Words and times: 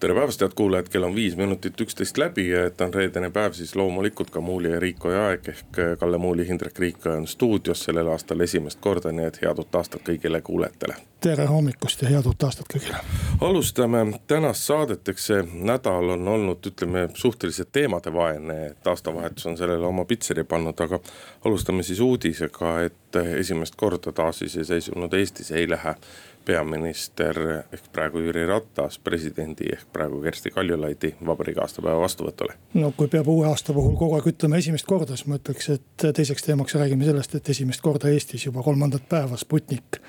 tere 0.00 0.14
päevast, 0.14 0.40
head 0.40 0.52
kuulajad, 0.54 0.88
kell 0.88 1.02
on 1.02 1.14
viis 1.14 1.36
minutit 1.36 1.80
üksteist 1.80 2.18
läbi 2.18 2.48
ja 2.48 2.66
et 2.66 2.80
on 2.80 2.94
reedene 2.94 3.30
päev, 3.32 3.54
siis 3.56 3.76
loomulikult 3.76 4.30
ka 4.30 4.40
Muuli 4.40 4.68
ja 4.70 4.80
Riikoja 4.80 5.22
aeg 5.28 5.48
ehk 5.48 5.78
Kalle 6.00 6.18
Muuli, 6.18 6.44
Hindrek 6.48 6.78
Riikoja 6.78 7.16
on 7.16 7.26
stuudios 7.26 7.84
sellel 7.84 8.08
aastal 8.12 8.40
esimest 8.44 8.80
korda, 8.80 9.12
nii 9.12 9.24
et 9.30 9.40
head 9.42 9.62
uut 9.62 9.74
aastat 9.74 10.04
kõigile 10.08 10.42
kuulajatele. 10.44 10.96
tere 11.20 11.46
hommikust 11.46 12.02
ja 12.02 12.08
head 12.12 12.26
uut 12.26 12.42
aastat 12.42 12.68
kõigile. 12.74 13.00
alustame 13.40 14.04
tänast 14.26 14.68
saadet, 14.68 15.08
eks 15.08 15.26
see 15.32 15.42
nädal 15.72 16.12
on 16.18 16.28
olnud, 16.28 16.66
ütleme 16.66 17.08
suhteliselt 17.14 17.72
teemadevaene, 17.72 18.66
et 18.66 18.86
aastavahetus 18.86 19.46
on 19.46 19.56
sellele 19.56 19.86
oma 19.86 20.04
pitseri 20.04 20.44
pannud, 20.44 20.80
aga 20.80 21.00
alustame 21.44 21.82
siis 21.82 22.00
uudisega, 22.00 22.80
et 22.82 23.22
esimest 23.40 23.76
korda 23.76 24.12
taasiseseisvunud 24.12 25.14
Eestis 25.14 25.50
ei 25.50 25.68
lähe 25.68 25.96
peaminister 26.46 27.38
ehk 27.74 27.88
praegu 27.92 28.22
Jüri 28.22 28.46
Ratas 28.46 28.98
presidendi 29.02 29.68
ehk 29.72 29.88
praegu 29.92 30.20
Kersti 30.22 30.52
Kaljulaidi 30.54 31.12
vabariigi 31.26 31.60
aastapäeva 31.62 32.00
vastuvõtule. 32.00 32.54
no 32.74 32.92
kui 32.96 33.10
peab 33.12 33.28
uue 33.28 33.48
aasta 33.50 33.74
puhul 33.76 33.96
kogu 33.98 34.18
aeg 34.18 34.30
ütlema 34.32 34.60
esimest 34.62 34.86
korda, 34.86 35.16
siis 35.16 35.26
ma 35.30 35.40
ütleks, 35.40 35.68
et 35.74 36.06
teiseks 36.18 36.46
teemaks 36.46 36.78
räägime 36.78 37.08
sellest, 37.08 37.34
et 37.34 37.50
esimest 37.54 37.82
korda 37.82 38.10
Eestis 38.12 38.46
juba 38.46 38.62
kolmandat 38.62 39.08
päeva 39.08 39.36
Sputnik. 39.36 40.00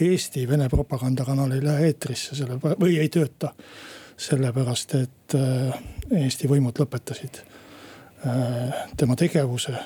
Eesti 0.00 0.44
Vene 0.48 0.68
propagandakanal 0.68 1.56
ei 1.56 1.62
lähe 1.64 1.88
eetrisse 1.90 2.36
selle 2.38 2.60
või 2.62 2.98
ei 3.00 3.08
tööta. 3.08 3.54
sellepärast, 4.18 4.94
et 4.94 5.34
äh, 5.38 5.74
Eesti 6.10 6.48
võimud 6.50 6.78
lõpetasid 6.80 7.40
äh, 8.26 8.86
tema 8.96 9.16
tegevuse 9.16 9.76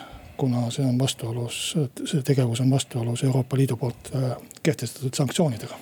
kuna 0.43 0.67
see 0.75 0.85
on 0.87 0.98
vastuolus, 0.98 1.62
see 2.05 2.23
tegevus 2.27 2.61
on 2.65 2.71
vastuolus 2.75 3.23
Euroopa 3.25 3.57
Liidu 3.57 3.79
poolt 3.79 4.11
äh, 4.17 4.37
kehtestatud 4.62 5.15
sanktsioonidega 5.15 5.79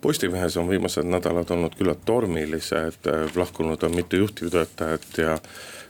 Postimehes 0.00 0.56
on 0.56 0.68
viimased 0.68 1.08
nädalad 1.08 1.50
olnud 1.50 1.74
küllalt 1.74 2.04
tormilised, 2.04 3.08
lahkunud 3.34 3.82
on 3.82 3.94
mitu 3.96 4.16
juhtivtöötajat 4.16 5.18
ja 5.18 5.38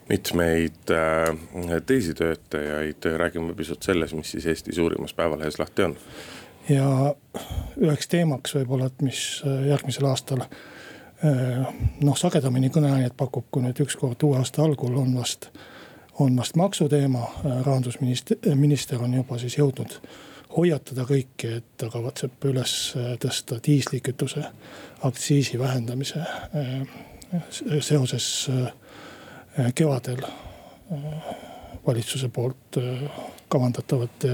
mitmeid 0.09 0.91
äh, 0.91 1.83
teisi 1.87 2.15
töötajaid, 2.15 3.05
räägime 3.17 3.55
pisut 3.55 3.83
sellest, 3.83 4.15
mis 4.15 4.31
siis 4.31 4.47
Eesti 4.47 4.73
suurimas 4.73 5.15
päevalehes 5.15 5.59
lahti 5.59 5.83
on. 5.83 5.97
ja 6.69 7.15
üheks 7.83 8.09
teemaks 8.09 8.55
võib-olla, 8.55 8.87
et 8.87 9.03
mis 9.03 9.43
äh, 9.47 9.67
järgmisel 9.69 10.07
aastal 10.07 10.47
äh, 10.47 11.67
noh, 12.01 12.17
sagedamini 12.17 12.71
kõneainet 12.71 13.17
pakub, 13.17 13.51
kui 13.51 13.67
nüüd 13.67 13.83
ükskord 13.83 14.23
uue 14.23 14.39
aasta 14.39 14.63
algul 14.63 14.97
on 15.03 15.17
vast, 15.19 15.51
on 16.19 16.37
vast 16.37 16.57
maksuteema. 16.57 17.31
rahandusminister, 17.65 18.37
minister 18.55 19.03
on 19.03 19.15
juba 19.15 19.39
siis 19.39 19.59
jõudnud 19.59 20.01
hoiatada 20.57 21.05
kõiki, 21.05 21.51
et 21.59 21.67
ta 21.77 21.89
kavatseb 21.93 22.45
üles 22.49 22.73
tõsta 23.21 23.59
diislikütuse 23.67 24.45
aktsiisi 25.05 25.59
vähendamise 25.59 26.21
äh, 26.21 26.87
seoses 27.81 28.49
äh, 28.51 29.73
kevadel 29.75 30.23
valitsuse 31.87 32.29
poolt 32.29 32.81
kavandatavate 33.49 34.33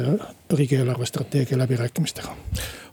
riigi 0.57 0.77
eelarvestrateegia 0.77 1.59
läbirääkimistega 1.59 2.37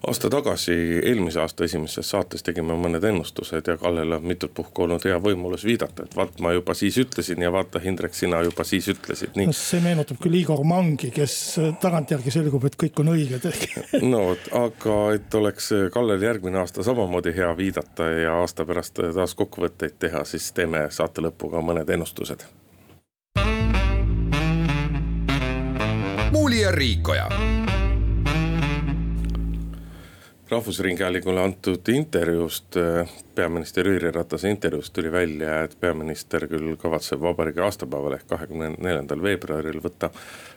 aasta 0.07 0.29
tagasi, 0.29 0.71
eelmise 1.03 1.39
aasta 1.39 1.63
esimeses 1.63 2.09
saates 2.09 2.43
tegime 2.43 2.75
mõned 2.79 3.03
ennustused 3.03 3.67
ja 3.67 3.75
Kallel 3.77 4.15
on 4.15 4.27
mitut 4.31 4.53
puhku 4.55 4.85
olnud 4.85 5.03
hea 5.05 5.17
võimalus 5.23 5.65
viidata, 5.67 6.05
et 6.05 6.15
vaat 6.15 6.39
ma 6.43 6.53
juba 6.55 6.73
siis 6.77 6.97
ütlesin 7.01 7.43
ja 7.43 7.51
vaata, 7.51 7.81
Hindrek, 7.83 8.15
sina 8.15 8.39
juba 8.45 8.63
siis 8.67 8.87
ütlesid, 8.93 9.35
nii. 9.35 9.53
see 9.55 9.81
meenutab 9.83 10.21
küll 10.23 10.39
Igor 10.39 10.63
Mangi, 10.67 11.11
kes 11.15 11.35
tagantjärgi 11.83 12.31
selgub, 12.35 12.69
et 12.69 12.79
kõik 12.79 13.03
on 13.03 13.13
õige 13.15 13.41
no 14.13 14.23
vot, 14.29 14.47
aga 14.55 14.99
et 15.17 15.35
oleks 15.35 15.71
Kallel 15.93 16.23
järgmine 16.23 16.63
aasta 16.63 16.85
samamoodi 16.85 17.35
hea 17.35 17.51
viidata 17.57 18.07
ja 18.23 18.39
aasta 18.39 18.65
pärast 18.65 19.03
taas 19.03 19.35
kokkuvõtteid 19.35 19.99
teha, 19.99 20.23
siis 20.25 20.51
teeme 20.55 20.87
saate 20.95 21.23
lõppu 21.25 21.51
ka 21.51 21.63
mõned 21.65 21.89
ennustused. 21.91 22.47
Muuli 26.49 26.61
ja 26.61 26.71
Riikoja. 26.71 27.29
Rahvusringhäälingule 30.49 31.43
antud 31.43 31.87
intervjuust, 31.87 32.77
äh, 32.77 33.09
peaminister 33.35 33.87
Jüri 33.87 34.11
Ratase 34.11 34.49
intervjuust 34.49 34.93
tuli 34.93 35.11
välja, 35.11 35.63
et 35.63 35.77
peaminister 35.79 36.47
küll 36.47 36.73
kavatseb 36.81 37.21
vabariigi 37.21 37.61
aastapäeval 37.61 38.17
ehk 38.17 38.25
kahekümne 38.27 38.71
neljandal 38.77 39.21
veebruaril 39.21 39.77
võtta 39.83 40.09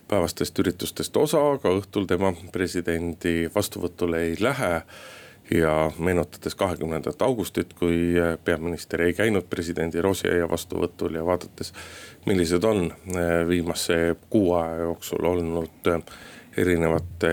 päevastest 0.08 0.58
üritustest 0.64 1.16
osa, 1.16 1.44
aga 1.58 1.74
õhtul 1.76 2.08
tema 2.08 2.32
presidendi 2.52 3.50
vastuvõtule 3.54 4.24
ei 4.30 4.40
lähe 4.40 4.72
ja 5.50 5.90
meenutades 5.98 6.54
kahekümnendat 6.54 7.22
augustit, 7.22 7.74
kui 7.78 8.14
äh, 8.18 8.36
peaminister 8.44 9.02
ei 9.02 9.16
käinud 9.16 9.48
presidendi 9.50 10.00
Rosiaia 10.02 10.48
vastuvõtul 10.50 11.18
ja 11.18 11.26
vaadates, 11.26 11.74
millised 12.26 12.64
on 12.64 12.86
äh, 12.92 13.42
viimase 13.48 14.16
kuu 14.30 14.54
aja 14.60 14.86
jooksul 14.86 15.24
olnud 15.34 15.92
erinevate 16.56 17.32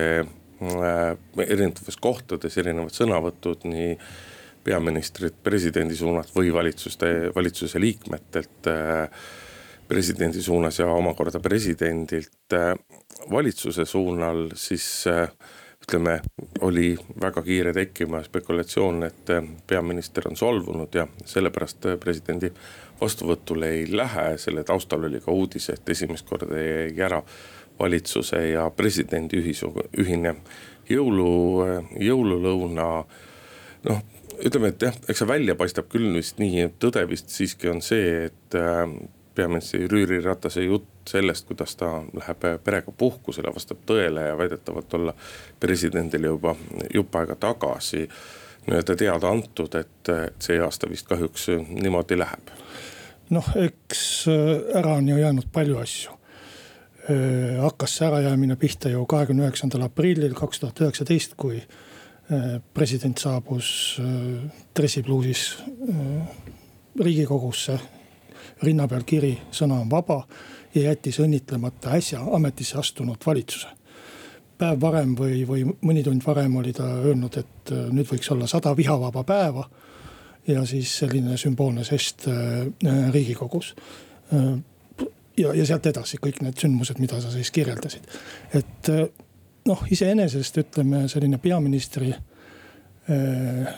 Äh, 0.60 1.16
erinevates 1.40 1.96
kohtades 1.96 2.58
erinevad 2.60 2.92
sõnavõtud 2.92 3.62
nii 3.64 3.94
peaministrit 4.66 5.38
presidendi 5.40 5.94
suunas 5.96 6.34
või 6.34 6.50
valitsuste, 6.52 7.30
valitsuse 7.32 7.80
liikmetelt 7.80 8.68
äh, 8.68 9.22
presidendi 9.88 10.42
suunas 10.44 10.76
ja 10.82 10.90
omakorda 10.92 11.40
presidendilt 11.40 12.52
äh, 12.52 12.74
valitsuse 13.32 13.86
suunal, 13.88 14.50
siis 14.52 14.84
ütleme, 15.90 16.20
oli 16.60 16.98
väga 17.20 17.42
kiire 17.42 17.72
tekkima 17.74 18.22
spekulatsioon, 18.22 19.02
et 19.02 19.32
peaminister 19.66 20.28
on 20.30 20.36
solvunud 20.36 20.94
ja 20.94 21.06
sellepärast 21.26 21.88
presidendi 22.00 22.52
vastuvõtule 23.00 23.72
ei 23.74 23.96
lähe. 23.96 24.38
selle 24.38 24.64
taustal 24.64 25.04
oli 25.04 25.20
ka 25.20 25.32
uudis, 25.32 25.68
et 25.70 25.88
esimest 25.88 26.28
korda 26.28 26.60
jäi 26.62 26.94
ära 27.02 27.22
valitsuse 27.80 28.48
ja 28.52 28.70
presidendi 28.70 29.40
ühisu, 29.42 29.72
ühine 29.98 30.36
jõulu, 30.88 31.66
jõululõuna. 31.98 33.04
noh, 33.82 34.02
ütleme, 34.46 34.68
et 34.68 34.82
jah, 34.82 34.94
eks 35.08 35.18
see 35.18 35.28
välja 35.28 35.54
paistab 35.54 35.88
küll 35.90 36.14
vist 36.14 36.38
nii, 36.38 36.68
et 36.68 36.78
tõde 36.78 37.02
vist 37.08 37.34
siiski 37.34 37.68
on 37.68 37.82
see, 37.82 38.30
et 38.30 38.60
äh, 39.40 39.48
peaminister 39.48 39.98
Jüri 39.98 40.20
Ratase 40.24 40.64
jutt 40.64 41.10
sellest, 41.10 41.46
kuidas 41.48 41.76
ta 41.76 42.02
läheb 42.16 42.46
perega 42.64 42.92
puhkusele, 42.92 43.52
vastab 43.54 43.82
tõele 43.86 44.28
ja 44.28 44.36
väidetavalt 44.38 44.94
olla 44.94 45.14
presidendile 45.60 46.30
juba 46.30 46.54
jupp 46.94 47.16
aega 47.16 47.36
tagasi 47.40 48.04
nii-öelda 48.66 48.96
teada 48.96 49.32
antud, 49.32 49.74
et 49.74 50.14
see 50.38 50.60
aasta 50.60 50.88
vist 50.90 51.08
kahjuks 51.08 51.48
niimoodi 51.68 52.18
läheb. 52.18 52.54
noh, 53.30 53.52
eks 53.56 54.26
ära 54.74 54.94
on 55.00 55.08
ju 55.08 55.16
jäänud 55.16 55.48
palju 55.52 55.78
asju 55.80 56.20
Äh, 57.10 57.62
hakkas 57.62 57.96
see 57.96 58.06
ärajäämine 58.06 58.56
pihta 58.60 58.90
ju 58.92 59.06
kahekümne 59.08 59.46
üheksandal 59.46 59.86
aprillil 59.86 60.34
kaks 60.36 60.60
tuhat 60.60 60.80
üheksateist, 60.84 61.32
kui 61.40 61.56
äh, 61.56 62.58
president 62.76 63.18
saabus 63.18 63.70
äh, 64.02 64.50
dressipluusis 64.76 65.46
riigikogusse. 67.00 67.78
Rinna 68.62 68.88
peal 68.88 69.04
kiri, 69.06 69.34
sõna 69.50 69.80
on 69.80 69.90
vaba 69.90 70.22
ja 70.74 70.82
jättis 70.82 71.20
õnnitlemata 71.20 71.94
äsja 71.98 72.20
ametisse 72.36 72.78
astunud 72.78 73.26
valitsuse. 73.26 73.68
päev 74.58 74.80
varem 74.80 75.14
või, 75.16 75.46
või 75.48 75.64
mõni 75.64 76.04
tund 76.04 76.22
varem 76.26 76.56
oli 76.56 76.72
ta 76.72 76.84
öelnud, 76.84 77.36
et 77.36 77.70
nüüd 77.92 78.06
võiks 78.06 78.30
olla 78.32 78.46
sada 78.46 78.76
vihavaba 78.76 79.24
päeva. 79.24 79.68
ja 80.46 80.64
siis 80.66 80.98
selline 80.98 81.36
sümboolne 81.36 81.84
žest 81.84 82.26
riigikogus 83.12 83.74
ja, 85.40 85.54
ja 85.54 85.66
sealt 85.66 85.86
edasi 85.90 86.18
kõik 86.22 86.40
need 86.44 86.58
sündmused, 86.60 87.00
mida 87.02 87.20
sa 87.22 87.32
siis 87.32 87.50
kirjeldasid. 87.54 88.06
et 88.54 88.90
äh, 88.92 89.04
noh, 89.68 89.84
iseenesest 89.90 90.60
ütleme 90.62 91.06
selline 91.08 91.38
peaministri 91.38 92.12
äh, 92.12 93.72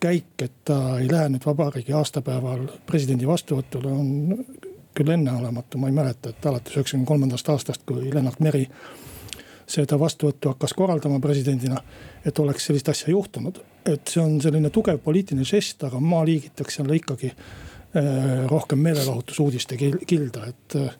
käik, 0.00 0.34
et 0.42 0.52
ta 0.64 0.98
ei 0.98 1.08
lähe 1.10 1.28
nüüd 1.32 1.46
vabariigi 1.46 1.92
aastapäeval 1.92 2.66
presidendi 2.86 3.26
vastuvõtule, 3.26 3.92
on 3.92 4.44
küll 4.94 5.10
enneolematu, 5.10 5.78
ma 5.78 5.90
ei 5.90 5.96
mäleta, 5.96 6.30
et 6.30 6.46
alates 6.46 6.76
üheksakümne 6.76 7.06
kolmandast 7.06 7.48
aastast, 7.50 7.82
kui 7.86 8.12
Lennart 8.14 8.40
Meri 8.40 8.68
seda 9.66 9.98
vastuvõttu 9.98 10.52
hakkas 10.52 10.74
korraldama 10.76 11.20
presidendina, 11.24 11.80
et 12.24 12.38
oleks 12.38 12.66
sellist 12.68 12.88
asja 12.88 13.10
juhtunud. 13.10 13.60
et 13.84 14.08
see 14.08 14.22
on 14.22 14.38
selline 14.40 14.70
tugev 14.70 14.98
poliitiline 15.04 15.44
žest, 15.44 15.82
aga 15.84 16.00
ma 16.00 16.22
liigitaks 16.24 16.78
selle 16.78 16.96
ikkagi 16.96 17.28
äh, 17.28 18.46
rohkem 18.48 18.78
meelelahutusuudiste 18.80 19.76
kilda, 20.06 20.46
et 20.48 20.76
äh, 20.80 20.94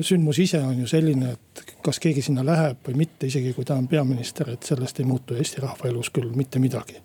sündmus 0.00 0.38
ise 0.38 0.60
on 0.60 0.78
ju 0.80 0.86
selline, 0.86 1.32
et 1.32 1.76
kas 1.82 2.00
keegi 2.00 2.22
sinna 2.22 2.44
läheb 2.44 2.82
või 2.88 2.98
mitte, 3.04 3.26
isegi 3.26 3.52
kui 3.56 3.64
ta 3.64 3.78
on 3.80 3.88
peaminister, 3.88 4.50
et 4.50 4.62
sellest 4.62 5.00
ei 5.00 5.08
muutu 5.08 5.36
Eesti 5.38 5.64
rahva 5.64 5.88
elus 5.88 6.10
küll 6.10 6.32
mitte 6.36 6.58
midagi. 6.58 7.00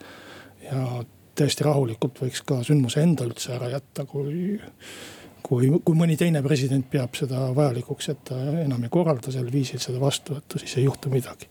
Ja 0.71 1.03
täiesti 1.39 1.65
rahulikult 1.67 2.21
võiks 2.23 2.43
ka 2.45 2.61
sündmuse 2.67 3.03
enda 3.03 3.27
üldse 3.27 3.53
ära 3.55 3.69
jätta, 3.71 4.05
kui, 4.09 4.57
kui, 5.45 5.69
kui 5.85 5.97
mõni 5.97 6.17
teine 6.19 6.41
president 6.45 6.87
peab 6.91 7.15
seda 7.17 7.47
vajalikuks, 7.55 8.09
et 8.13 8.25
ta 8.31 8.39
enam 8.63 8.83
ei 8.85 8.91
korralda 8.93 9.33
sel 9.33 9.47
viisil 9.53 9.81
seda 9.83 10.01
vastuvõttu, 10.01 10.61
siis 10.61 10.77
ei 10.79 10.87
juhtu 10.87 11.11
midagi. 11.13 11.49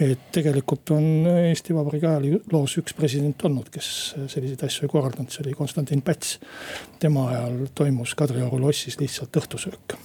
et 0.00 0.30
tegelikult 0.32 0.90
on 0.96 1.26
Eesti 1.28 1.74
Vabariigi 1.76 2.06
ajaloos 2.08 2.78
üks 2.80 2.94
president 2.96 3.42
olnud, 3.44 3.68
kes 3.68 3.90
selliseid 4.32 4.62
asju 4.64 4.86
ei 4.86 4.92
korraldanud, 4.94 5.30
see 5.30 5.44
oli 5.44 5.52
Konstantin 5.58 6.02
Päts. 6.02 6.38
tema 6.98 7.28
ajal 7.30 7.66
toimus 7.74 8.14
Kadrioru 8.14 8.60
lossis 8.60 8.96
lihtsalt 9.00 9.36
õhtusöök 9.36 9.98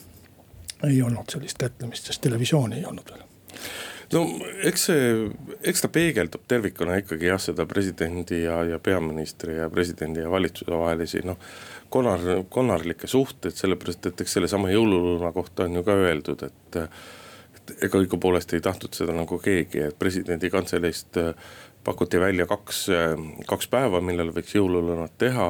ei 0.83 1.01
olnud 1.01 1.31
sellist 1.31 1.57
kätlemist, 1.57 2.06
sest 2.06 2.21
televisiooni 2.21 2.81
ei 2.81 2.86
olnud 2.86 3.09
veel 3.09 3.24
no 4.13 4.22
eks 4.68 4.86
see, 4.90 5.10
eks 5.66 5.84
ta 5.86 5.90
peegeldab 5.94 6.46
tervikuna 6.50 7.00
ikkagi 7.02 7.30
jah, 7.31 7.42
seda 7.42 7.66
presidendi 7.69 8.44
ja, 8.44 8.62
ja 8.69 8.80
peaministri 8.80 9.57
ja 9.57 9.69
presidendi 9.74 10.24
ja 10.24 10.31
valitsuse 10.31 10.72
vahelisi 10.72 11.24
noh. 11.25 11.40
konar, 11.90 12.24
konarlikke 12.50 13.07
suhteid, 13.07 13.57
sellepärast 13.57 14.12
et 14.12 14.25
eks 14.25 14.38
sellesama 14.38 14.72
jõululõuna 14.74 15.31
kohta 15.36 15.69
on 15.69 15.80
ju 15.80 15.86
ka 15.86 16.00
öeldud, 16.06 16.50
et. 16.50 16.81
et 16.86 17.72
ega 17.81 17.98
õigupoolest 17.98 18.52
ei 18.54 18.62
tahtnud 18.62 18.94
seda 18.94 19.13
nagu 19.16 19.40
keegi, 19.42 19.80
et 19.88 19.96
presidendi 19.98 20.52
kantseleist 20.54 21.18
pakuti 21.86 22.19
välja 22.22 22.46
kaks, 22.46 22.84
kaks 23.50 23.69
päeva, 23.74 24.02
millal 24.06 24.30
võiks 24.36 24.54
jõululõunat 24.54 25.16
teha 25.18 25.48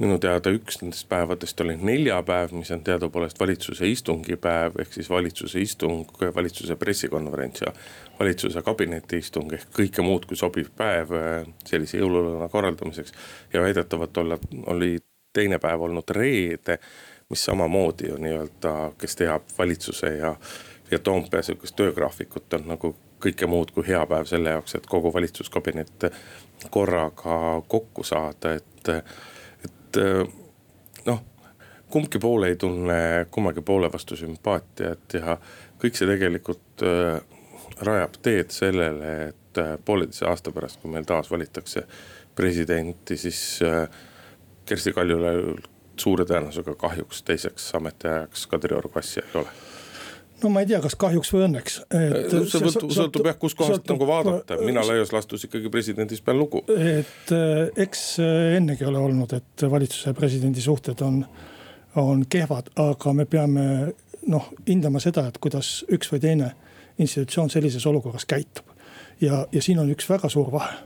minu 0.00 0.16
teada 0.20 0.52
üks 0.54 0.80
nendest 0.80 1.06
päevadest 1.10 1.60
oli 1.60 1.74
neljapäev, 1.76 2.54
mis 2.56 2.70
on 2.72 2.82
teadupoolest 2.84 3.40
valitsuse 3.40 3.88
istungipäev, 3.88 4.78
ehk 4.80 4.94
siis 4.96 5.10
valitsuse 5.10 5.60
istung, 5.60 6.08
valitsuse 6.36 6.76
pressikonverents 6.80 7.64
ja 7.66 7.72
valitsuse 8.20 8.62
kabinetiistung 8.64 9.52
ehk 9.56 9.68
kõike 9.76 10.04
muud 10.04 10.24
kui 10.28 10.40
sobiv 10.40 10.72
päev 10.76 11.12
äh, 11.16 11.44
sellise 11.68 12.00
jõululõuna 12.00 12.48
korraldamiseks. 12.48 13.12
ja 13.52 13.62
väidetavalt 13.62 14.16
olla, 14.16 14.38
oli 14.66 14.96
teine 15.32 15.58
päev 15.58 15.82
olnud 15.86 16.10
reede, 16.16 16.78
mis 17.30 17.44
samamoodi 17.44 18.08
ju 18.08 18.16
nii-öelda, 18.18 18.92
kes 18.98 19.16
teab 19.16 19.52
valitsuse 19.58 20.16
ja, 20.16 20.34
ja 20.90 20.98
Toompea 20.98 21.42
sihukest 21.42 21.76
töögraafikut 21.76 22.54
on 22.58 22.68
nagu 22.72 22.94
kõike 23.20 23.46
muud 23.46 23.70
kui 23.76 23.84
hea 23.86 24.00
päev 24.08 24.24
selle 24.26 24.56
jaoks, 24.56 24.74
et 24.74 24.88
kogu 24.88 25.12
valitsuskabinet 25.12 26.08
korraga 26.70 27.60
kokku 27.68 28.04
saada, 28.04 28.56
et 28.56 28.88
et 29.90 29.98
eh, 30.02 30.22
noh, 31.06 31.22
kumbki 31.90 32.20
pool 32.22 32.46
ei 32.46 32.56
tunne 32.56 33.26
kummagi 33.30 33.62
poole 33.66 33.90
vastu 33.92 34.18
sümpaatiat 34.18 35.18
ja 35.18 35.36
kõik 35.80 35.98
see 35.98 36.08
tegelikult 36.10 36.84
eh, 36.86 37.18
rajab 37.86 38.20
teed 38.22 38.54
sellele, 38.54 39.10
et 39.30 39.62
eh, 39.62 39.74
pooleteise 39.84 40.28
aasta 40.30 40.54
pärast, 40.54 40.80
kui 40.82 40.92
meil 40.92 41.08
taas 41.08 41.30
valitakse 41.30 41.86
presidenti, 42.36 43.16
siis 43.18 43.58
Kersti 44.66 44.92
Kaljulaid 44.94 45.66
suure 46.00 46.24
tõenäosusega 46.24 46.76
kahjuks 46.78 47.24
teiseks 47.26 47.66
ametiajaks 47.76 48.46
Kadrioru 48.48 48.88
kassi 48.94 49.20
ei 49.20 49.40
ole 49.42 49.50
no 50.42 50.50
ma 50.52 50.62
ei 50.62 50.68
tea, 50.70 50.80
kas 50.82 50.96
kahjuks 51.00 51.30
või 51.34 51.44
õnneks. 51.46 51.76
see 51.90 52.42
sõltub, 52.52 52.92
sõltub 52.94 53.28
jah, 53.28 53.36
kuskohast 53.40 53.88
nagu 53.90 54.08
vaadata, 54.08 54.58
mina 54.64 54.84
laias 54.86 55.12
laastus 55.14 55.46
ikkagi 55.48 55.70
presidendist 55.72 56.24
pean 56.24 56.38
lugu. 56.40 56.62
et 56.68 57.32
eh, 57.36 57.70
eks 57.84 58.04
eh, 58.24 58.56
ennegi 58.58 58.86
ole 58.88 58.98
olnud, 58.98 59.32
et 59.36 59.66
valitsuse 59.70 60.10
ja 60.10 60.16
presidendi 60.16 60.64
suhted 60.64 61.00
on, 61.06 61.22
on 62.00 62.24
kehvad, 62.28 62.72
aga 62.80 63.14
me 63.16 63.26
peame 63.30 63.64
noh, 64.30 64.50
hindama 64.68 65.00
seda, 65.02 65.26
et 65.28 65.40
kuidas 65.42 65.80
üks 65.92 66.12
või 66.12 66.22
teine 66.22 66.52
institutsioon 67.00 67.50
sellises 67.50 67.86
olukorras 67.86 68.26
käitub. 68.28 68.66
ja, 69.20 69.46
ja 69.52 69.62
siin 69.62 69.78
on 69.78 69.90
üks 69.90 70.08
väga 70.08 70.28
suur 70.28 70.52
vahe. 70.52 70.78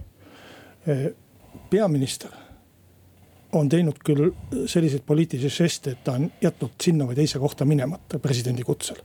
Eh, 0.87 1.11
peaminister 1.71 2.31
on 3.55 3.69
teinud 3.71 4.01
küll 4.05 4.33
selliseid 4.67 5.05
poliitilisi 5.07 5.63
žeste, 5.63 5.95
et 5.95 6.05
ta 6.05 6.17
on 6.19 6.31
jätnud 6.43 6.75
sinna 6.83 7.07
või 7.07 7.15
teise 7.15 7.39
kohta 7.39 7.65
minemata 7.65 8.19
presidendi 8.19 8.67
kutsel 8.67 8.99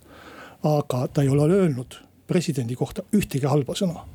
aga 0.64 1.08
ta 1.08 1.22
ei 1.22 1.30
ole 1.30 1.54
öelnud 1.54 1.96
presidendi 2.28 2.76
kohta 2.76 3.04
ühtegi 3.16 3.48
halba 3.48 3.74
sõna. 3.74 4.06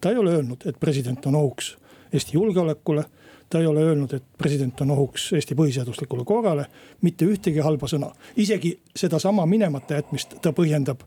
ta 0.00 0.10
ei 0.10 0.16
ole 0.16 0.32
öelnud, 0.34 0.66
et 0.66 0.80
president 0.80 1.26
on 1.26 1.34
ohuks 1.34 1.76
Eesti 2.12 2.32
julgeolekule. 2.34 3.04
ta 3.50 3.58
ei 3.58 3.66
ole 3.66 3.80
öelnud, 3.80 4.12
et 4.12 4.22
president 4.38 4.80
on 4.80 4.90
ohuks 4.90 5.32
Eesti 5.32 5.54
põhiseaduslikule 5.54 6.24
korrale, 6.24 6.66
mitte 7.02 7.24
ühtegi 7.24 7.58
halba 7.58 7.86
sõna. 7.86 8.10
isegi 8.36 8.80
sedasama 8.96 9.46
minemata 9.46 9.94
jätmist 9.94 10.34
ta 10.42 10.52
põhjendab 10.52 11.00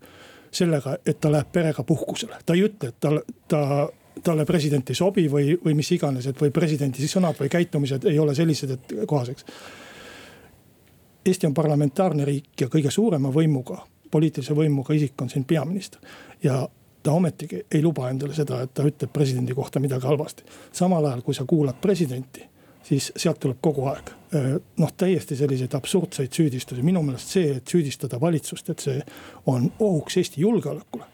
sellega, 0.51 0.97
et 1.05 1.19
ta 1.19 1.31
läheb 1.31 1.51
perega 1.51 1.83
puhkusele, 1.83 2.35
ta 2.45 2.53
ei 2.53 2.63
ütle, 2.63 2.89
et 2.89 2.99
tal, 2.99 3.21
ta 3.47 3.89
talle 4.23 4.45
president 4.45 4.89
ei 4.89 4.95
sobi 4.95 5.27
või, 5.31 5.57
või 5.65 5.73
mis 5.73 5.91
iganes, 5.91 6.27
et 6.27 6.41
või 6.41 6.51
presidendi 6.51 7.07
sõnad 7.07 7.39
või 7.39 7.49
käitumised 7.49 8.05
ei 8.05 8.19
ole 8.19 8.35
sellised, 8.35 8.69
et 8.69 8.93
kohaseks. 9.07 9.45
Eesti 11.25 11.47
on 11.47 11.53
parlamentaarne 11.53 12.25
riik 12.25 12.61
ja 12.61 12.67
kõige 12.67 12.91
suurema 12.91 13.31
võimuga 13.31 13.79
poliitilise 14.13 14.55
võimuga 14.57 14.95
isik 14.95 15.21
on 15.21 15.31
siin 15.33 15.45
peaminister. 15.49 16.01
ja 16.43 16.63
ta 17.03 17.11
ometigi 17.11 17.65
ei 17.71 17.81
luba 17.83 18.09
endale 18.09 18.35
seda, 18.35 18.61
et 18.63 18.73
ta 18.73 18.85
ütleb 18.87 19.11
presidendi 19.13 19.55
kohta 19.55 19.81
midagi 19.83 20.07
halvasti. 20.07 20.43
samal 20.71 21.05
ajal, 21.05 21.21
kui 21.21 21.33
sa 21.33 21.45
kuulad 21.49 21.79
presidenti, 21.81 22.45
siis 22.83 23.11
sealt 23.15 23.39
tuleb 23.43 23.57
kogu 23.61 23.87
aeg 23.91 24.13
noh, 24.77 24.91
täiesti 24.97 25.35
selliseid 25.35 25.73
absurdseid 25.77 26.33
süüdistusi. 26.33 26.83
minu 26.83 27.03
meelest 27.03 27.35
see, 27.37 27.57
et 27.57 27.67
süüdistada 27.67 28.21
valitsust, 28.21 28.69
et 28.69 28.79
see 28.79 29.01
on 29.45 29.71
ohuks 29.79 30.17
Eesti 30.17 30.41
julgeolekule 30.41 31.12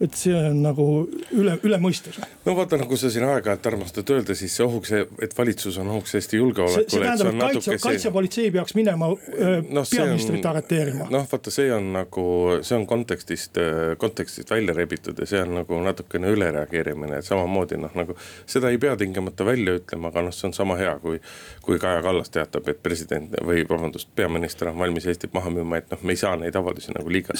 et 0.00 0.12
see 0.12 0.34
on 0.36 0.58
nagu 0.60 0.84
üle, 1.32 1.54
üle 1.64 1.76
mõistuse. 1.80 2.20
no 2.44 2.54
vaata, 2.58 2.76
nagu 2.76 2.98
sa 3.00 3.08
siin 3.12 3.24
aeg-ajalt 3.24 3.68
armastad 3.70 4.10
öelda, 4.12 4.34
siis 4.36 4.52
see 4.58 4.64
ohuks, 4.66 4.92
et 5.24 5.36
valitsus 5.38 5.78
on 5.80 5.88
ohuks 5.94 6.12
Eesti 6.18 6.36
julgeolekule. 6.36 6.90
see 6.90 7.00
tähendab, 7.00 7.30
et 7.32 7.40
kaitse, 7.40 7.78
kaitsepolitsei 7.80 8.50
peaks 8.52 8.76
minema 8.76 9.08
no, 9.08 9.84
peaministrit 9.88 10.48
arreteerima. 10.50 11.08
noh, 11.12 11.24
vaata, 11.30 11.52
see 11.54 11.70
on 11.72 11.88
nagu, 11.94 12.24
see 12.60 12.76
on 12.76 12.84
kontekstist, 12.90 13.56
kontekstist 14.02 14.52
välja 14.52 14.74
rebitud 14.76 15.16
ja 15.22 15.30
see 15.30 15.40
on 15.40 15.54
nagu 15.62 15.80
natukene 15.86 16.34
ülereageerimine, 16.34 17.22
et 17.22 17.28
samamoodi 17.30 17.80
noh, 17.80 17.96
nagu. 17.96 18.18
seda 18.44 18.74
ei 18.74 18.82
pea 18.82 18.98
tingimata 19.00 19.48
välja 19.48 19.78
ütlema, 19.80 20.12
aga 20.12 20.26
noh, 20.28 20.36
see 20.36 20.50
on 20.50 20.56
sama 20.60 20.76
hea, 20.76 20.92
kui, 21.00 21.22
kui 21.64 21.80
Kaja 21.80 22.04
Kallas 22.04 22.34
teatab, 22.36 22.68
et 22.68 22.84
president 22.84 23.32
või 23.40 23.64
vabandust, 23.64 24.12
peaminister 24.16 24.74
on 24.74 24.78
valmis 24.84 25.08
Eestit 25.08 25.32
maha 25.32 25.56
müüma, 25.56 25.80
et 25.80 25.88
noh, 25.96 26.04
me 26.04 26.12
ei 26.12 26.20
saa 26.20 26.36
neid 26.36 26.60
avaldusi 26.60 26.92
nagu 26.92 27.08
liiga, 27.08 27.32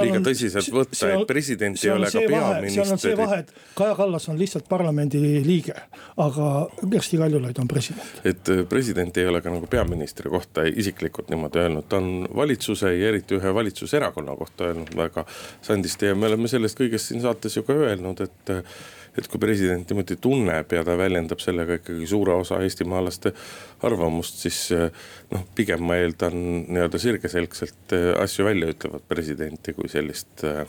liiga 0.00 0.24
tõsiselt 0.24 0.72
võtta, 0.72 1.12
et 1.12 1.28
president 1.28 1.76
ei 1.84 1.97
ole 1.98 2.10
ka 2.12 2.22
peaminister. 2.32 2.84
seal 2.84 2.92
on 2.96 3.02
see 3.02 3.16
vahe, 3.18 3.40
et 3.44 3.52
Kaja 3.78 3.94
Kallas 3.98 4.28
on 4.32 4.38
lihtsalt 4.40 4.68
parlamendi 4.68 5.20
liige, 5.46 5.76
aga 6.16 6.50
Kersti 6.82 7.20
Kaljulaid 7.20 7.58
on 7.62 7.68
president. 7.68 8.20
et 8.24 8.52
äh, 8.54 8.64
president 8.68 9.16
ei 9.16 9.26
ole 9.26 9.42
ka 9.44 9.52
nagu 9.54 9.66
peaministri 9.70 10.30
kohta 10.30 10.66
isiklikult 10.68 11.30
niimoodi 11.32 11.64
öelnud, 11.64 11.88
ta 11.88 12.02
on 12.02 12.28
valitsuse 12.36 12.94
ja 12.94 13.08
eriti 13.12 13.38
ühe 13.38 13.54
valitsuserakonna 13.54 14.36
kohta 14.36 14.70
öelnud 14.70 14.94
väga 14.96 15.26
sandisti 15.62 16.12
ja 16.12 16.14
me 16.14 16.30
oleme 16.30 16.48
sellest 16.48 16.78
kõigest 16.78 17.12
siin 17.12 17.24
saates 17.24 17.56
ju 17.56 17.66
ka 17.66 17.76
öelnud, 17.86 18.24
et 18.24 18.56
et 19.18 19.26
kui 19.26 19.40
president 19.42 19.88
niimoodi 19.90 20.16
tunneb 20.22 20.72
ja 20.72 20.84
ta 20.86 20.94
väljendab 20.98 21.40
sellega 21.42 21.78
ikkagi 21.80 22.06
suure 22.06 22.36
osa 22.38 22.60
eestimaalaste 22.62 23.32
arvamust, 23.86 24.42
siis 24.44 24.60
noh, 25.32 25.44
pigem 25.58 25.82
ma 25.88 25.98
eeldan 25.98 26.36
nii-öelda 26.68 27.00
sirgeselgselt 27.02 27.96
asju 28.22 28.46
välja 28.46 28.70
ütlevat 28.74 29.06
presidenti 29.10 29.74
kui 29.74 29.90
sellist 29.90 30.44
äh, 30.46 30.66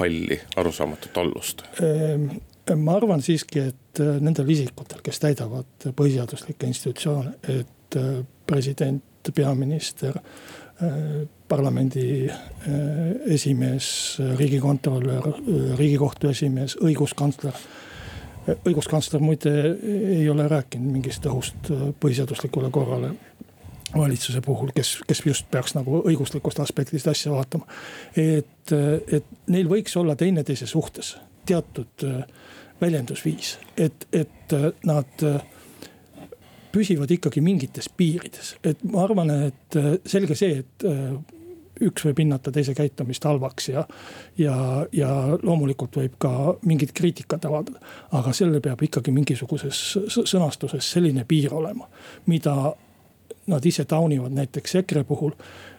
halli 0.00 0.40
arusaamatut 0.56 1.18
allust? 1.18 1.62
Ehm, 1.82 2.28
ma 2.74 2.96
arvan 2.96 3.22
siiski, 3.22 3.62
et 3.70 4.00
äh, 4.02 4.18
nendel 4.20 4.48
isikutel, 4.50 5.02
kes 5.04 5.20
täidavad 5.22 5.88
põhiseaduslikke 5.96 6.68
institutsioone, 6.70 7.36
et 7.48 7.98
äh, 8.00 8.20
president, 8.46 9.30
peaminister, 9.34 10.18
äh, 10.82 11.26
parlamendi 11.48 12.26
esimees, 13.30 13.88
riigikontrolör, 14.38 15.28
riigikohtu 15.78 16.32
esimees, 16.32 16.74
õiguskantsler 16.82 17.54
õiguskantsler 18.46 19.22
muide 19.22 19.52
ei 19.82 20.28
ole 20.30 20.44
rääkinud 20.50 20.92
mingist 20.94 21.24
õhust 21.26 21.70
põhiseaduslikule 22.02 22.70
korrale 22.74 23.12
valitsuse 23.98 24.40
puhul, 24.44 24.70
kes, 24.76 24.98
kes 25.06 25.22
just 25.26 25.50
peaks 25.50 25.74
nagu 25.76 26.02
õiguslikust 26.06 26.60
aspektist 26.62 27.08
asja 27.08 27.32
vaatama. 27.32 27.66
et, 28.16 28.72
et 29.12 29.32
neil 29.52 29.68
võiks 29.70 29.96
olla 29.96 30.16
teineteise 30.16 30.66
suhtes 30.66 31.16
teatud 31.46 32.04
äh, 32.04 32.24
väljendusviis, 32.80 33.58
et, 33.76 34.08
et 34.12 34.52
äh, 34.52 34.72
nad 34.84 35.22
äh, 35.22 35.40
püsivad 36.72 37.10
ikkagi 37.10 37.40
mingites 37.40 37.88
piirides, 37.96 38.56
et 38.64 38.82
ma 38.84 39.06
arvan, 39.06 39.30
et 39.48 39.78
selge 40.04 40.36
see, 40.36 40.58
et 40.60 40.84
üks 41.86 42.04
võib 42.04 42.20
hinnata 42.20 42.52
teise 42.52 42.74
käitumist 42.76 43.24
halvaks 43.24 43.70
ja, 43.70 43.84
ja, 44.36 44.56
ja 44.92 45.08
loomulikult 45.40 45.96
võib 45.96 46.18
ka 46.20 46.32
mingit 46.68 46.92
kriitikat 46.96 47.44
avaldada. 47.48 47.80
aga 48.16 48.32
sellel 48.36 48.60
peab 48.64 48.82
ikkagi 48.84 49.12
mingisuguses 49.12 49.80
sõnastuses 50.16 50.92
selline 50.92 51.24
piir 51.28 51.54
olema, 51.56 51.88
mida 52.26 52.74
nad 53.46 53.66
ise 53.66 53.84
taunivad 53.84 54.32
näiteks 54.32 54.74
EKRE 54.74 55.04
puhul. 55.04 55.30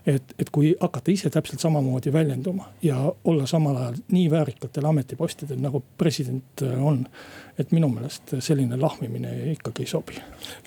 et, 0.07 0.23
et 0.39 0.49
kui 0.49 0.69
hakata 0.79 1.11
ise 1.11 1.29
täpselt 1.29 1.59
samamoodi 1.59 2.13
väljenduma 2.13 2.69
ja 2.81 3.13
olla 3.23 3.45
samal 3.45 3.75
ajal 3.75 3.97
nii 4.11 4.29
väärikatel 4.31 4.85
ametipostidel 4.85 5.59
nagu 5.59 5.83
president 5.97 6.61
on. 6.79 7.05
et 7.59 7.71
minu 7.71 7.89
meelest 7.89 8.35
selline 8.39 8.77
lahmimine 8.79 9.51
ikkagi 9.51 9.83
ei 9.83 9.87
sobi. 9.87 10.15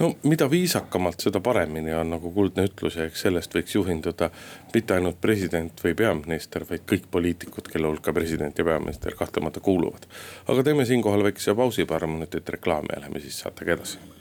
no 0.00 0.14
mida 0.22 0.50
viisakamalt, 0.50 1.20
seda 1.20 1.40
paremini 1.40 1.94
on 1.94 2.10
nagu 2.10 2.32
kuldne 2.32 2.68
ütlus 2.68 2.96
ja 2.96 3.08
eks 3.08 3.26
sellest 3.26 3.54
võiks 3.54 3.74
juhinduda 3.74 4.30
mitte 4.74 4.94
ainult 4.94 5.20
president 5.20 5.84
või 5.84 5.94
peaminister, 5.94 6.66
vaid 6.70 6.84
kõik 6.92 7.08
poliitikud, 7.10 7.72
kelle 7.72 7.88
hulka 7.88 8.12
president 8.12 8.58
ja 8.58 8.64
peaminister 8.64 9.14
kahtlemata 9.16 9.60
kuuluvad. 9.60 10.06
aga 10.48 10.62
teeme 10.62 10.84
siinkohal 10.84 11.24
väikese 11.24 11.54
pausi, 11.54 11.84
paar 11.84 12.06
minutit 12.06 12.48
reklaami 12.48 12.96
ja 12.96 13.00
lähme 13.00 13.20
siis 13.20 13.38
saatega 13.40 13.72
edasi 13.72 14.19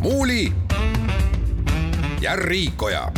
Muuli 0.00 0.52
ja 2.20 2.36
Riikoja. 2.36 3.12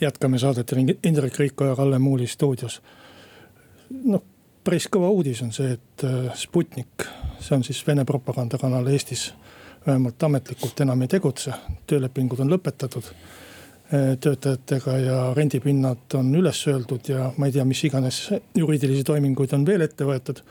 jätkame 0.00 0.38
saadet 0.38 0.72
Indrek 1.04 1.38
Riikoja, 1.38 1.76
Kalle 1.76 1.98
Muuli 1.98 2.26
stuudios. 2.26 2.82
noh, 4.04 4.22
päris 4.64 4.88
kõva 4.92 5.08
uudis 5.08 5.42
on 5.42 5.52
see, 5.52 5.72
et 5.72 6.04
äh, 6.04 6.34
Sputnik, 6.34 7.06
see 7.40 7.56
on 7.56 7.64
siis 7.64 7.86
Vene 7.86 8.04
propagandakanal 8.04 8.86
Eestis, 8.86 9.34
vähemalt 9.86 10.22
ametlikult 10.22 10.80
enam 10.80 11.02
ei 11.02 11.08
tegutse, 11.08 11.52
töölepingud 11.86 12.40
on 12.44 12.52
lõpetatud 12.52 13.08
äh, 13.08 14.16
töötajatega 14.20 14.98
ja 14.98 15.20
rendipinnad 15.34 16.18
on 16.20 16.34
üles 16.34 16.66
öeldud 16.68 17.08
ja 17.08 17.30
ma 17.36 17.48
ei 17.48 17.52
tea, 17.52 17.64
mis 17.64 17.84
iganes 17.88 18.26
juriidilisi 18.54 19.04
toiminguid 19.04 19.56
on 19.56 19.66
veel 19.66 19.88
ette 19.88 20.04
võetud 20.04 20.44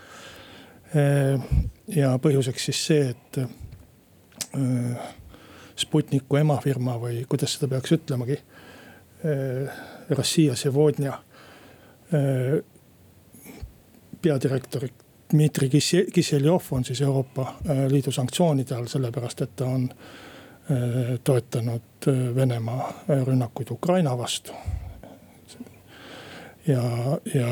ja 1.95 2.15
põhjuseks 2.21 2.67
siis 2.69 2.81
see, 2.87 3.07
et 3.11 3.39
äh, 3.41 5.07
Sputniku 5.75 6.39
emafirma 6.39 6.95
või 6.99 7.25
kuidas 7.29 7.57
seda 7.57 7.67
peaks 7.73 7.91
ütlemagi. 7.97 8.37
Äh, 9.25 9.81
Rossija 10.15 10.55
Sevodnja 10.55 11.17
äh, 12.13 12.59
peadirektor 14.21 14.87
Dmitri 15.31 15.69
Kisseljov 16.13 16.69
on 16.71 16.85
siis 16.85 17.01
Euroopa 17.01 17.55
Liidu 17.89 18.11
sanktsioonide 18.13 18.75
all, 18.77 18.85
sellepärast 18.87 19.41
et 19.41 19.55
ta 19.57 19.65
on 19.65 19.87
toetanud 21.25 22.07
Venemaa 22.35 22.91
rünnakuid 23.25 23.71
Ukraina 23.73 24.13
vastu. 24.17 24.53
ja, 26.67 26.83
ja 27.33 27.49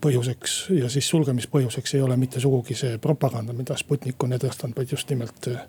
põhjuseks 0.00 0.56
ja 0.78 0.88
siis 0.92 1.08
sulgemispõhjuseks 1.08 1.94
ei 1.96 2.02
ole 2.04 2.16
mitte 2.16 2.40
sugugi 2.40 2.76
see 2.76 2.98
propaganda, 3.02 3.52
mida 3.56 3.76
Sputnik 3.76 4.22
on 4.22 4.36
edastanud, 4.36 4.76
vaid 4.76 4.92
just 4.92 5.10
nimelt 5.10 5.48
äh, 5.48 5.62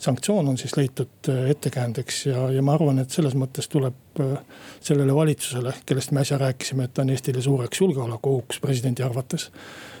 sanktsioon 0.00 0.48
on 0.48 0.58
siis 0.58 0.76
leitud 0.76 1.28
äh, 1.28 1.50
ettekäändeks 1.50 2.26
ja, 2.26 2.50
ja 2.50 2.62
ma 2.62 2.74
arvan, 2.74 2.98
et 2.98 3.10
selles 3.10 3.36
mõttes 3.36 3.68
tuleb 3.68 4.20
äh, 4.20 4.38
sellele 4.80 5.14
valitsusele, 5.14 5.74
kellest 5.86 6.14
me 6.16 6.24
äsja 6.24 6.38
rääkisime, 6.40 6.88
et 6.88 6.94
ta 6.94 7.04
on 7.04 7.10
Eestile 7.10 7.42
suureks 7.42 7.80
julgeolekuohuks 7.80 8.60
presidendi 8.60 9.02
arvates. 9.02 9.50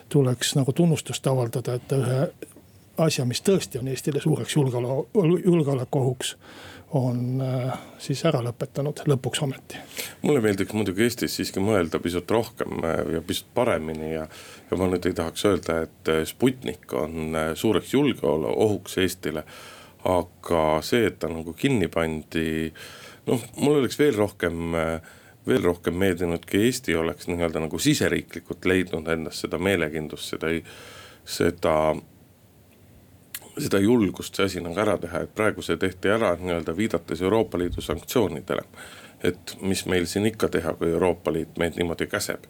tuleks 0.08 0.54
nagu 0.56 0.72
tunnustust 0.72 1.26
avaldada, 1.26 1.74
et 1.74 1.88
ta 1.88 1.96
ühe 1.96 2.22
asja, 2.98 3.24
mis 3.24 3.42
tõesti 3.42 3.78
on 3.78 3.88
Eestile 3.88 4.20
suureks 4.20 4.56
julgeoleku, 4.56 5.08
julgeolekuohuks 5.44 6.36
on 6.90 7.42
äh, 7.42 7.74
siis 8.02 8.22
ära 8.26 8.40
lõpetanud 8.42 9.04
lõpuks 9.06 9.42
ometi. 9.44 9.78
mulle 10.22 10.42
meeldiks 10.42 10.74
muidugi 10.74 11.04
Eestis 11.06 11.36
siiski 11.38 11.62
mõelda 11.62 12.00
pisut 12.02 12.30
rohkem 12.30 12.82
äh, 12.84 13.02
ja 13.14 13.20
pisut 13.26 13.52
paremini 13.54 14.14
ja, 14.14 14.26
ja 14.70 14.78
ma 14.78 14.88
nüüd 14.90 15.06
ei 15.06 15.14
tahaks 15.14 15.46
öelda, 15.46 15.80
et 15.86 16.10
äh, 16.10 16.24
Sputnik 16.26 16.90
on 16.98 17.36
suureks 17.54 17.94
julgeolekuohuks 17.94 18.98
Eestile. 19.04 19.44
aga 20.04 20.80
see, 20.82 21.06
et 21.06 21.18
ta 21.20 21.28
nagu 21.28 21.52
kinni 21.52 21.90
pandi, 21.92 22.72
noh, 23.26 23.42
mul 23.60 23.82
oleks 23.82 23.98
veel 24.00 24.16
rohkem 24.16 24.74
veel 25.46 25.64
rohkem 25.64 25.96
meeldinud, 26.00 26.46
kui 26.48 26.64
Eesti 26.66 26.94
oleks 26.96 27.28
nii-öelda 27.28 27.60
nagu 27.66 27.78
siseriiklikult 27.78 28.64
leidnud 28.64 29.08
endas 29.12 29.42
seda 29.44 29.60
meelekindlust, 29.60 30.34
seda, 30.34 30.52
seda 31.24 31.74
seda 33.58 33.80
julgust 33.82 34.36
see 34.36 34.46
asi 34.46 34.62
nagu 34.64 34.78
ära 34.80 34.96
teha, 35.00 35.24
et 35.24 35.34
praegu 35.34 35.62
see 35.64 35.78
tehti 35.80 36.12
ära 36.12 36.34
nii-öelda 36.40 36.74
viidates 36.76 37.22
Euroopa 37.22 37.58
Liidu 37.58 37.82
sanktsioonidele. 37.84 38.64
et 39.22 39.56
mis 39.60 39.84
meil 39.86 40.06
siin 40.08 40.26
ikka 40.26 40.48
teha, 40.48 40.72
kui 40.80 40.88
Euroopa 40.88 41.32
Liit 41.32 41.58
meid 41.58 41.76
niimoodi 41.76 42.06
käseb. 42.06 42.46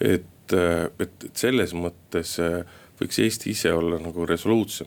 et, 0.00 0.52
et, 0.98 1.26
selles 1.34 1.74
mõttes 1.74 2.38
äh, 2.40 2.62
võiks 3.00 3.18
Eesti 3.18 3.50
ise 3.50 3.72
olla 3.72 3.98
nagu 3.98 4.26
resoluutsem. 4.26 4.86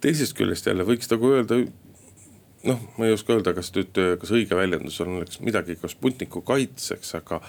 teisest 0.00 0.36
küljest 0.36 0.66
jälle 0.66 0.84
võiks 0.84 1.10
nagu 1.10 1.32
öelda 1.32 1.62
noh, 2.64 2.80
ma 2.98 3.06
ei 3.06 3.12
oska 3.12 3.34
öelda, 3.34 3.54
kas 3.54 3.72
nüüd, 3.74 3.98
kas 4.20 4.30
õige 4.30 4.56
väljendus 4.56 5.00
on, 5.00 5.16
oleks 5.18 5.40
midagi 5.40 5.76
ka 5.76 5.88
Sputniku 5.90 6.42
kaitseks, 6.46 7.14
aga 7.18 7.40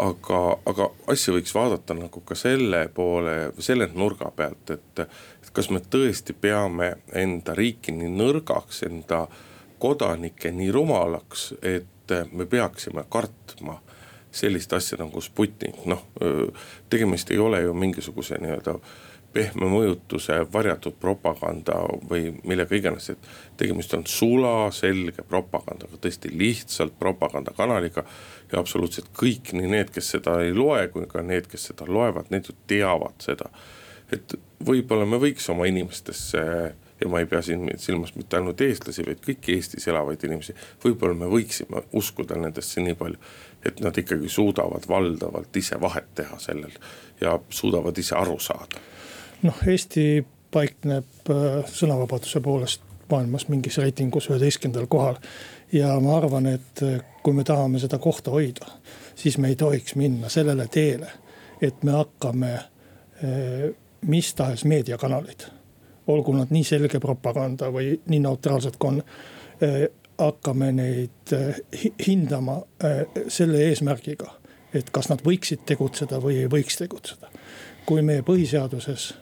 aga, 0.00 0.40
aga 0.66 0.88
asja 1.12 1.34
võiks 1.34 1.54
vaadata 1.54 1.96
nagu 1.96 2.22
ka 2.26 2.36
selle 2.38 2.86
poole, 2.94 3.52
selle 3.62 3.88
nurga 3.94 4.30
pealt, 4.36 4.74
et 4.74 5.04
kas 5.54 5.70
me 5.70 5.80
tõesti 5.80 6.34
peame 6.34 6.96
enda 7.14 7.54
riiki 7.54 7.94
nii 7.94 8.10
nõrgaks, 8.10 8.82
enda 8.88 9.24
kodanikke 9.78 10.52
nii 10.52 10.70
rumalaks, 10.74 11.52
et 11.62 12.14
me 12.32 12.46
peaksime 12.46 13.06
kartma 13.08 13.78
sellist 14.34 14.72
asja 14.74 14.98
nagu 14.98 15.20
Sputnik, 15.22 15.84
noh 15.86 16.02
tegemist 16.90 17.30
ei 17.30 17.38
ole 17.38 17.62
ju 17.62 17.74
mingisuguse 17.74 18.40
nii-öelda 18.42 18.78
pehme 19.34 19.66
mõjutuse, 19.66 20.36
varjatud 20.52 20.94
propaganda 21.02 21.80
või 22.10 22.28
millega 22.46 22.76
iganes, 22.78 23.10
et 23.10 23.30
tegemist 23.58 23.94
on 23.96 24.04
sulaselge 24.06 25.24
propagandaga, 25.26 25.98
tõesti 26.00 26.30
lihtsalt 26.30 26.94
propagandakanaliga. 26.98 28.04
ja 28.52 28.60
absoluutselt 28.60 29.08
kõik, 29.18 29.52
nii 29.52 29.70
need, 29.70 29.90
kes 29.90 30.12
seda 30.14 30.36
ei 30.42 30.52
loe, 30.54 30.86
kui 30.88 31.06
ka 31.10 31.22
need, 31.22 31.48
kes 31.50 31.70
seda 31.70 31.86
loevad, 31.88 32.30
need 32.30 32.46
ju 32.48 32.54
teavad 32.70 33.18
seda. 33.18 33.50
Et 34.14 34.34
võib-olla 34.64 35.06
me 35.08 35.20
võiks 35.22 35.48
oma 35.52 35.66
inimestesse 35.70 36.40
ja 37.00 37.10
ma 37.10 37.20
ei 37.20 37.28
pea 37.28 37.42
siin 37.42 37.66
silmas 37.80 38.14
mitte 38.14 38.38
ainult 38.38 38.60
eestlasi, 38.64 39.04
vaid 39.06 39.20
kõiki 39.24 39.58
Eestis 39.58 39.88
elavaid 39.90 40.24
inimesi. 40.24 40.54
võib-olla 40.84 41.18
me 41.18 41.28
võiksime 41.30 41.84
uskuda 41.92 42.38
nendesse 42.38 42.80
nii 42.80 42.96
palju, 42.98 43.20
et 43.66 43.80
nad 43.84 43.98
ikkagi 43.98 44.28
suudavad 44.28 44.88
valdavalt 44.88 45.56
ise 45.56 45.80
vahet 45.80 46.10
teha 46.14 46.38
sellel 46.38 46.72
ja 47.20 47.38
suudavad 47.50 47.98
ise 47.98 48.16
aru 48.16 48.38
saada 48.38 48.82
noh, 49.44 49.60
Eesti 49.66 50.24
paikneb 50.54 51.30
äh, 51.30 51.62
sõnavabaduse 51.70 52.42
poolest 52.44 52.84
maailmas 53.10 53.48
mingis 53.52 53.78
reitingus 53.82 54.30
üheteistkümnendal 54.30 54.88
kohal. 54.90 55.18
ja 55.72 55.94
ma 56.00 56.16
arvan, 56.16 56.46
et 56.46 56.82
äh, 56.82 57.00
kui 57.22 57.34
me 57.34 57.44
tahame 57.44 57.80
seda 57.82 57.98
kohta 57.98 58.30
hoida, 58.30 58.66
siis 59.14 59.38
me 59.38 59.50
ei 59.52 59.56
tohiks 59.56 59.96
minna 59.98 60.28
sellele 60.28 60.68
teele, 60.70 61.10
et 61.60 61.82
me 61.82 61.98
hakkame 61.98 62.52
äh, 62.54 63.72
mis 64.06 64.34
tahes 64.34 64.64
meediakanaleid, 64.68 65.46
olgu 66.06 66.34
nad 66.36 66.52
nii 66.52 66.64
selge 66.64 67.00
propaganda 67.00 67.70
või 67.72 67.94
nii 68.06 68.20
neutraalsed 68.24 68.78
kui 68.78 68.90
on 68.94 69.02
hakkame 70.18 70.70
neid 70.74 71.32
hindama 72.06 72.58
selle 73.28 73.62
eesmärgiga, 73.68 74.28
et 74.74 74.90
kas 74.94 75.08
nad 75.10 75.22
võiksid 75.24 75.64
tegutseda 75.66 76.20
või 76.22 76.42
ei 76.42 76.50
võiks 76.50 76.76
tegutseda. 76.78 77.30
kui 77.86 78.02
meie 78.02 78.22
põhiseaduses 78.22 79.12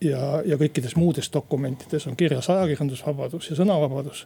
ja, 0.00 0.20
ja 0.44 0.58
kõikides 0.60 0.96
muudes 0.96 1.30
dokumentides 1.32 2.06
on 2.08 2.16
kirjas 2.16 2.48
ajakirjandusvabadus 2.52 3.50
ja 3.50 3.58
sõnavabadus, 3.58 4.24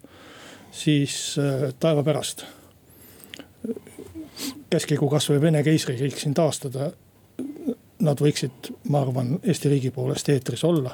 siis 0.75 1.16
äh, 1.40 1.69
taeva 1.81 2.05
pärast. 2.07 2.47
käskigu 4.71 5.09
kasvõi 5.11 5.40
Vene 5.40 5.62
keisririik 5.64 6.19
siin 6.19 6.35
taastada. 6.35 6.93
Nad 8.07 8.21
võiksid, 8.23 8.73
ma 8.93 9.03
arvan, 9.03 9.37
Eesti 9.43 9.73
riigi 9.73 9.91
poolest 9.95 10.29
eetris 10.31 10.65
olla 10.69 10.93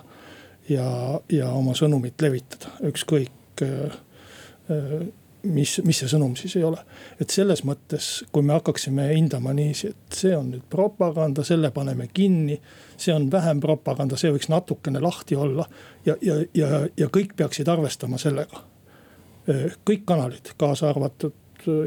ja, 0.70 0.86
ja 1.32 1.50
oma 1.52 1.74
sõnumit 1.78 2.22
levitada, 2.22 2.72
ükskõik 2.88 3.64
äh, 3.66 3.98
äh, 4.72 4.94
mis, 5.42 5.74
mis 5.84 6.00
see 6.02 6.10
sõnum 6.10 6.34
siis 6.38 6.54
ei 6.58 6.64
ole. 6.66 6.80
et 7.20 7.30
selles 7.30 7.64
mõttes, 7.66 8.08
kui 8.32 8.44
me 8.46 8.54
hakkaksime 8.56 9.08
hindama 9.12 9.54
niiviisi, 9.56 9.92
et 9.92 10.18
see 10.18 10.34
on 10.36 10.52
nüüd 10.54 10.64
propaganda, 10.70 11.44
selle 11.44 11.72
paneme 11.74 12.08
kinni. 12.14 12.60
see 12.96 13.14
on 13.14 13.30
vähem 13.30 13.60
propaganda, 13.60 14.16
see 14.16 14.32
võiks 14.32 14.50
natukene 14.52 15.00
lahti 15.02 15.36
olla 15.36 15.66
ja, 16.06 16.16
ja, 16.22 16.38
ja, 16.54 16.86
ja 16.96 17.08
kõik 17.08 17.34
peaksid 17.36 17.68
arvestama 17.68 18.18
sellega. 18.18 18.64
kõik 19.84 20.04
kanalid, 20.06 20.54
kaasa 20.56 20.88
arvatud 20.90 21.34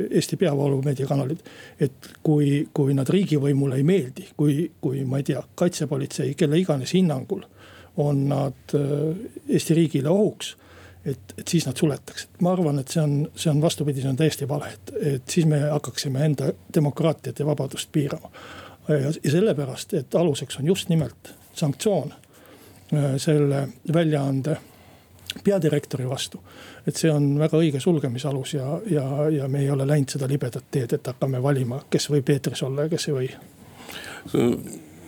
Eesti 0.09 0.37
peavoolumeedia 0.37 1.07
kanalid. 1.07 1.39
et 1.79 2.11
kui, 2.23 2.67
kui 2.73 2.93
nad 2.93 3.09
riigivõimule 3.09 3.79
ei 3.79 3.83
meeldi, 3.83 4.27
kui, 4.37 4.71
kui 4.81 5.03
ma 5.05 5.21
ei 5.21 5.27
tea, 5.31 5.43
kaitsepolitsei, 5.55 6.33
kelle 6.33 6.59
iganes 6.59 6.93
hinnangul 6.93 7.43
on 7.97 8.27
nad 8.29 8.75
Eesti 9.49 9.73
riigile 9.73 10.09
ohuks 10.09 10.55
et, 11.05 11.33
et 11.37 11.47
siis 11.47 11.65
nad 11.65 11.77
suletakse. 11.77 12.27
ma 12.41 12.51
arvan, 12.53 12.79
et 12.79 12.91
see 12.91 13.01
on, 13.01 13.15
see 13.35 13.51
on 13.51 13.61
vastupidi, 13.61 14.01
see 14.01 14.09
on 14.09 14.19
täiesti 14.19 14.47
vale, 14.49 14.71
et, 14.73 14.93
et 15.15 15.35
siis 15.37 15.47
me 15.49 15.59
hakkaksime 15.69 16.25
enda 16.25 16.51
demokraatiat 16.75 17.39
ja 17.39 17.45
vabadust 17.45 17.91
piirama. 17.91 18.31
ja, 18.89 19.11
sellepärast, 19.31 19.93
et 19.93 20.15
aluseks 20.15 20.59
on 20.59 20.71
just 20.73 20.89
nimelt 20.89 21.33
sanktsioon. 21.53 22.13
selle 23.17 23.67
väljaande 23.93 24.57
peadirektori 25.43 26.09
vastu. 26.09 26.39
et 26.87 26.95
see 26.95 27.11
on 27.11 27.39
väga 27.39 27.57
õige 27.57 27.79
sulgemisalus 27.79 28.53
ja, 28.53 28.79
ja, 28.89 29.05
ja 29.29 29.47
me 29.47 29.61
ei 29.61 29.69
ole 29.71 29.87
läinud 29.87 30.09
seda 30.09 30.27
libedat 30.27 30.65
teed, 30.71 30.93
et 30.93 31.07
hakkame 31.07 31.41
valima, 31.43 31.81
kes 31.89 32.09
võib 32.09 32.29
eetris 32.29 32.63
olla 32.63 32.85
ja 32.85 32.89
kes 32.89 33.07
ei 33.09 33.15
või. 33.19 33.29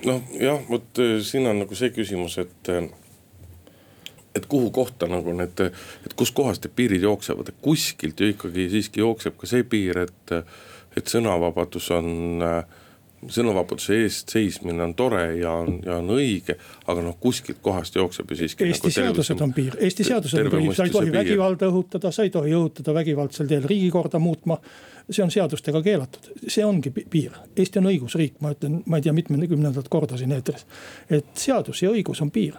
noh 0.06 0.32
jah, 0.40 0.64
vot 0.70 1.04
äh, 1.04 1.20
siin 1.24 1.48
on 1.48 1.64
nagu 1.64 1.76
see 1.76 1.92
küsimus, 1.96 2.38
et 2.44 2.74
äh, 2.74 2.90
et 4.38 4.46
kuhu 4.46 4.72
kohta 4.72 5.08
nagu 5.10 5.34
need, 5.34 5.60
et 6.06 6.14
kuskohast 6.18 6.66
need 6.66 6.76
piirid 6.78 7.02
jooksevad, 7.02 7.50
et 7.50 7.62
kuskilt 7.62 8.20
ju 8.20 8.34
ikkagi 8.34 8.68
siiski 8.70 9.02
jookseb 9.02 9.38
ka 9.40 9.50
see 9.50 9.64
piir, 9.66 10.04
et, 10.06 10.36
et 10.98 11.14
sõnavabadus 11.14 11.90
on 11.96 12.44
äh, 12.46 12.84
sõnavabaduse 13.34 13.98
eest 14.04 14.34
seismine 14.34 14.84
on 14.84 14.94
tore 14.98 15.24
ja 15.40 15.52
on, 15.62 15.80
ja 15.86 15.98
on 16.02 16.12
õige, 16.16 16.58
aga 16.88 17.04
noh, 17.06 17.18
kuskilt 17.22 17.60
kohast 17.64 17.96
jookseb 17.96 18.32
ju 18.32 18.40
siiski. 18.42 18.68
Eesti 18.68 18.90
nagu 18.90 18.96
seadused 18.98 19.44
on 19.46 19.54
piir, 19.56 19.78
Eesti 19.80 20.06
seadused 20.08 20.44
on 20.44 20.54
piir, 20.54 20.76
sa 20.78 20.88
ei 20.88 20.94
tohi 20.94 21.14
vägivalda 21.14 21.70
õhutada, 21.72 22.12
sa 22.16 22.28
ei 22.28 22.34
tohi 22.34 22.56
õhutada 22.58 22.96
vägivaldsel 22.98 23.50
teel 23.50 23.68
riigikorda 23.70 24.20
muutma. 24.20 24.60
see 25.08 25.24
on 25.24 25.32
seadustega 25.32 25.80
keelatud, 25.82 26.26
see 26.52 26.66
ongi 26.66 26.92
piir, 26.92 27.36
Eesti 27.56 27.80
on 27.80 27.86
õigusriik, 27.94 28.42
ma 28.44 28.52
ütlen, 28.52 28.82
ma 28.86 29.00
ei 29.00 29.06
tea, 29.06 29.14
mitmekümnendat 29.16 29.88
korda 29.88 30.18
siin 30.18 30.32
eetris. 30.36 30.66
et 31.10 31.30
seadus 31.36 31.82
ja 31.82 31.92
õigus 31.92 32.22
on 32.22 32.32
piir, 32.32 32.58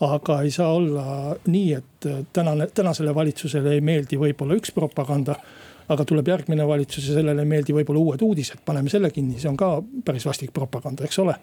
aga 0.00 0.40
ei 0.42 0.50
saa 0.50 0.72
olla 0.74 1.36
nii, 1.46 1.72
et 1.72 2.08
tänane, 2.32 2.66
tänasele 2.74 3.14
valitsusele 3.14 3.74
ei 3.74 3.80
meeldi 3.80 4.18
võib-olla 4.18 4.58
üks 4.58 4.74
propaganda 4.74 5.38
aga 5.88 6.04
tuleb 6.08 6.28
järgmine 6.28 6.66
valitsus 6.68 7.08
ja 7.08 7.18
sellele 7.18 7.44
ei 7.44 7.48
meeldi 7.48 7.76
võib-olla 7.76 8.00
uued 8.00 8.22
uudised, 8.24 8.62
paneme 8.64 8.92
selle 8.92 9.10
kinni, 9.12 9.38
see 9.40 9.50
on 9.50 9.58
ka 9.60 9.76
päris 10.04 10.26
vastik 10.26 10.52
propaganda, 10.56 11.04
eks 11.04 11.18
ole. 11.24 11.36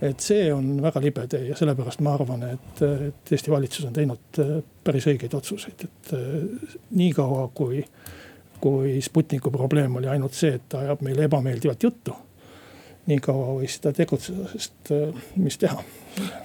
et 0.00 0.20
see 0.24 0.46
on 0.52 0.78
väga 0.80 1.00
libe 1.04 1.26
tee 1.28 1.50
ja 1.50 1.56
sellepärast 1.56 2.00
ma 2.00 2.14
arvan, 2.16 2.46
et, 2.54 2.82
et 3.08 3.32
Eesti 3.36 3.52
valitsus 3.52 3.84
on 3.84 3.92
teinud 3.96 4.40
äh, 4.40 4.56
päris 4.84 5.06
õigeid 5.12 5.36
otsuseid, 5.36 5.84
et 5.84 6.12
äh, 6.16 6.72
niikaua 6.96 7.50
kui, 7.54 7.84
kui 8.60 8.96
Sputniku 9.04 9.52
probleem 9.52 9.96
oli 10.00 10.08
ainult 10.08 10.36
see, 10.36 10.54
et 10.56 10.68
ta 10.68 10.80
ajab 10.86 11.04
meile 11.04 11.28
ebameeldivat 11.28 11.88
juttu 11.88 12.16
nii 13.10 13.20
kaua 13.24 13.54
võis 13.58 13.78
ta 13.82 13.92
tegutseda, 13.96 14.48
sest 14.52 14.92
äh, 14.94 15.24
mis 15.40 15.58
teha. 15.60 15.82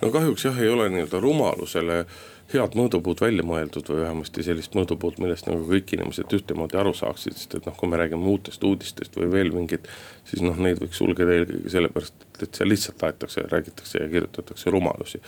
no 0.01 0.11
kahjuks 0.11 0.47
jah, 0.47 0.59
ei 0.61 0.71
ole 0.71 0.89
nii-öelda 0.91 1.19
rumalusele 1.23 2.05
head 2.53 2.75
mõõdupuud 2.77 3.21
välja 3.23 3.43
mõeldud 3.45 3.87
või 3.89 4.03
vähemasti 4.03 4.43
sellist 4.45 4.75
mõõdupuud, 4.77 5.17
millest 5.21 5.47
nagu 5.49 5.65
kõik 5.65 5.95
inimesed 5.97 6.35
ühtemoodi 6.37 6.77
aru 6.77 6.93
saaksid, 6.93 7.37
sest 7.39 7.55
et 7.57 7.65
noh, 7.65 7.73
kui 7.77 7.89
me 7.89 7.97
räägime 7.97 8.29
uutest 8.29 8.63
uudistest 8.63 9.17
või 9.17 9.31
veel 9.31 9.49
mingit. 9.55 9.87
siis 10.29 10.43
noh, 10.45 10.57
neid 10.61 10.79
võiks 10.81 11.01
sulgeda 11.01 11.33
eelkõige 11.39 11.73
sellepärast, 11.73 12.27
et 12.41 12.59
seal 12.59 12.69
lihtsalt 12.69 13.03
aetakse, 13.07 13.47
räägitakse 13.49 14.03
ja 14.03 14.11
kirjutatakse 14.11 14.69
rumalusi. 14.69 15.21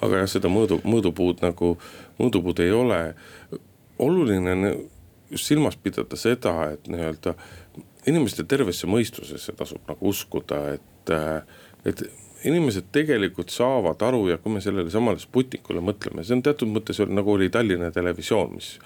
aga 0.00 0.24
jah, 0.24 0.28
seda 0.30 0.50
mõõdu, 0.50 0.80
mõõdupuud 0.84 1.46
nagu, 1.46 1.76
mõõdupuud 2.18 2.60
ei 2.64 2.72
ole. 2.72 3.14
oluline 3.98 4.52
on 4.52 4.66
just 5.30 5.46
silmas 5.46 5.76
pidada 5.76 6.16
seda, 6.16 6.72
et 6.72 6.88
nii-öelda 6.88 7.34
inimeste 8.06 8.44
tervesse 8.44 8.86
mõistusesse 8.86 9.54
tasub 9.56 9.86
nagu 9.88 10.08
uskuda, 10.08 10.62
et, 10.74 11.14
et 11.84 12.02
inimesed 12.46 12.90
tegelikult 12.94 13.50
saavad 13.54 14.02
aru 14.06 14.28
ja 14.30 14.38
kui 14.42 14.52
me 14.54 14.62
sellele 14.64 14.90
samale 14.92 15.20
Sputnikule 15.22 15.82
mõtleme, 15.84 16.24
see 16.24 16.36
on 16.38 16.44
teatud 16.46 16.70
mõttes 16.72 17.00
nagu 17.08 17.34
oli 17.34 17.50
Tallinna 17.52 17.90
Televisioon, 17.94 18.54
mis 18.58 18.76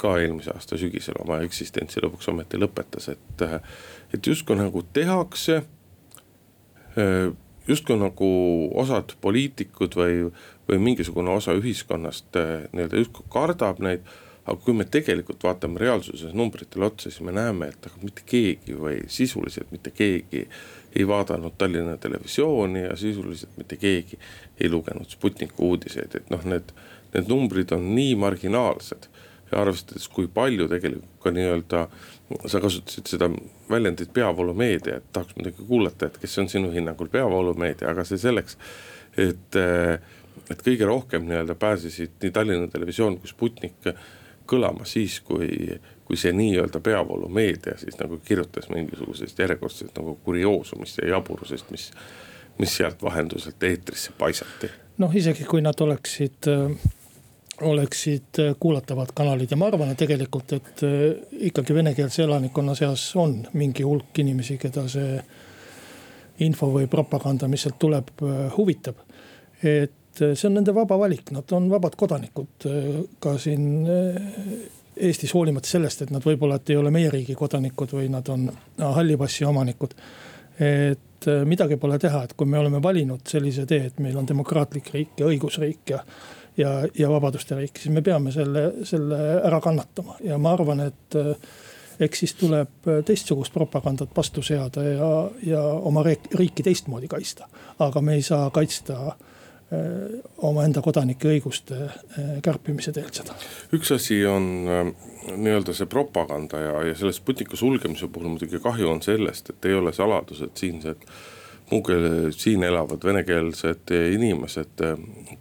ka 0.00 0.16
eelmise 0.20 0.52
aasta 0.52 0.78
sügisel 0.80 1.16
oma 1.22 1.40
eksistentsi 1.44 2.02
lõpuks 2.04 2.28
ometi 2.32 2.60
lõpetas, 2.60 3.08
et, 3.14 3.46
et 4.14 4.26
justkui 4.26 4.58
nagu 4.58 4.84
tehakse. 4.92 5.62
justkui 7.68 7.96
nagu 7.98 8.28
osad 8.78 9.16
poliitikud 9.20 9.96
või, 9.98 10.20
või 10.68 10.78
mingisugune 10.78 11.32
osa 11.32 11.52
ühiskonnast 11.56 12.38
nii-öelda 12.72 13.02
justkui 13.02 13.26
kardab 13.32 13.82
neid 13.84 14.06
aga 14.46 14.62
kui 14.62 14.74
me 14.78 14.86
tegelikult 14.86 15.42
vaatame 15.42 15.80
reaalsuses 15.82 16.34
numbritele 16.36 16.86
otsa, 16.86 17.10
siis 17.10 17.22
me 17.26 17.34
näeme, 17.34 17.70
et 17.72 17.88
aga 17.88 17.98
mitte 18.02 18.22
keegi 18.26 18.76
või 18.78 19.00
sisuliselt 19.10 19.72
mitte 19.74 19.90
keegi 19.90 20.44
ei 20.96 21.06
vaadanud 21.08 21.56
Tallinna 21.58 21.96
Televisiooni 22.00 22.82
ja 22.82 22.96
sisuliselt 22.96 23.56
mitte 23.56 23.76
keegi 23.76 24.18
ei 24.60 24.70
lugenud 24.70 25.10
Sputniku 25.12 25.70
uudiseid, 25.70 26.14
et 26.16 26.30
noh, 26.32 26.44
need, 26.48 26.72
need 27.14 27.30
numbrid 27.30 27.72
on 27.76 27.94
nii 27.94 28.14
marginaalsed. 28.20 29.10
ja 29.52 29.60
arvestades, 29.62 30.08
kui 30.10 30.26
palju 30.26 30.64
tegelikult 30.66 31.20
ka 31.22 31.30
nii-öelda, 31.30 31.84
sa 32.50 32.58
kasutasid 32.60 33.06
seda 33.06 33.28
väljendit 33.70 34.10
peavoolumeedia, 34.12 34.96
et 34.96 35.12
tahaks 35.14 35.36
muidugi 35.38 35.66
kuulata, 35.68 36.08
et 36.08 36.16
kes 36.18 36.34
on 36.42 36.48
sinu 36.50 36.72
hinnangul 36.74 37.06
peavoolumeedia, 37.12 37.92
aga 37.92 38.04
see 38.04 38.18
selleks, 38.18 38.58
et 39.16 39.60
et 40.50 40.62
kõige 40.62 40.86
rohkem 40.86 41.24
nii-öelda 41.26 41.54
pääsesid 41.58 42.18
nii 42.22 42.34
Tallinna 42.34 42.68
Televisioon 42.70 43.20
kui 43.20 43.30
Sputnik 43.30 43.86
kõlama 44.46 44.86
siis, 44.86 45.20
kui 45.26 45.78
kui 46.06 46.16
see 46.16 46.32
nii-öelda 46.32 46.80
peavoolumeedia 46.80 47.78
siis 47.78 47.98
nagu 47.98 48.20
kirjutas 48.24 48.68
mingisugusest 48.70 49.38
järjekordsest 49.38 49.98
nagu 49.98 50.18
kurioosumist 50.24 51.02
ja 51.02 51.08
jaburusest, 51.16 51.70
mis, 51.70 51.90
mis 52.58 52.76
sealt 52.76 53.02
vahenduselt 53.02 53.62
eetrisse 53.62 54.12
paisati. 54.18 54.70
noh, 54.98 55.16
isegi 55.16 55.44
kui 55.44 55.62
nad 55.62 55.80
oleksid 55.80 56.52
äh 56.52 56.94
oleksid 57.60 58.56
kuulatavad 58.60 59.12
kanalid 59.14 59.50
ja 59.50 59.56
ma 59.56 59.70
arvan, 59.70 59.90
et 59.90 60.00
tegelikult, 60.00 60.52
et 60.52 60.82
äh, 60.84 61.04
ikkagi 61.48 61.74
venekeelse 61.74 62.22
elanikkonna 62.26 62.74
seas 62.76 63.08
on 63.16 63.38
mingi 63.56 63.84
hulk 63.86 64.18
inimesi, 64.20 64.58
keda 64.60 64.86
see 64.92 65.20
info 66.44 66.68
või 66.74 66.88
propaganda, 66.90 67.48
mis 67.48 67.64
sealt 67.64 67.78
tuleb, 67.80 68.12
äh, 68.22 68.42
huvitab. 68.56 69.00
et 69.62 70.20
äh, 70.20 70.34
see 70.34 70.50
on 70.50 70.58
nende 70.60 70.74
vaba 70.74 70.98
valik, 71.00 71.32
nad 71.32 71.52
on 71.56 71.70
vabad 71.72 71.96
kodanikud 71.96 72.68
ka 73.20 73.38
siin 73.40 73.86
Eestis 74.96 75.34
hoolimata 75.34 75.68
sellest, 75.68 76.02
et 76.02 76.12
nad 76.14 76.24
võib-olla, 76.24 76.56
et 76.56 76.70
ei 76.72 76.78
ole 76.80 76.90
meie 76.94 77.10
riigi 77.12 77.34
kodanikud 77.36 77.92
või 77.98 78.08
nad 78.12 78.28
on 78.32 78.48
halli 78.80 79.16
passi 79.20 79.44
omanikud. 79.44 79.94
et 80.58 81.28
äh, 81.28 81.44
midagi 81.44 81.76
pole 81.76 81.98
teha, 81.98 82.22
et 82.24 82.32
kui 82.32 82.48
me 82.48 82.58
oleme 82.58 82.80
valinud 82.82 83.20
sellise 83.28 83.66
tee, 83.66 83.90
et 83.90 83.98
meil 84.00 84.16
on 84.16 84.28
demokraatlik 84.28 84.88
riik 84.94 85.20
ja 85.20 85.26
õigusriik 85.26 85.92
ja. 85.92 86.00
ja, 86.56 86.70
ja 86.98 87.10
vabaduste 87.12 87.58
riik, 87.58 87.76
siis 87.76 87.92
me 87.92 88.02
peame 88.02 88.32
selle, 88.32 88.70
selle 88.88 89.20
ära 89.44 89.60
kannatama 89.60 90.16
ja 90.24 90.38
ma 90.38 90.54
arvan, 90.56 90.80
et 90.88 91.20
äh, 91.20 91.36
eks 92.00 92.24
siis 92.24 92.34
tuleb 92.40 92.88
teistsugust 93.04 93.52
propagandat 93.52 94.16
vastu 94.16 94.42
seada 94.42 94.82
ja, 94.84 95.12
ja 95.44 95.62
oma 95.62 96.02
riiki 96.04 96.62
teistmoodi 96.62 97.08
kaitsta. 97.08 97.48
aga 97.78 98.00
me 98.00 98.16
ei 98.16 98.22
saa 98.22 98.50
kaitsta 98.50 99.00
Äh, 99.00 99.35
omaenda 100.46 100.78
kodanike 100.82 101.26
õiguste 101.26 101.74
äh, 101.74 102.26
kärpimise 102.42 102.92
teelt 102.94 103.18
seda. 103.18 103.34
üks 103.74 103.90
asi 103.96 104.20
on 104.30 104.44
äh, 104.70 104.90
nii-öelda 105.32 105.74
see 105.74 105.88
propaganda 105.90 106.60
ja, 106.62 106.76
ja 106.86 106.94
selle 106.94 107.10
Sputniku 107.16 107.58
sulgemise 107.58 108.06
puhul 108.06 108.30
muidugi 108.36 108.60
kahju 108.62 108.92
on 108.92 109.02
sellest, 109.02 109.50
et 109.50 109.66
ei 109.66 109.74
ole 109.74 109.90
saladus, 109.96 110.44
et 110.46 110.62
siinsed 110.62 111.02
muukeel, 111.72 112.30
siin 112.30 112.62
elavad 112.62 113.02
venekeelsed 113.02 113.90
inimesed, 113.90 114.86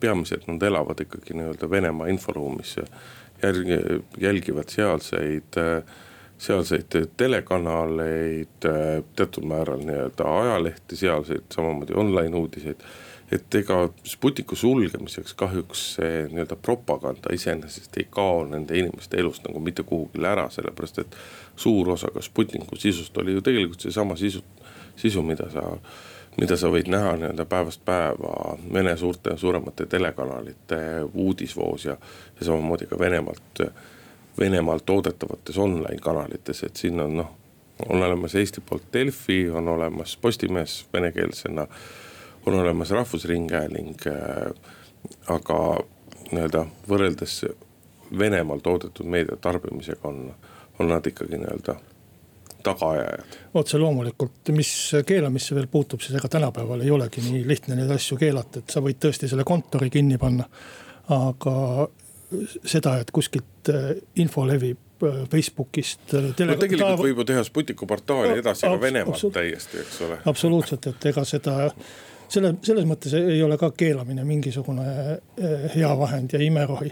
peamiselt 0.02 0.50
nad 0.50 0.64
elavad 0.72 1.06
ikkagi 1.06 1.38
nii-öelda 1.38 1.70
Venemaa 1.70 2.10
inforuumis 2.10 2.80
järgi, 3.44 3.78
jälgivad 4.18 4.74
sealseid 4.74 5.62
sealseid 6.38 6.98
telekanaleid, 7.18 8.58
teatud 9.16 9.46
määral 9.48 9.86
nii-öelda 9.86 10.26
ajalehti 10.42 10.98
sealseid, 10.98 11.46
samamoodi 11.54 11.94
online 11.94 12.36
uudiseid 12.36 12.82
et 13.32 13.56
ega 13.56 13.90
Sputniku 14.06 14.56
sulgemiseks 14.56 15.34
kahjuks 15.34 15.86
see 15.96 16.26
nii-öelda 16.30 16.56
propaganda 16.62 17.34
iseenesest 17.34 17.98
ei 17.98 18.08
kao 18.10 18.44
nende 18.46 18.78
inimeste 18.78 19.18
elust 19.18 19.48
nagu 19.48 19.60
mitte 19.60 19.84
kuhugile 19.84 20.30
ära, 20.30 20.50
sellepärast 20.50 21.00
et. 21.02 21.16
suur 21.56 21.90
osa 21.90 22.08
ka 22.14 22.22
Sputniku 22.22 22.76
sisust 22.76 23.18
oli 23.18 23.32
ju 23.32 23.42
tegelikult 23.42 23.82
seesama 23.82 24.16
sisu, 24.16 24.44
sisu, 24.96 25.24
mida 25.24 25.50
sa, 25.50 25.64
mida 26.38 26.58
sa 26.58 26.70
võid 26.70 26.92
näha 26.92 27.16
nii-öelda 27.18 27.46
päevast 27.46 27.82
päeva 27.86 28.58
Vene 28.74 28.98
suurte, 28.98 29.38
suuremate 29.38 29.86
telekanalite 29.86 30.80
uudisvoos 31.14 31.86
ja. 31.86 31.98
ja 32.40 32.46
samamoodi 32.46 32.86
ka 32.86 33.00
Venemaalt, 33.00 33.64
Venemaalt 34.40 34.86
toodetavates 34.86 35.58
online 35.58 35.98
kanalites, 36.02 36.64
et 36.64 36.76
siin 36.76 37.00
on 37.00 37.18
noh, 37.18 37.32
on 37.90 38.04
olemas 38.04 38.36
Eesti 38.36 38.62
poolt 38.62 38.92
Delfi, 38.94 39.50
on 39.50 39.68
olemas 39.68 40.18
Postimees 40.18 40.86
venekeelsena 40.94 41.68
on 42.46 42.54
olemas 42.54 42.92
Rahvusringhääling. 42.92 43.96
Äh, 44.08 44.52
aga 45.30 45.60
nii-öelda 46.32 46.66
võrreldes 46.90 47.44
Venemaal 48.18 48.62
toodetud 48.66 49.06
meedia 49.10 49.38
tarbimisega 49.42 50.08
on, 50.08 50.30
on 50.80 50.90
nad 50.90 51.06
ikkagi 51.06 51.38
nii-öelda 51.38 51.76
tagaajajad. 52.66 53.38
otse 53.54 53.78
loomulikult, 53.78 54.50
mis 54.58 54.72
keelamisse 55.06 55.56
veel 55.56 55.68
puutub, 55.72 56.02
siis 56.02 56.18
ega 56.18 56.30
tänapäeval 56.38 56.82
ei 56.82 56.92
olegi 56.92 57.22
nii 57.26 57.44
lihtne 57.48 57.78
neid 57.78 57.92
asju 57.94 58.18
keelata, 58.18 58.62
et 58.62 58.74
sa 58.74 58.82
võid 58.86 58.98
tõesti 59.02 59.30
selle 59.30 59.46
kontori 59.46 59.92
kinni 59.94 60.18
panna. 60.22 60.48
aga 61.14 61.54
seda, 62.66 62.96
et 63.04 63.12
kuskilt 63.14 63.70
äh, 63.70 63.92
info 64.22 64.48
levib 64.48 65.04
äh, 65.06 65.22
Facebookist. 65.30 66.14
no 66.14 66.34
tegelikult 66.38 67.04
võib 67.04 67.22
ju 67.22 67.28
teha 67.30 67.44
Sputniku 67.46 67.86
portaali 67.90 68.40
edasi 68.42 68.66
ka 68.66 68.82
Venemaalt 68.82 69.30
täiesti, 69.34 69.84
eks 69.84 70.02
ole. 70.08 70.18
absoluutselt, 70.26 70.90
et 70.90 71.10
ega 71.12 71.26
seda 71.30 71.56
selle, 72.36 72.56
selles 72.66 72.88
mõttes 72.88 73.16
ei 73.18 73.42
ole 73.44 73.58
ka 73.62 73.72
keelamine 73.78 74.26
mingisugune 74.28 74.86
hea 75.76 75.92
vahend 75.98 76.36
ja 76.36 76.42
imerohi. 76.44 76.92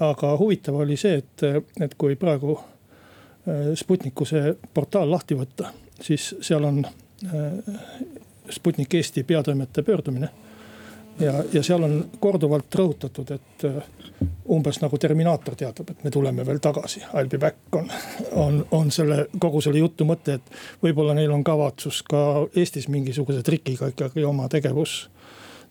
aga 0.00 0.36
huvitav 0.40 0.78
oli 0.80 0.96
see, 0.96 1.20
et, 1.20 1.42
et 1.80 1.94
kui 2.00 2.16
praegu 2.16 2.58
Sputniku 3.76 4.24
see 4.28 4.52
portaal 4.74 5.10
lahti 5.10 5.36
võtta, 5.36 5.70
siis 6.00 6.34
seal 6.44 6.64
on 6.64 6.82
Sputnik 8.50 8.94
Eesti 8.94 9.24
peatoimetaja 9.24 9.84
pöördumine 9.84 10.28
ja, 11.20 11.44
ja 11.52 11.62
seal 11.62 11.84
on 11.84 11.96
korduvalt 12.20 12.74
rõhutatud, 12.80 13.30
et 13.34 13.64
äh, 13.68 13.78
umbes 14.50 14.80
nagu 14.82 14.98
Terminaator 14.98 15.56
teatab, 15.58 15.92
et 15.92 16.04
me 16.04 16.10
tuleme 16.10 16.46
veel 16.46 16.60
tagasi, 16.62 17.02
I 17.04 17.22
will 17.22 17.30
be 17.32 17.38
back 17.38 17.76
on, 17.76 17.90
on, 18.32 18.60
on 18.70 18.90
selle 18.94 19.26
kogu 19.38 19.62
selle 19.64 19.82
jutu 19.82 20.06
mõte, 20.08 20.40
et 20.40 20.82
võib-olla 20.82 21.14
neil 21.18 21.32
on 21.34 21.44
kavatsus 21.44 22.02
ka 22.08 22.46
Eestis 22.56 22.88
mingisuguse 22.88 23.42
trikiga 23.46 23.90
ikkagi 23.92 24.24
oma 24.24 24.48
tegevus 24.48 25.02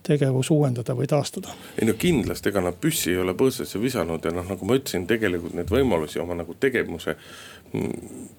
tegevus 0.02 0.48
uuendada 0.50 0.94
või 0.96 1.06
taastada. 1.06 1.52
ei 1.76 1.84
no 1.84 1.92
kindlasti, 1.98 2.48
ega 2.48 2.62
nad 2.64 2.78
püssi 2.80 3.10
ei 3.12 3.18
ole 3.20 3.34
põõsasse 3.36 3.80
visanud 3.80 4.24
ja 4.24 4.32
noh, 4.32 4.46
nagu 4.48 4.64
ma 4.64 4.78
ütlesin, 4.78 5.04
tegelikult 5.06 5.52
neid 5.58 5.68
võimalusi 5.68 6.22
oma 6.22 6.38
nagu 6.38 6.56
tegevuse, 6.60 7.16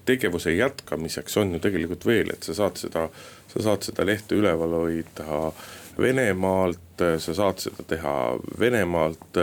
tegevuse 0.08 0.56
jätkamiseks 0.56 1.38
on 1.38 1.54
ju 1.54 1.62
tegelikult 1.62 2.06
veel, 2.06 2.32
et 2.34 2.42
sa 2.42 2.56
saad 2.58 2.82
seda, 2.82 3.06
sa 3.54 3.62
saad 3.68 3.86
seda 3.86 4.06
lehte 4.08 4.34
üleval 4.34 4.74
hoida 4.80 5.52
Venemaalt, 5.98 7.02
sa 7.18 7.34
saad 7.34 7.60
seda 7.60 7.84
teha 7.88 8.14
Venemaalt 8.58 9.40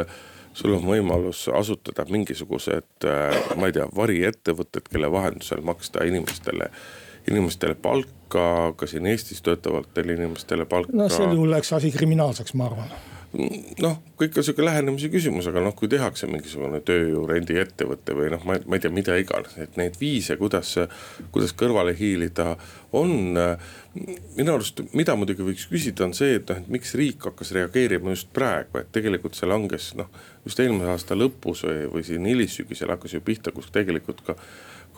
sul 0.54 0.74
on 0.76 0.86
võimalus 0.86 1.46
asutada 1.56 2.06
mingisugused, 2.10 3.06
ma 3.56 3.70
ei 3.70 3.76
tea, 3.76 3.86
variettevõtted, 3.96 4.90
kelle 4.92 5.12
vahendusel 5.12 5.62
maksta 5.66 6.04
inimestele, 6.10 6.72
inimestele 7.30 7.78
palka, 7.80 8.74
ka 8.76 8.90
siin 8.90 9.08
Eestis 9.10 9.44
töötavatele 9.46 10.18
inimestele 10.18 10.66
palka. 10.70 10.96
no 10.96 11.10
sel 11.14 11.32
juhul 11.36 11.54
läks 11.54 11.74
asi 11.78 11.94
kriminaalseks, 11.96 12.58
ma 12.60 12.68
arvan 12.72 12.92
noh, 13.34 13.98
kõik 14.18 14.38
on 14.40 14.46
sihuke 14.46 14.64
lähenemise 14.66 15.10
küsimus, 15.14 15.48
aga 15.50 15.62
noh, 15.62 15.74
kui 15.78 15.90
tehakse 15.92 16.28
mingisugune 16.30 16.80
tööjõu 16.86 17.28
rendiettevõte 17.30 18.16
või 18.18 18.32
noh, 18.34 18.46
ma, 18.48 18.58
ma 18.66 18.78
ei 18.78 18.84
tea, 18.84 18.94
mida 18.94 19.18
iganes, 19.22 19.54
et 19.62 19.78
neid 19.78 20.00
viise, 20.02 20.38
kuidas, 20.40 20.74
kuidas 21.34 21.54
kõrvale 21.58 21.94
hiilida 21.98 22.56
on. 22.98 23.38
minu 24.38 24.54
arust, 24.54 24.82
mida 24.98 25.16
muidugi 25.18 25.46
võiks 25.46 25.68
küsida, 25.70 26.06
on 26.08 26.16
see, 26.18 26.40
et 26.40 26.50
noh, 26.50 26.58
et 26.62 26.74
miks 26.74 26.96
riik 26.98 27.30
hakkas 27.30 27.54
reageerima 27.58 28.16
just 28.16 28.34
praegu, 28.34 28.82
et 28.82 28.92
tegelikult 28.96 29.38
see 29.38 29.50
langes 29.50 29.92
noh, 30.00 30.10
just 30.46 30.60
eelmise 30.60 30.90
aasta 30.94 31.18
lõpus 31.18 31.66
või, 31.68 31.86
või 31.94 32.06
siin 32.08 32.26
hilissügisel 32.30 32.96
hakkas 32.96 33.18
ju 33.18 33.22
pihta, 33.26 33.54
kus 33.54 33.70
tegelikult 33.74 34.26
ka 34.26 34.38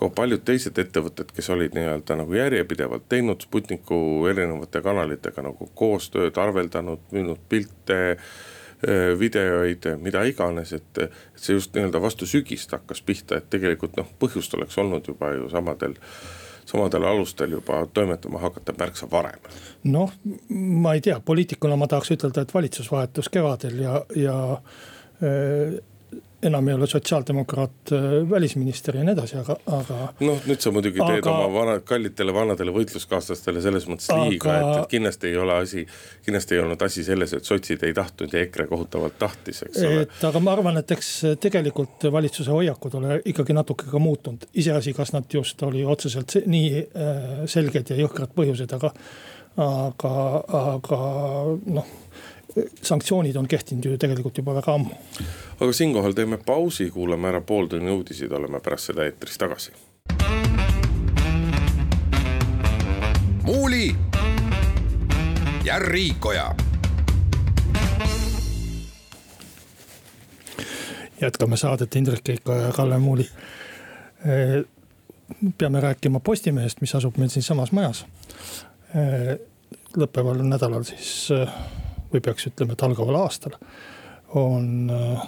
ka 0.02 0.10
paljud 0.16 0.42
teised 0.46 0.78
ettevõtted, 0.82 1.30
kes 1.36 1.50
olid 1.54 1.76
nii-öelda 1.78 2.18
nagu 2.24 2.34
järjepidevalt 2.34 3.06
teinud 3.12 3.44
Sputniku 3.46 4.28
erinevate 4.32 4.82
kanalitega 4.82 5.46
nagu 5.46 5.70
koostööd, 5.78 6.38
arveldanud, 6.42 7.04
müünud 7.14 7.42
pilte 7.50 8.00
eh, 8.12 9.12
videoid, 9.20 9.86
mida 10.02 10.24
iganes, 10.26 10.74
et, 10.78 11.04
et 11.06 11.14
see 11.38 11.58
just 11.58 11.76
nii-öelda 11.78 12.02
vastu 12.02 12.30
sügist 12.30 12.74
hakkas 12.74 13.04
pihta, 13.06 13.38
et 13.38 13.50
tegelikult 13.54 14.00
noh, 14.00 14.10
põhjust 14.22 14.58
oleks 14.58 14.80
olnud 14.82 15.12
juba 15.14 15.36
ju 15.38 15.50
samadel 15.54 16.00
samadel 16.72 17.04
alustel 17.04 17.52
juba 17.58 17.86
toimetama 17.94 18.40
hakata 18.40 18.74
märksa 18.78 19.08
varem. 19.12 19.40
noh, 19.84 20.14
ma 20.50 20.94
ei 20.94 21.02
tea, 21.02 21.20
poliitikuna 21.20 21.76
ma 21.76 21.88
tahaks 21.90 22.14
ütelda, 22.16 22.46
et 22.46 22.54
valitsus 22.54 22.92
vahetus 22.92 23.30
kevadel 23.30 23.80
ja, 23.82 24.02
ja 24.16 24.36
äh, 25.22 25.82
enam 26.44 26.68
ei 26.68 26.74
ole 26.74 26.88
sotsiaaldemokraat 26.88 27.92
äh, 27.92 28.30
välisminister 28.30 28.96
ja 28.98 29.04
nii 29.04 29.14
edasi, 29.14 29.38
aga, 29.38 29.56
aga. 29.78 29.98
noh, 30.26 30.40
nüüd 30.50 30.64
sa 30.64 30.74
muidugi 30.74 31.00
teed 31.00 31.22
aga, 31.22 31.34
oma 31.34 31.50
vana, 31.54 31.76
kallitele 31.86 32.34
vanadele 32.34 32.74
võitluskaaslastele 32.76 33.62
selles 33.64 33.86
mõttes 33.90 34.10
liiga, 34.24 34.56
et, 34.58 34.70
et 34.82 34.94
kindlasti 34.96 35.30
ei 35.32 35.38
ole 35.42 35.60
asi. 35.62 35.86
kindlasti 36.26 36.58
ei 36.58 36.64
olnud 36.64 36.82
asi 36.88 37.06
selles, 37.06 37.36
et 37.38 37.48
sotsid 37.48 37.84
ei 37.86 37.94
tahtnud 37.98 38.34
ja 38.34 38.46
EKRE 38.46 38.68
kohutavalt 38.72 39.18
tahtis, 39.22 39.64
eks 39.68 39.84
ole. 39.86 40.06
et 40.08 40.26
aga 40.32 40.44
ma 40.44 40.56
arvan, 40.58 40.82
et 40.82 40.96
eks 40.98 41.12
tegelikult 41.42 42.10
valitsuse 42.14 42.52
hoiakud 42.52 42.98
ole 43.02 43.22
ikkagi 43.34 43.58
natuke 43.58 43.90
ka 43.92 44.02
muutunud, 44.02 44.48
iseasi, 44.54 44.96
kas 44.98 45.14
nad 45.14 45.30
just 45.34 45.62
oli 45.68 45.86
otseselt 45.86 46.40
nii 46.46 46.72
äh, 46.82 47.22
selged 47.52 47.94
ja 47.94 48.02
jõhkrad 48.02 48.34
põhjused, 48.38 48.78
aga. 48.80 48.94
aga, 49.62 50.12
aga 50.58 50.98
noh 51.76 51.90
sanktsioonid 52.82 53.36
on 53.36 53.48
kehtinud 53.48 53.86
ju 53.86 53.98
tegelikult 53.98 54.38
juba 54.38 54.56
väga 54.56 54.74
ammu. 54.74 54.96
aga 55.60 55.74
siinkohal 55.74 56.14
teeme 56.14 56.38
pausi, 56.38 56.90
kuulame 56.92 57.28
ära 57.28 57.42
pooltunni 57.42 57.92
uudiseid, 57.92 58.32
oleme 58.32 58.60
pärast 58.60 58.92
seda 58.92 59.06
eetris 59.06 59.38
tagasi. 59.38 59.72
muuli 63.44 63.96
ja 65.64 65.80
Riikoja. 65.80 66.56
jätkame 71.22 71.58
saadet 71.58 71.96
Indrek 71.96 72.24
Keiko 72.24 72.54
ja 72.56 72.72
Kalle 72.72 72.98
Muuli. 72.98 73.30
peame 75.58 75.80
rääkima 75.80 76.20
Postimehest, 76.20 76.82
mis 76.82 76.96
asub 76.96 77.18
meil 77.18 77.30
siinsamas 77.30 77.72
majas. 77.72 78.06
lõppeval 79.98 80.42
nädalal 80.44 80.84
siis 80.84 81.30
või 82.14 82.24
peaks 82.24 82.48
ütlema, 82.50 82.76
et 82.76 82.84
algaval 82.86 83.20
aastal. 83.24 83.58
on 84.36 84.90
äh, 84.90 85.24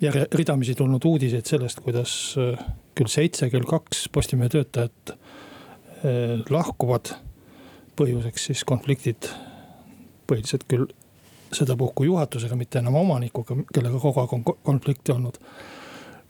järje, 0.00 0.26
ridamisi 0.32 0.74
tulnud 0.74 1.04
uudiseid 1.04 1.46
sellest, 1.46 1.80
kuidas 1.80 2.12
äh, 2.38 2.60
küll 2.94 3.08
seitse, 3.08 3.48
küll 3.50 3.66
kaks 3.68 4.08
Postimehe 4.12 4.48
töötajat 4.48 5.14
äh, 5.14 6.44
lahkuvad. 6.50 7.14
põhjuseks 7.98 8.44
siis 8.46 8.60
konfliktid, 8.64 9.26
põhiliselt 10.30 10.68
küll 10.70 10.86
sedapuhku 11.52 12.04
juhatusega, 12.04 12.54
mitte 12.56 12.78
enam 12.78 12.94
omanikuga, 12.94 13.56
kellega 13.74 13.98
kogu 13.98 14.20
aeg 14.20 14.34
on 14.36 14.44
konflikti 14.44 15.12
olnud. 15.12 15.38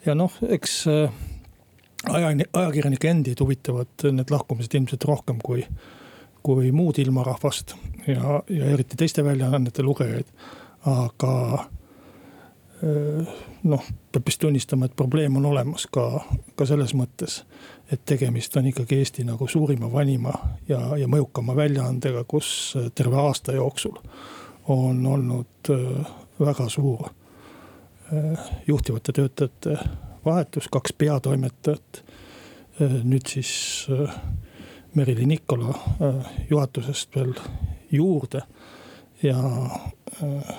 ja 0.07 0.15
noh, 0.15 0.33
eks 0.49 0.87
aja, 0.89 2.31
ajakirjanike 2.53 3.11
endid 3.11 3.41
huvitavad 3.41 4.07
need 4.13 4.31
lahkumised 4.31 4.75
ilmselt 4.75 5.05
rohkem 5.05 5.43
kui 5.45 5.67
kui 6.43 6.71
muud 6.73 6.99
ilmarahvast 7.03 7.75
ja, 8.09 8.43
ja 8.49 8.71
eriti 8.75 8.97
teiste 8.97 9.25
väljaannete 9.25 9.83
lugejaid. 9.83 10.27
aga 10.87 11.35
noh, 13.63 13.87
peab 14.13 14.27
vist 14.27 14.41
tunnistama, 14.41 14.87
et 14.87 14.97
probleem 14.97 15.37
on 15.37 15.47
olemas 15.51 15.89
ka, 15.91 16.05
ka 16.57 16.67
selles 16.67 16.95
mõttes, 16.95 17.41
et 17.91 18.05
tegemist 18.07 18.57
on 18.57 18.69
ikkagi 18.71 19.01
Eesti 19.03 19.25
nagu 19.27 19.49
suurima, 19.51 19.91
vanima 19.93 20.33
ja, 20.69 20.81
ja 20.97 21.09
mõjukama 21.11 21.57
väljaandega, 21.59 22.23
kus 22.31 22.77
terve 22.95 23.19
aasta 23.19 23.57
jooksul 23.57 23.99
on 24.69 25.07
olnud 25.07 25.73
väga 26.39 26.69
suur 26.71 27.09
juhtivate 28.67 29.13
töötajate 29.13 29.79
vahetus, 30.25 30.69
kaks 30.69 30.93
peatoimetajat. 30.93 32.05
nüüd 32.79 33.27
siis 33.27 33.89
Merili 34.95 35.27
Nikola 35.27 35.75
juhatusest 36.51 37.17
veel 37.17 37.35
juurde 37.91 38.43
ja 39.23 39.39
äh, 40.23 40.57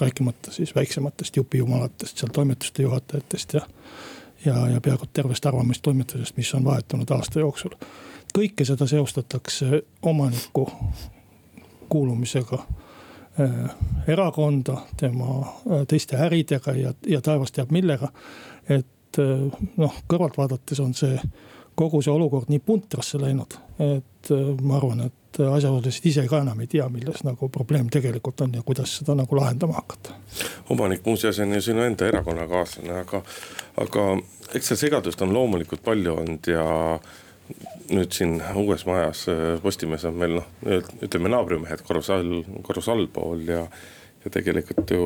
rääkimata 0.00 0.50
siis 0.50 0.74
väiksematest 0.74 1.36
jupijumalatest 1.36 2.18
seal 2.18 2.30
toimetuste 2.32 2.82
juhatajatest 2.82 3.54
ja. 3.54 3.60
ja, 4.44 4.68
ja 4.68 4.80
peaaegu 4.80 5.04
tervest 5.12 5.46
arvamustoimetusest, 5.46 6.36
mis 6.36 6.54
on 6.54 6.64
vahetunud 6.64 7.10
aasta 7.10 7.40
jooksul. 7.40 7.70
kõike 8.38 8.64
seda 8.64 8.86
seostatakse 8.86 9.82
omaniku 10.02 10.70
kuulumisega 11.88 12.58
äh, 13.40 13.74
erakonda, 14.06 14.78
tema 14.96 15.40
äh, 15.40 15.86
teiste 15.88 16.16
äridega 16.16 16.72
ja, 16.72 16.94
ja 17.06 17.20
taevas 17.20 17.52
teab 17.52 17.70
millega. 17.70 18.08
et 18.68 19.18
äh, 19.18 19.66
noh, 19.76 19.94
kõrvalt 20.08 20.38
vaadates 20.38 20.80
on 20.80 20.94
see 20.94 21.20
kogu 21.74 22.02
see 22.02 22.12
olukord 22.12 22.50
nii 22.52 22.62
puntrasse 22.64 23.20
läinud, 23.20 23.56
et 23.78 24.30
äh, 24.30 24.52
ma 24.62 24.78
arvan, 24.78 25.06
et 25.08 25.40
asjaosalised 25.40 26.06
ise 26.10 26.26
ka 26.28 26.42
enam 26.44 26.60
ei 26.60 26.68
tea, 26.68 26.84
milles 26.92 27.22
nagu 27.24 27.48
probleem 27.52 27.88
tegelikult 27.92 28.44
on 28.44 28.58
ja 28.58 28.62
kuidas 28.66 28.98
seda 28.98 29.16
nagu 29.16 29.36
lahendama 29.36 29.78
hakata. 29.80 30.16
omanik 30.70 31.06
muuseas 31.06 31.40
on 31.40 31.54
ju 31.54 31.60
sinu 31.60 31.82
enda 31.86 32.08
erakonnakaaslane, 32.08 33.00
aga, 33.00 33.22
aga 33.80 34.06
eks 34.54 34.72
seal 34.72 34.80
segadust 34.84 35.22
on 35.22 35.32
loomulikult 35.32 35.82
palju 35.84 36.16
olnud 36.20 36.52
ja 36.52 36.64
nüüd 37.92 38.12
siin 38.14 38.38
uues 38.56 38.84
majas 38.88 39.26
äh, 39.32 39.42
Postimehes 39.62 40.04
on 40.08 40.20
meil 40.20 40.38
noh, 40.38 40.48
ütleme 41.02 41.32
naabrimehed 41.32 41.84
korrus 41.86 42.10
all, 42.12 42.42
korrus 42.66 42.88
allpool 42.92 43.44
ja, 43.48 43.64
ja 44.24 44.32
tegelikult 44.32 44.90
ju 44.92 45.04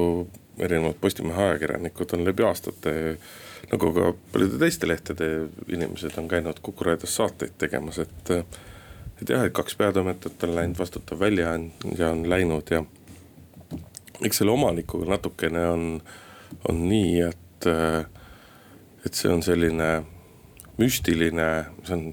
erinevad 0.59 0.99
Postimehe 1.01 1.51
ajakirjanikud 1.51 2.15
on 2.17 2.27
läbi 2.27 2.47
aastate 2.47 2.95
nagu 3.73 3.93
ka 3.95 4.13
paljude 4.33 4.59
teiste 4.63 4.89
lehtede 4.89 5.31
inimesed 5.69 6.19
on 6.19 6.29
käinud 6.29 6.61
Kuku 6.63 6.85
raadios 6.85 7.17
saateid 7.17 7.57
tegemas, 7.59 7.99
et. 7.99 8.31
et 9.23 9.31
jah, 9.31 9.45
et 9.47 9.53
kaks 9.57 9.77
peatoimetajat 9.81 10.45
on 10.45 10.55
läinud, 10.55 10.79
vastutav 10.79 11.21
väljaandja 11.21 12.11
on 12.11 12.27
läinud 12.31 12.71
ja. 12.71 12.85
eks 14.23 14.43
selle 14.43 14.53
omanikuga 14.53 15.09
natukene 15.15 15.67
on, 15.69 15.87
on 16.69 16.83
nii, 16.89 17.21
et, 17.31 17.71
et 19.07 19.15
see 19.15 19.33
on 19.33 19.43
selline 19.43 19.91
müstiline, 20.77 21.49
see 21.85 21.97
on 21.97 22.05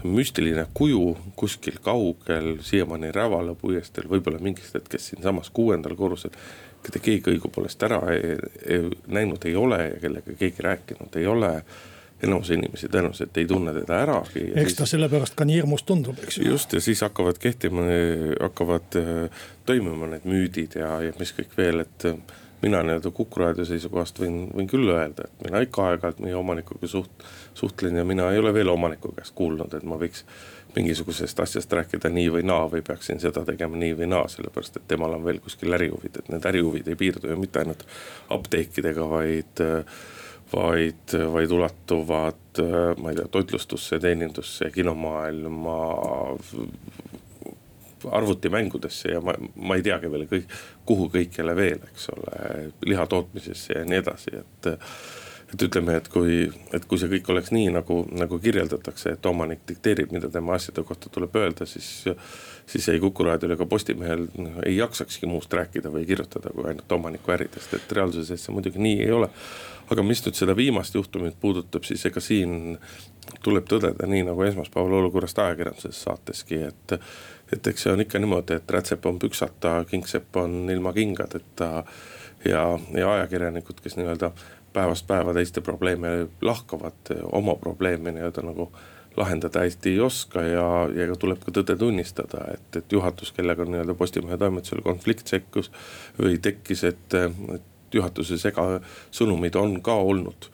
see 0.00 0.08
on 0.08 0.16
müstiline 0.16 0.66
kuju 0.74 1.16
kuskil 1.36 1.78
kaugel, 1.82 2.58
siiamaani 2.64 3.12
Rävala 3.12 3.54
puiesteel, 3.54 4.08
võib-olla 4.08 4.40
mingist 4.40 4.74
hetkest 4.74 5.12
siinsamas 5.12 5.50
kuuendal 5.50 5.96
korrusel. 5.96 6.30
Keda 6.86 7.02
keegi 7.04 7.34
õigupoolest 7.34 7.82
ära 7.88 8.00
ei, 8.14 8.36
ei, 8.66 8.90
näinud 9.06 9.44
ei 9.48 9.56
ole 9.56 9.80
ja 9.84 9.96
kellega 10.02 10.36
keegi 10.38 10.66
rääkinud 10.66 11.16
ei 11.20 11.26
ole 11.30 11.54
enamus 12.22 12.50
inimesi 12.52 12.88
tõenäoliselt 12.92 13.38
ei 13.40 13.46
tunne 13.48 13.72
teda 13.74 14.02
äragi. 14.04 14.44
eks 14.62 14.74
ta 14.76 14.84
siis... 14.84 14.96
sellepärast 14.96 15.36
ka 15.38 15.46
nii 15.48 15.60
hirmus 15.60 15.84
tundub, 15.88 16.18
eks 16.24 16.40
ju. 16.40 16.50
just 16.50 16.72
ja 16.76 16.82
siis 16.84 17.00
hakkavad 17.04 17.40
kehtima, 17.40 17.86
hakkavad 18.40 19.00
äh, 19.00 19.46
toimuma 19.68 20.10
need 20.14 20.28
müüdid 20.28 20.76
ja, 20.80 20.92
ja 21.06 21.16
mis 21.20 21.32
kõik 21.36 21.56
veel, 21.56 21.84
et 21.86 22.08
äh, 22.10 22.18
mina 22.62 22.82
nii-öelda 22.84 23.12
Kuku 23.16 23.40
raadio 23.40 23.64
seisukohast 23.64 24.20
võin, 24.20 24.42
võin 24.56 24.68
küll 24.68 24.92
öelda, 24.92 25.28
et 25.28 25.44
mina 25.46 25.62
ikka 25.64 25.88
aeg-ajalt 25.88 26.20
meie 26.24 26.36
omanikuga 26.36 26.88
suht-, 26.90 27.24
suhtlen 27.56 27.96
ja 27.96 28.04
mina 28.04 28.28
ei 28.32 28.42
ole 28.42 28.52
veel 28.54 28.68
omaniku 28.68 29.14
käest 29.16 29.34
kuulnud, 29.34 29.74
et 29.76 29.86
ma 29.88 29.96
võiks 30.00 30.26
mingisugusest 30.76 31.40
asjast 31.40 31.72
rääkida 31.72 32.10
nii 32.12 32.30
või 32.36 32.46
naa 32.46 32.68
või 32.70 32.84
peaksin 32.86 33.20
seda 33.22 33.44
tegema 33.48 33.78
nii 33.80 33.96
või 33.98 34.08
naa, 34.12 34.28
sellepärast 34.30 34.80
et 34.80 34.88
temal 34.88 35.16
on 35.16 35.24
veel 35.24 35.42
kuskil 35.42 35.74
ärihuvid, 35.76 36.22
et 36.22 36.32
need 36.32 36.48
ärihuvid 36.52 36.88
ei 36.88 36.98
piirdu 37.00 37.30
ju 37.30 37.36
mitte 37.40 37.62
ainult 37.62 37.84
apteekidega, 38.38 39.08
vaid 39.10 39.64
vaid, 40.52 41.14
vaid 41.32 41.52
ulatuvad, 41.54 42.60
ma 42.98 43.10
ei 43.12 43.18
tea, 43.18 43.28
toitlustusse, 43.30 44.00
teenindusse, 44.02 44.70
kinomaailma, 44.74 45.76
arvutimängudesse 48.10 49.12
ja 49.12 49.20
ma, 49.20 49.34
ma 49.56 49.76
ei 49.76 49.84
teagi 49.84 50.10
veel 50.10 50.26
kõik, 50.30 50.54
kuhu 50.88 51.08
kõikjale 51.12 51.54
veel, 51.56 51.82
eks 51.90 52.08
ole, 52.14 52.52
liha 52.88 53.06
tootmisesse 53.06 53.78
ja 53.78 53.84
nii 53.86 54.00
edasi, 54.00 54.40
et 54.40 54.70
et 55.50 55.62
ütleme, 55.66 55.96
et 55.98 56.08
kui, 56.08 56.44
et 56.76 56.84
kui 56.86 57.00
see 57.00 57.10
kõik 57.10 57.32
oleks 57.32 57.50
nii 57.54 57.72
nagu, 57.74 58.02
nagu 58.14 58.38
kirjeldatakse, 58.42 59.16
et 59.16 59.26
omanik 59.26 59.64
dikteerib, 59.68 60.12
mida 60.14 60.30
tema 60.30 60.54
asjade 60.54 60.84
kohta 60.86 61.10
tuleb 61.12 61.36
öelda, 61.42 61.66
siis. 61.66 61.90
siis 62.70 62.86
ei 62.88 63.00
Kuku 63.02 63.24
raadiol 63.26 63.56
ega 63.56 63.66
Postimehel 63.66 64.28
noh, 64.38 64.60
ei 64.62 64.76
jaksakski 64.76 65.26
muust 65.26 65.52
rääkida 65.52 65.90
või 65.90 66.04
kirjutada, 66.06 66.52
kui 66.54 66.68
ainult 66.70 66.92
omaniku 66.92 67.32
äridest, 67.34 67.74
et 67.74 67.92
reaalsuses 67.92 68.44
see 68.44 68.54
muidugi 68.54 68.78
nii 68.78 69.00
ei 69.02 69.10
ole 69.10 69.26
aga 69.90 70.04
mis 70.06 70.22
nüüd 70.22 70.38
seda 70.38 70.54
viimast 70.56 70.94
juhtumit 70.94 71.36
puudutab, 71.40 71.84
siis 71.86 72.04
ega 72.06 72.22
siin 72.22 72.76
tuleb 73.44 73.66
tõdeda, 73.70 74.06
nii 74.10 74.22
nagu 74.28 74.44
esmaspäeval 74.46 75.00
olukorrast 75.00 75.38
ajakirjanduses 75.42 76.04
saateski, 76.06 76.62
et. 76.70 76.96
et 77.50 77.66
eks 77.66 77.82
see 77.82 77.90
on 77.90 78.04
ikka 78.04 78.20
niimoodi, 78.22 78.60
et 78.60 78.70
rätsep 78.70 79.06
on 79.10 79.18
püksata, 79.18 79.80
kingsepp 79.90 80.36
on 80.38 80.70
ilma 80.70 80.92
kingadeta. 80.94 81.70
Ja, 82.44 82.78
ja 82.94 83.12
ajakirjanikud, 83.12 83.80
kes 83.82 83.96
nii-öelda 83.96 84.30
päevast 84.72 85.06
päeva 85.06 85.34
teiste 85.34 85.60
probleeme 85.60 86.28
lahkavad, 86.42 87.14
oma 87.32 87.54
probleeme 87.54 88.12
nii-öelda 88.12 88.44
nagu 88.46 88.70
lahendada 89.16 89.60
hästi 89.60 89.90
ei 89.90 90.00
oska 90.00 90.42
ja, 90.42 90.66
ja 90.94 91.08
ka 91.10 91.16
tuleb 91.18 91.42
ka 91.44 91.52
tõde 91.54 91.76
tunnistada, 91.78 92.44
et, 92.54 92.76
et 92.76 92.92
juhatus, 92.92 93.32
kellega 93.36 93.66
nii-öelda 93.66 93.94
Postimehe 93.98 94.38
toimetusel 94.38 94.82
konflikt 94.86 95.26
sekkus 95.28 95.70
või 96.18 96.38
tekkis, 96.42 96.84
et, 96.84 97.18
et 97.54 97.94
juhatuse 97.94 98.38
segasõnumid 98.38 99.58
on 99.58 99.80
ka 99.82 99.98
olnud 99.98 100.50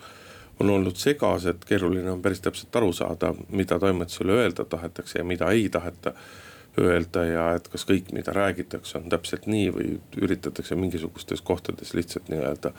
on 0.61 0.71
olnud 0.73 0.97
segased, 0.97 1.67
keeruline 1.69 2.11
on 2.11 2.23
päris 2.25 2.41
täpselt 2.41 2.77
aru 2.77 2.93
saada, 2.97 3.35
mida 3.53 3.77
toimetusele 3.79 4.33
öelda 4.33 4.65
tahetakse 4.65 5.19
ja 5.19 5.25
mida 5.25 5.51
ei 5.53 5.69
taheta 5.69 6.15
öelda 6.81 7.25
ja 7.25 7.45
et 7.57 7.69
kas 7.73 7.87
kõik, 7.89 8.13
mida 8.13 8.35
räägitakse, 8.37 8.99
on 8.99 9.11
täpselt 9.13 9.47
nii 9.51 9.69
või 9.75 9.93
üritatakse 10.23 10.77
mingisugustes 10.79 11.43
kohtades 11.43 11.95
lihtsalt 11.97 12.29
nii-öelda 12.33 12.73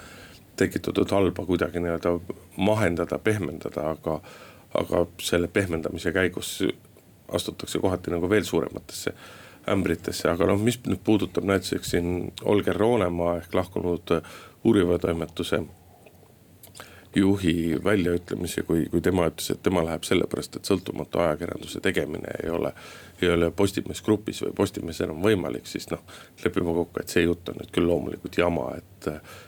tekitatud 0.57 1.11
halba 1.13 1.45
kuidagi 1.45 1.81
nii-öelda 1.81 2.13
mahendada, 2.57 3.19
pehmendada, 3.21 3.91
aga, 3.95 4.19
aga 4.73 5.05
selle 5.21 5.47
pehmendamise 5.47 6.11
käigus 6.13 6.59
astutakse 7.33 7.79
kohati 7.79 8.13
nagu 8.13 8.29
veel 8.29 8.45
suurematesse 8.47 9.13
ämbritesse, 9.67 10.29
aga 10.31 10.47
noh, 10.47 10.59
mis 10.63 10.79
nüüd 10.87 11.01
puudutab 11.03 11.47
näiteks 11.47 11.91
siin 11.91 12.31
Olger 12.47 12.77
Roonemaa 12.79 13.37
ehk 13.41 13.53
lahkunud 13.57 14.13
uuriva 14.63 14.99
toimetuse 14.99 15.61
juhi 17.17 17.83
väljaütlemisi, 17.83 18.63
kui, 18.63 18.85
kui 18.91 19.01
tema 19.01 19.27
ütles, 19.29 19.49
et 19.51 19.61
tema 19.63 19.83
läheb 19.85 20.05
sellepärast, 20.07 20.59
et 20.59 20.69
sõltumatu 20.69 21.21
ajakirjanduse 21.23 21.81
tegemine 21.83 22.33
ei 22.43 22.49
ole. 22.49 22.73
ei 23.21 23.29
ole 23.33 23.47
Postimees 23.51 24.01
Grupis 24.05 24.43
või 24.43 24.51
Postimees 24.53 24.99
enam 25.01 25.23
võimalik, 25.25 25.65
siis 25.65 25.87
noh, 25.89 26.03
lepime 26.43 26.73
kokku, 26.73 27.01
et 27.01 27.09
see 27.09 27.23
jutt 27.23 27.49
on 27.49 27.57
nüüd 27.57 27.71
küll 27.73 27.89
loomulikult 27.89 28.37
jama, 28.37 28.67
et. 28.77 29.07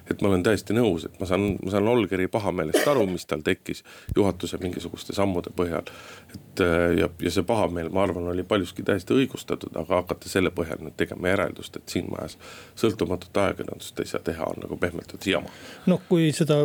et 0.10 0.22
ma 0.22 0.32
olen 0.32 0.44
täiesti 0.44 0.74
nõus, 0.74 1.06
et 1.06 1.20
ma 1.20 1.28
saan, 1.30 1.46
ma 1.62 1.74
saan 1.76 1.88
Olgeri 1.88 2.28
pahameelest 2.28 2.88
aru, 2.90 3.06
mis 3.12 3.28
tal 3.30 3.46
tekkis 3.46 3.84
juhatuse 4.16 4.58
mingisuguste 4.64 5.14
sammude 5.14 5.54
põhjal. 5.56 5.86
et 6.34 6.66
ja, 6.98 7.10
ja 7.22 7.32
see 7.32 7.46
pahameel, 7.46 7.94
ma 7.94 8.04
arvan, 8.08 8.32
oli 8.34 8.44
paljuski 8.44 8.84
täiesti 8.84 9.14
õigustatud, 9.14 9.78
aga 9.78 10.02
hakata 10.02 10.30
selle 10.30 10.50
põhjal 10.50 10.82
nüüd 10.82 10.98
tegema 10.98 11.30
järeldust, 11.30 11.78
et 11.78 11.90
siin 11.94 12.10
majas 12.10 12.40
sõltumatut 12.80 13.38
ajakirjandust 13.38 14.00
ei 14.00 14.10
saa 14.10 14.26
teha, 14.26 14.50
on 14.50 14.66
nagu 14.66 14.78
pehmelt 14.82 15.14
öeldes 15.14 15.30
jama. 15.30 15.58
noh, 15.86 16.02
kui 16.10 16.32
seda 16.34 16.64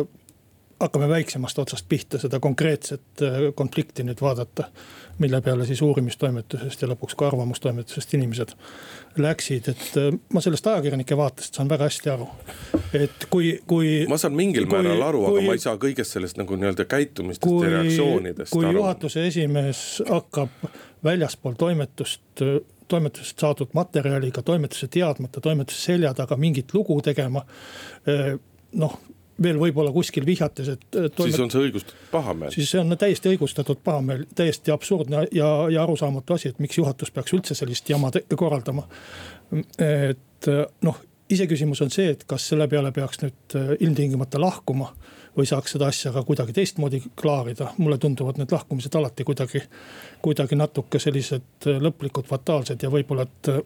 hakkame 0.79 1.07
väiksemast 1.09 1.59
otsast 1.59 1.85
pihta 1.89 2.19
seda 2.19 2.39
konkreetset 2.39 3.21
äh, 3.21 3.39
konflikti 3.55 4.03
nüüd 4.03 4.21
vaadata. 4.21 4.69
mille 5.19 5.39
peale 5.41 5.65
siis 5.65 5.81
uurimistoimetusest 5.81 6.81
ja 6.81 6.87
lõpuks 6.91 7.15
ka 7.15 7.27
arvamustoimetusest 7.27 8.13
inimesed 8.17 8.49
läksid, 9.17 9.69
et 9.71 9.85
äh, 9.97 10.09
ma 10.33 10.41
sellest 10.43 10.67
ajakirjanike 10.67 11.17
vaatest 11.17 11.55
saan 11.55 11.69
väga 11.69 11.87
hästi 11.87 12.09
aru. 12.09 12.27
et 12.93 13.27
kui, 13.29 13.59
kui. 13.67 14.05
ma 14.09 14.17
saan 14.17 14.35
mingil 14.35 14.67
kui, 14.67 14.75
määral 14.75 15.01
aru, 15.07 15.25
aga 15.31 15.45
ma 15.47 15.55
ei 15.55 15.63
saa 15.63 15.79
kõigest 15.79 16.17
sellest 16.17 16.37
nagu 16.41 16.59
nii-öelda 16.59 16.85
käitumistest 16.85 17.47
kui, 17.47 17.63
ja 17.65 17.77
reaktsioonidest 17.77 18.51
kui 18.51 18.65
aru. 18.65 18.73
kui 18.73 18.81
juhatuse 18.81 19.27
esimees 19.27 19.85
hakkab 20.09 20.69
väljaspool 21.03 21.55
toimetust 21.59 22.43
toimetusest 22.87 23.39
saadud 23.39 23.71
materjaliga 23.73 24.41
toimetuse 24.45 24.87
teadmata, 24.87 25.41
toimetuse 25.41 25.81
selja 25.81 26.13
taga 26.13 26.37
mingit 26.37 26.73
lugu 26.73 26.99
tegema. 27.01 27.45
Äh, 28.09 28.35
noh, 28.73 28.99
veel 29.43 29.57
võib-olla 29.59 29.91
kuskil 29.91 30.25
vihjates, 30.25 30.69
et. 30.75 30.85
siis 31.19 31.39
on 31.43 31.51
see 31.51 31.65
õigustatud 31.67 32.05
pahameel. 32.11 32.53
siis 32.55 32.69
see 32.71 32.79
on 32.79 32.97
täiesti 32.99 33.33
õigustatud 33.33 33.81
pahameel, 33.83 34.23
täiesti 34.35 34.71
absurdne 34.71 35.25
ja, 35.35 35.49
ja 35.71 35.83
arusaamatu 35.83 36.37
asi, 36.37 36.53
et 36.53 36.61
miks 36.63 36.77
juhatus 36.79 37.11
peaks 37.11 37.35
üldse 37.35 37.57
sellist 37.57 37.89
jama 37.89 38.11
korraldama. 38.35 38.87
et 39.79 40.49
noh, 40.85 41.03
iseküsimus 41.29 41.81
on 41.81 41.91
see, 41.91 42.09
et 42.13 42.23
kas 42.27 42.47
selle 42.51 42.67
peale 42.71 42.91
peaks 42.95 43.21
nüüd 43.23 43.57
äh, 43.57 43.71
ilmtingimata 43.79 44.41
lahkuma 44.41 44.91
või 45.35 45.47
saaks 45.49 45.75
seda 45.75 45.89
asja 45.91 46.13
ka 46.15 46.23
kuidagi 46.23 46.53
teistmoodi 46.55 47.01
klaarida. 47.21 47.71
mulle 47.77 47.97
tunduvad 47.97 48.37
need 48.39 48.51
lahkumised 48.51 48.95
alati 48.95 49.23
kuidagi, 49.27 49.63
kuidagi 50.21 50.55
natuke 50.59 50.99
sellised 50.99 51.67
äh, 51.67 51.81
lõplikud, 51.81 52.27
fataalsed 52.29 52.83
ja 52.83 52.91
võib-olla, 52.93 53.25
et 53.25 53.51
äh, 53.51 53.63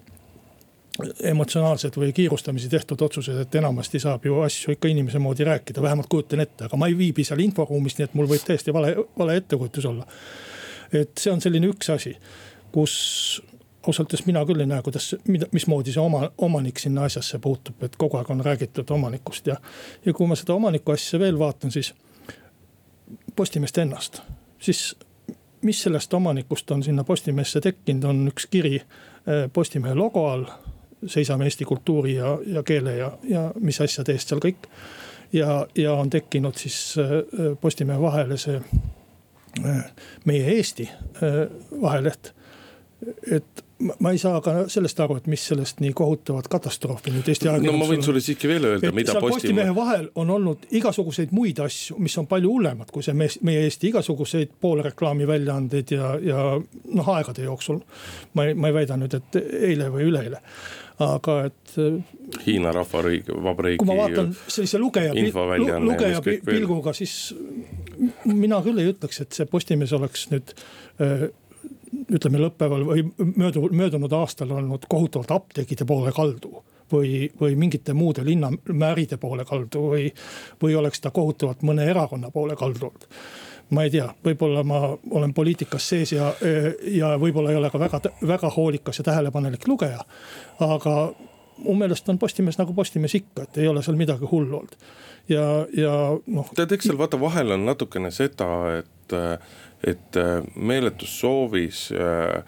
emotsionaalsed 1.23 1.95
või 1.97 2.13
kiirustamisi 2.13 2.69
tehtud 2.69 3.01
otsused, 3.01 3.38
et 3.41 3.55
enamasti 3.55 3.99
saab 3.99 4.25
ju 4.25 4.39
asju 4.43 4.73
ikka 4.75 4.88
inimese 4.91 5.19
moodi 5.19 5.47
rääkida, 5.47 5.81
vähemalt 5.81 6.09
kujutan 6.09 6.43
ette, 6.43 6.65
aga 6.65 6.77
ma 6.77 6.88
ei 6.88 6.97
viibi 6.97 7.23
seal 7.23 7.39
inforuumis, 7.43 7.97
nii 7.97 8.09
et 8.09 8.17
mul 8.17 8.29
võib 8.29 8.43
täiesti 8.45 8.73
vale, 8.73 8.95
vale 9.17 9.38
ettekujutus 9.39 9.85
olla. 9.85 10.07
et 10.93 11.17
see 11.17 11.31
on 11.31 11.41
selline 11.41 11.69
üks 11.69 11.89
asi, 11.93 12.15
kus 12.73 12.93
ausalt 13.88 14.09
öeldes 14.09 14.25
mina 14.25 14.41
küll 14.45 14.59
ei 14.59 14.69
näe, 14.69 14.81
kuidas, 14.83 15.12
mida, 15.27 15.47
mismoodi 15.51 15.93
see 15.93 16.01
oma, 16.01 16.29
omanik 16.38 16.79
sinna 16.81 17.05
asjasse 17.07 17.39
puutub, 17.39 17.83
et 17.83 17.95
kogu 17.97 18.17
aeg 18.17 18.31
on 18.33 18.43
räägitud 18.45 18.89
omanikust 18.91 19.47
ja. 19.47 19.55
ja 20.05 20.13
kui 20.13 20.27
ma 20.27 20.38
seda 20.39 20.57
omaniku 20.57 20.95
asja 20.95 21.19
veel 21.19 21.39
vaatan, 21.39 21.71
siis 21.71 21.93
Postimeest 23.35 23.77
ennast, 23.77 24.19
siis 24.62 24.95
mis 25.62 25.81
sellest 25.81 26.13
omanikust 26.13 26.71
on 26.71 26.83
sinna 26.83 27.03
Postimeesse 27.03 27.62
tekkinud, 27.62 28.03
on 28.03 28.27
üks 28.29 28.45
kiri 28.51 28.75
eh, 28.75 29.47
Postimehe 29.53 29.95
logo 29.95 30.27
all 30.29 30.45
seisame 31.07 31.47
eesti 31.47 31.65
kultuuri 31.65 32.15
ja, 32.15 32.38
ja 32.45 32.63
keele 32.63 32.95
ja, 32.97 33.12
ja 33.23 33.51
mis 33.59 33.81
asjade 33.81 34.15
eest 34.15 34.31
seal 34.31 34.41
kõik. 34.43 34.69
ja, 35.33 35.67
ja 35.75 35.93
on 35.93 36.09
tekkinud 36.09 36.57
siis 36.57 36.95
äh, 36.99 37.55
Postimehe 37.62 38.01
vahele 38.01 38.38
see 38.38 38.59
äh, 39.65 39.85
Meie 40.25 40.57
Eesti 40.57 40.89
äh, 40.89 41.47
vaheleht. 41.81 42.33
et 43.31 43.63
ma 43.99 44.12
ei 44.12 44.17
saa 44.19 44.41
ka 44.43 44.53
sellest 44.71 44.99
aru, 44.99 45.15
et 45.19 45.27
mis 45.31 45.43
sellest 45.51 45.79
nii 45.83 45.93
kohutavat 45.95 46.49
katastroofi 46.51 47.13
nüüd 47.13 47.29
Eesti 47.31 47.47
ajakirjandusel. 47.47 47.77
no 47.77 47.85
ma 47.85 47.88
võin 47.93 48.03
sulle 48.03 48.21
siiski 48.23 48.49
veel 48.51 48.67
öelda, 48.73 48.91
mida 48.95 49.15
Postimehe. 49.15 49.35
Postimehe 49.35 49.75
vahel 49.75 50.09
on 50.19 50.33
olnud 50.35 50.65
igasuguseid 50.75 51.31
muid 51.35 51.62
asju, 51.63 51.95
mis 52.03 52.17
on 52.19 52.27
palju 52.27 52.51
hullemad 52.57 52.91
kui 52.91 53.05
see 53.05 53.15
meie 53.15 53.63
Eesti 53.63 53.93
igasuguseid 53.93 54.51
poolreklaami 54.62 55.27
väljaandeid 55.29 55.95
ja, 55.95 56.12
ja 56.23 56.43
noh, 56.59 57.13
aegade 57.15 57.47
jooksul. 57.47 57.79
ma 58.33 58.49
ei, 58.49 58.53
ma 58.59 58.71
ei 58.71 58.77
väida 58.81 58.99
nüüd, 58.99 59.15
et 59.15 59.39
eile 59.71 59.88
või 59.93 60.09
üleeile, 60.12 60.43
aga 60.99 61.35
et. 61.49 61.75
Hiina 62.45 62.71
Rahvariigi, 62.75 63.35
Vabariigi. 63.43 63.81
kui 63.81 63.89
ma 63.89 63.97
vaatan 64.03 64.33
sellise 64.47 64.79
lugeja, 64.81 65.13
lugeja 65.81 66.21
pilguga, 66.45 66.93
siis 66.93 67.35
mina 68.25 68.62
küll 68.65 68.81
ei 68.81 68.91
ütleks, 68.93 69.21
et 69.23 69.35
see 69.35 69.47
Postimees 69.49 69.93
oleks 69.97 70.27
nüüd 70.33 70.53
ütleme 72.09 72.41
lõppeval 72.43 72.85
või 72.88 73.03
möödunud, 73.17 73.73
möödunud 73.75 74.13
aastal 74.13 74.51
olnud 74.55 74.85
kohutavalt 74.89 75.31
apteegide 75.35 75.88
poole 75.89 76.13
kaldu 76.15 76.63
või, 76.91 77.29
või 77.41 77.55
mingite 77.59 77.93
muude 77.93 78.25
linnamäride 78.25 79.17
poole 79.21 79.45
kaldu 79.45 79.85
või, 79.93 80.09
või 80.62 80.77
oleks 80.77 81.01
ta 81.03 81.12
kohutavalt 81.15 81.63
mõne 81.65 81.89
erakonna 81.89 82.31
poole 82.33 82.57
kaldu 82.59 82.89
olnud 82.89 83.07
ma 83.75 83.86
ei 83.86 83.91
tea, 83.93 84.08
võib-olla 84.25 84.63
ma 84.65 84.82
olen 85.12 85.34
poliitikas 85.34 85.89
sees 85.91 86.13
ja, 86.15 86.32
ja 86.82 87.13
võib-olla 87.21 87.53
ei 87.53 87.60
ole 87.60 87.69
ka 87.69 87.82
väga, 87.82 88.01
väga 88.27 88.49
hoolikas 88.55 89.01
ja 89.01 89.05
tähelepanelik 89.12 89.67
lugeja. 89.67 89.99
aga 90.60 90.95
mu 91.63 91.75
meelest 91.75 92.10
on 92.10 92.19
Postimees 92.19 92.58
nagu 92.60 92.73
Postimees 92.73 93.15
ikka, 93.19 93.45
et 93.45 93.60
ei 93.63 93.67
ole 93.67 93.84
seal 93.84 93.99
midagi 93.99 94.27
hullu 94.32 94.62
olnud. 94.62 94.88
ja, 95.29 95.45
ja 95.77 95.93
noh. 96.27 96.49
tead, 96.55 96.71
eks 96.77 96.89
seal 96.89 96.97
vaata 96.97 97.19
vahel 97.21 97.58
on 97.58 97.67
natukene 97.67 98.12
seda, 98.15 98.49
et, 98.79 99.17
et 99.88 100.23
meeletus 100.55 101.19
soovis 101.21 101.89
äh, 101.93 102.41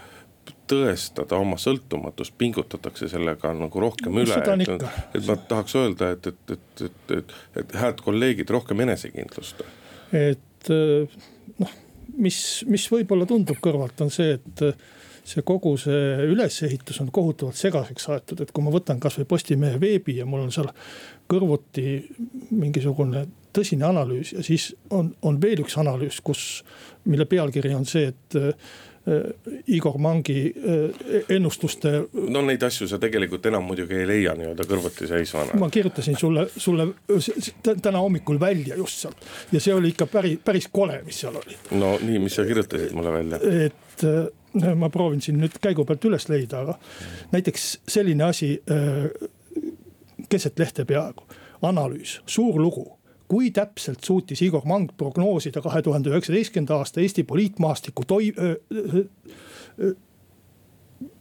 tõestada 0.72 1.36
oma 1.36 1.58
sõltumatust, 1.60 2.34
pingutatakse 2.40 3.10
sellega 3.12 3.52
nagu 3.58 3.82
rohkem 3.84 4.22
üle. 4.24 4.38
Et, 4.40 4.86
et 5.18 5.28
ma 5.28 5.36
tahaks 5.36 5.76
öelda, 5.76 6.14
et, 6.16 6.32
et, 6.32 6.56
et, 6.56 6.86
et, 6.88 7.18
et, 7.18 7.36
et 7.60 7.76
head 7.82 8.00
kolleegid, 8.06 8.50
rohkem 8.56 8.86
enesekindlust. 8.88 9.66
et 10.16 10.48
noh, 10.70 11.78
mis, 12.22 12.40
mis 12.70 12.88
võib-olla 12.92 13.26
tundub 13.30 13.58
kõrvalt, 13.64 14.04
on 14.04 14.12
see, 14.14 14.36
et 14.38 14.64
see 15.32 15.44
kogu 15.46 15.76
see 15.80 16.28
ülesehitus 16.28 17.00
on 17.04 17.12
kohutavalt 17.14 17.58
segaseks 17.58 18.10
aetud, 18.12 18.42
et 18.42 18.52
kui 18.52 18.66
ma 18.66 18.74
võtan 18.74 19.00
kasvõi 19.02 19.28
Postimehe 19.30 19.80
veebi 19.82 20.18
ja 20.18 20.26
mul 20.26 20.46
on 20.48 20.54
seal 20.54 20.72
kõrvuti 21.30 22.02
mingisugune 22.50 23.28
tõsine 23.56 23.86
analüüs 23.88 24.34
ja 24.34 24.44
siis 24.46 24.72
on, 24.90 25.12
on 25.22 25.38
veel 25.42 25.62
üks 25.64 25.78
analüüs, 25.78 26.22
kus, 26.26 26.64
mille 27.06 27.28
pealkiri 27.30 27.76
on 27.78 27.86
see, 27.88 28.10
et 28.12 28.40
Äh, 28.40 28.54
Igor 29.68 29.98
Mangi 29.98 30.54
äh, 30.56 31.36
ennustuste. 31.36 32.04
no 32.14 32.42
neid 32.46 32.62
asju 32.64 32.86
sa 32.88 33.00
tegelikult 33.02 33.46
enam 33.50 33.66
muidugi 33.66 33.98
ei 33.98 34.06
leia 34.06 34.36
nii-öelda 34.38 34.68
kõrvuti 34.70 35.08
seisvana. 35.10 35.58
ma 35.58 35.70
kirjutasin 35.74 36.20
sulle, 36.20 36.46
sulle 36.58 36.88
täna 37.82 37.98
hommikul 37.98 38.40
välja 38.40 38.78
just 38.78 39.02
sealt 39.02 39.26
ja 39.52 39.60
see 39.60 39.74
oli 39.74 39.90
ikka 39.96 40.06
päris, 40.06 40.38
päris 40.46 40.70
kole, 40.72 41.02
mis 41.06 41.24
seal 41.24 41.40
oli. 41.42 41.58
no 41.82 41.96
nii, 42.02 42.22
mis 42.22 42.38
sa 42.38 42.46
kirjutasid 42.46 42.94
mulle 42.94 43.16
välja? 43.18 43.42
et 43.66 44.06
äh, 44.06 44.76
ma 44.78 44.92
proovin 44.94 45.22
siin 45.22 45.42
nüüd 45.42 45.58
käigu 45.62 45.86
pealt 45.86 46.06
üles 46.06 46.30
leida, 46.30 46.62
aga 46.62 46.78
näiteks 47.32 47.68
selline 47.90 48.30
asi 48.30 48.54
keset 50.30 50.60
lehte 50.60 50.86
peaaegu, 50.86 51.26
analüüs, 51.66 52.20
suur 52.30 52.62
lugu 52.62 52.86
kui 53.32 53.52
täpselt 53.56 54.04
suutis 54.04 54.42
Igor 54.44 54.66
Mang 54.68 54.90
prognoosida 54.98 55.62
kahe 55.64 55.82
tuhande 55.82 56.12
üheksateistkümnenda 56.12 56.82
aasta 56.82 57.00
Eesti 57.02 57.24
poliitmaastiku 57.24 58.04
toi-, 58.08 58.34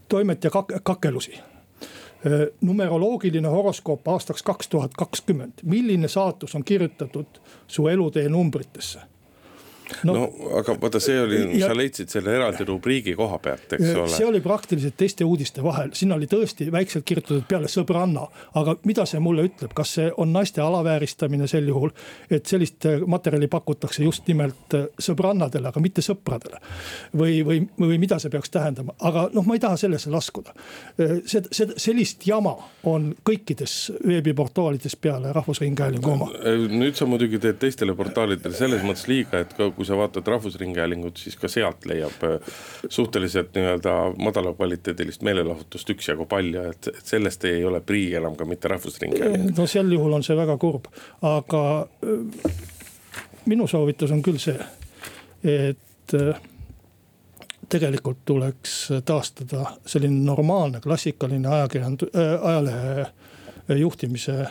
toimet 0.08 0.44
ja 0.44 0.50
kak-, 0.50 0.80
kakelusi? 0.82 1.38
Numeroloogiline 2.60 3.48
horoskoop 3.48 4.08
aastaks 4.08 4.42
kaks 4.42 4.68
tuhat 4.68 4.98
kakskümmend, 4.98 5.62
milline 5.62 6.08
saatus 6.08 6.54
on 6.54 6.64
kirjutatud 6.64 7.40
su 7.66 7.86
elutee 7.88 8.28
numbritesse 8.28 9.00
no, 10.04 10.14
no 10.14 10.56
aga 10.60 10.74
vaata, 10.80 11.00
see 11.02 11.18
oli, 11.20 11.40
sa 11.62 11.74
leidsid 11.76 12.12
selle 12.12 12.34
eraldi 12.36 12.66
rubriigi 12.68 13.14
koha 13.18 13.38
pealt, 13.42 13.76
eks 13.76 13.94
ole. 13.94 14.12
see 14.12 14.26
oli 14.26 14.40
praktiliselt 14.44 14.96
teiste 15.00 15.26
uudiste 15.26 15.64
vahel, 15.64 15.92
sinna 15.96 16.18
oli 16.18 16.28
tõesti 16.30 16.70
väikselt 16.72 17.06
kirjutatud 17.08 17.46
peale 17.48 17.70
sõbranna. 17.70 18.26
aga 18.60 18.76
mida 18.88 19.06
see 19.08 19.20
mulle 19.22 19.46
ütleb, 19.50 19.74
kas 19.76 19.94
see 19.98 20.10
on 20.16 20.32
naiste 20.34 20.62
alavääristamine 20.64 21.48
sel 21.50 21.68
juhul, 21.68 21.92
et 22.30 22.46
sellist 22.46 22.86
äh, 22.88 23.00
materjali 23.06 23.48
pakutakse 23.50 24.04
just 24.04 24.28
nimelt 24.28 24.76
äh, 24.76 24.86
sõbrannadele, 25.00 25.70
aga 25.70 25.82
mitte 25.82 26.04
sõpradele. 26.04 26.60
või, 27.16 27.40
või, 27.46 27.62
või 27.78 27.98
mida 27.98 28.18
see 28.22 28.30
peaks 28.32 28.50
tähendama, 28.50 28.94
aga 29.00 29.28
noh, 29.34 29.46
ma 29.46 29.56
ei 29.56 29.62
taha 29.62 29.78
sellesse 29.80 30.10
laskuda. 30.12 30.54
Äh, 31.00 31.20
see, 31.26 31.42
see, 31.50 31.70
sellist 31.80 32.26
jama 32.26 32.56
on 32.88 33.10
kõikides 33.26 33.76
veebiportaalides 34.06 34.96
peale 34.96 35.32
Rahvusringhäälingu 35.36 36.10
oma. 36.10 36.30
nüüd 36.70 36.96
sa 36.98 37.06
muidugi 37.06 37.40
teed 37.42 37.58
teistele 37.60 37.94
portaalidele 37.96 38.56
selles 38.56 38.84
mõttes 38.86 39.06
liiga, 39.10 39.42
et 39.44 39.54
kui 39.80 39.86
sa 39.88 39.96
vaatad 39.96 40.26
Rahvusringhäälingut, 40.26 41.16
siis 41.16 41.36
ka 41.40 41.48
sealt 41.48 41.86
leiab 41.88 42.24
äh, 42.28 42.56
suhteliselt 42.88 43.54
nii-öelda 43.56 43.94
madalakvaliteedilist 44.20 45.22
meelelahutust 45.24 45.94
üksjagu 45.94 46.26
palju, 46.28 46.66
et, 46.68 46.90
et 46.92 47.06
sellest 47.08 47.46
ei 47.48 47.64
ole 47.64 47.80
prii 47.80 48.10
enam 48.20 48.36
ka 48.36 48.44
mitte 48.44 48.68
Rahvusringhääling. 48.68 49.54
no 49.56 49.66
sel 49.66 49.88
juhul 49.96 50.18
on 50.18 50.26
see 50.26 50.36
väga 50.36 50.58
kurb, 50.60 50.90
aga 51.24 51.62
äh, 52.04 52.60
minu 53.48 53.70
soovitus 53.72 54.12
on 54.12 54.20
küll 54.26 54.36
see, 54.42 54.68
et 55.48 56.16
äh, 56.20 56.44
tegelikult 57.72 58.20
tuleks 58.28 58.76
taastada 59.08 59.64
selline 59.88 60.20
normaalne 60.28 60.84
klassikaline 60.84 61.48
ajakirjand- 61.56 62.10
äh,, 62.12 62.36
ajalehe 62.52 63.80
juhtimise 63.80 64.42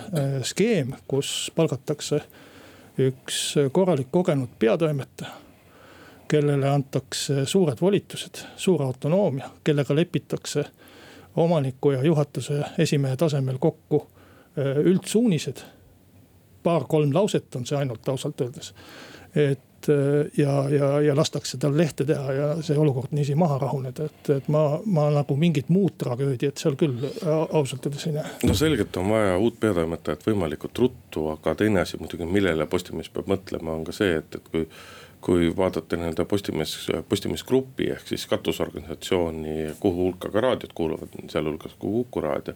skeem, 0.48 0.96
kus 1.08 1.52
palgatakse 1.56 2.24
äh, 2.24 2.46
üks 3.00 3.56
korralik 3.72 4.08
kogenud 4.12 4.50
peatoimetaja, 4.60 5.32
kellele 6.28 6.70
antakse 6.70 7.46
suured 7.46 7.82
volitused, 7.82 8.44
suur 8.58 8.84
autonoomia, 8.84 9.50
kellega 9.64 9.96
lepitakse 9.96 10.66
omaniku 11.36 11.92
ja 11.92 12.04
juhatuse 12.04 12.62
esimehe 12.78 13.18
tasemel 13.18 13.58
kokku 13.60 14.08
äh, 14.08 14.78
üldsuunised. 14.78 15.58
paar-kolm 16.64 17.14
lauset 17.14 17.56
on 17.56 17.66
see 17.66 17.78
ainult 17.78 18.10
ausalt 18.10 18.42
öeldes. 18.42 18.74
et 19.36 19.69
äh, 19.90 20.28
ja, 20.38 20.54
ja, 20.70 20.90
ja 21.02 21.16
lastakse 21.16 21.58
tal 21.62 21.78
lehte 21.78 22.06
teha 22.06 22.34
ja 22.34 22.48
see 22.66 22.78
olukord 22.78 23.14
niiviisi 23.16 23.38
maha 23.40 23.58
rahuneda, 23.62 24.10
et, 24.10 24.32
et 24.38 24.48
ma, 24.52 24.64
ma 24.86 25.08
nagu 25.14 25.38
mingit 25.40 25.72
muud 25.74 25.96
tragöödiat 26.02 26.62
seal 26.62 26.78
küll 26.80 27.08
ausalt 27.26 27.88
öeldes 27.88 28.08
ei 28.10 28.16
näe. 28.18 28.38
no 28.44 28.56
selgelt 28.58 28.98
on 29.02 29.12
vaja 29.14 29.38
uut 29.38 29.60
peatoimetajat 29.60 30.26
võimalikult 30.28 30.84
ruttu, 30.86 31.28
aga 31.36 31.56
teine 31.64 31.86
asi 31.86 32.00
muidugi, 32.02 32.28
millele 32.28 32.68
Postimees 32.70 33.12
peab 33.14 33.30
mõtlema, 33.32 33.78
on 33.78 33.88
ka 33.88 33.96
see, 33.96 34.20
et, 34.20 34.42
et 34.42 34.52
kui 34.52 34.68
kui 35.20 35.50
vaadata 35.56 35.98
nii-öelda 36.00 36.24
Postimees, 36.26 36.88
Postimees 37.10 37.44
Grupi 37.44 37.90
ehk 37.92 38.08
siis 38.08 38.24
katusorganisatsiooni, 38.32 39.74
kuhu 39.80 40.06
hulka 40.06 40.30
ka 40.32 40.44
raadiod 40.46 40.72
kuuluvad, 40.76 41.18
sealhulgas 41.28 41.74
ka 41.76 41.82
Kuku 41.82 42.22
raadio 42.24 42.56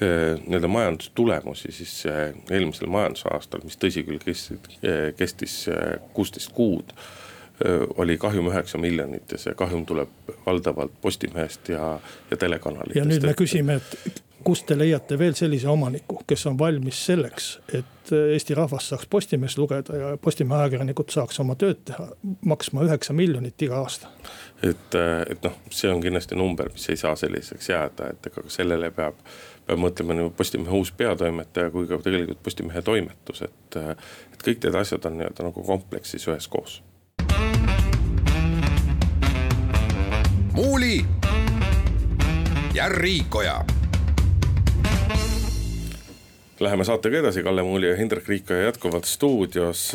nii-öelda 0.00 0.68
majandustulemusi, 0.68 1.72
siis 1.72 2.06
eh, 2.06 2.34
eelmisel 2.50 2.88
majandusaastal, 2.92 3.64
mis 3.64 3.78
tõsi 3.80 4.04
küll 4.06 4.22
kestis, 4.24 4.78
kestis 5.16 5.56
kuusteist 6.16 6.54
kuud 6.56 6.94
oli 8.00 8.14
kahjum 8.16 8.46
üheksa 8.48 8.78
miljonit 8.80 9.32
ja 9.34 9.38
see 9.38 9.52
kahjum 9.52 9.82
tuleb 9.84 10.30
valdavalt 10.46 10.94
Postimehest 11.02 11.68
ja, 11.68 11.98
ja 12.30 12.36
telekanalitest. 12.40 12.96
ja 12.96 13.04
nüüd 13.04 13.26
me 13.28 13.34
küsime, 13.36 13.76
et 13.76 14.22
kust 14.44 14.66
te 14.66 14.78
leiate 14.78 15.18
veel 15.18 15.34
sellise 15.38 15.68
omaniku, 15.68 16.20
kes 16.26 16.46
on 16.46 16.58
valmis 16.58 17.06
selleks, 17.06 17.50
et 17.74 17.86
Eesti 18.10 18.54
rahvas 18.58 18.88
saaks 18.90 19.06
Postimeest 19.10 19.58
lugeda 19.58 19.96
ja 19.96 20.16
Postimehe 20.18 20.64
ajakirjanikud 20.64 21.12
saaks 21.14 21.40
oma 21.40 21.54
tööd 21.58 21.84
teha, 21.86 22.08
maksma 22.44 22.82
üheksa 22.88 23.14
miljonit 23.14 23.62
iga 23.62 23.78
aasta. 23.78 24.10
et, 24.62 24.98
et 25.30 25.44
noh, 25.44 25.56
see 25.70 25.92
on 25.92 26.02
kindlasti 26.02 26.38
number, 26.38 26.72
mis 26.72 26.88
ei 26.90 26.98
saa 26.98 27.14
selliseks 27.16 27.70
jääda, 27.70 28.10
et 28.10 28.30
ega 28.32 28.44
sellele 28.48 28.90
peab 28.90 29.20
peab 29.70 29.78
mõtlema 29.78 30.16
nii 30.16 30.30
Postimehe 30.36 30.74
uus 30.74 30.90
peatoimetaja 30.98 31.70
kui 31.70 31.86
ka 31.86 32.00
tegelikult 32.02 32.42
Postimehe 32.42 32.82
toimetus, 32.82 33.44
et, 33.46 33.76
et 34.34 34.42
kõik 34.42 34.64
need 34.64 34.78
asjad 34.82 35.06
on 35.06 35.20
nii-öelda 35.20 35.46
nagu 35.46 35.66
kompleksis 35.66 36.26
üheskoos. 36.28 36.80
muuli 40.60 41.04
ja 42.74 42.88
Riikoja 42.88 43.62
Läheme 46.60 46.84
saatega 46.84 47.18
edasi, 47.18 47.42
Kalle 47.42 47.62
Muuli 47.62 47.88
ja 47.88 47.96
Hindrek 47.96 48.28
Riikoja 48.28 48.62
jätkuvalt 48.62 49.04
stuudios. 49.04 49.92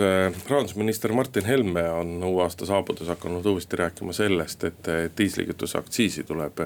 rahandusminister 0.49 1.13
Martin 1.13 1.45
Helme 1.45 1.89
on 1.89 2.23
uue 2.23 2.43
aasta 2.43 2.65
saabudes 2.65 3.07
hakanud 3.07 3.45
uuesti 3.45 3.77
rääkima 3.77 4.13
sellest, 4.13 4.63
et 4.63 4.89
diislikütuse 5.17 5.77
aktsiisi 5.77 6.23
tuleb 6.23 6.63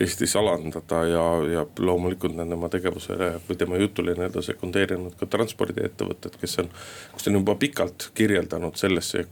Eestis 0.00 0.36
alandada 0.36 1.04
ja, 1.04 1.26
ja 1.52 1.66
loomulikult 1.78 2.38
on 2.38 2.48
tema 2.48 2.68
tegevusele 2.72 3.30
või 3.48 3.60
tema 3.60 3.76
jutule 3.76 4.16
nii-öelda 4.16 4.42
sekundeerinud 4.42 5.20
ka 5.20 5.28
transpordiettevõtted, 5.36 6.40
kes 6.40 6.58
on, 6.64 6.72
kes 7.12 7.28
on 7.28 7.40
juba 7.42 7.60
pikalt 7.60 8.10
kirjeldanud 8.14 8.80
sellesse 8.80 9.28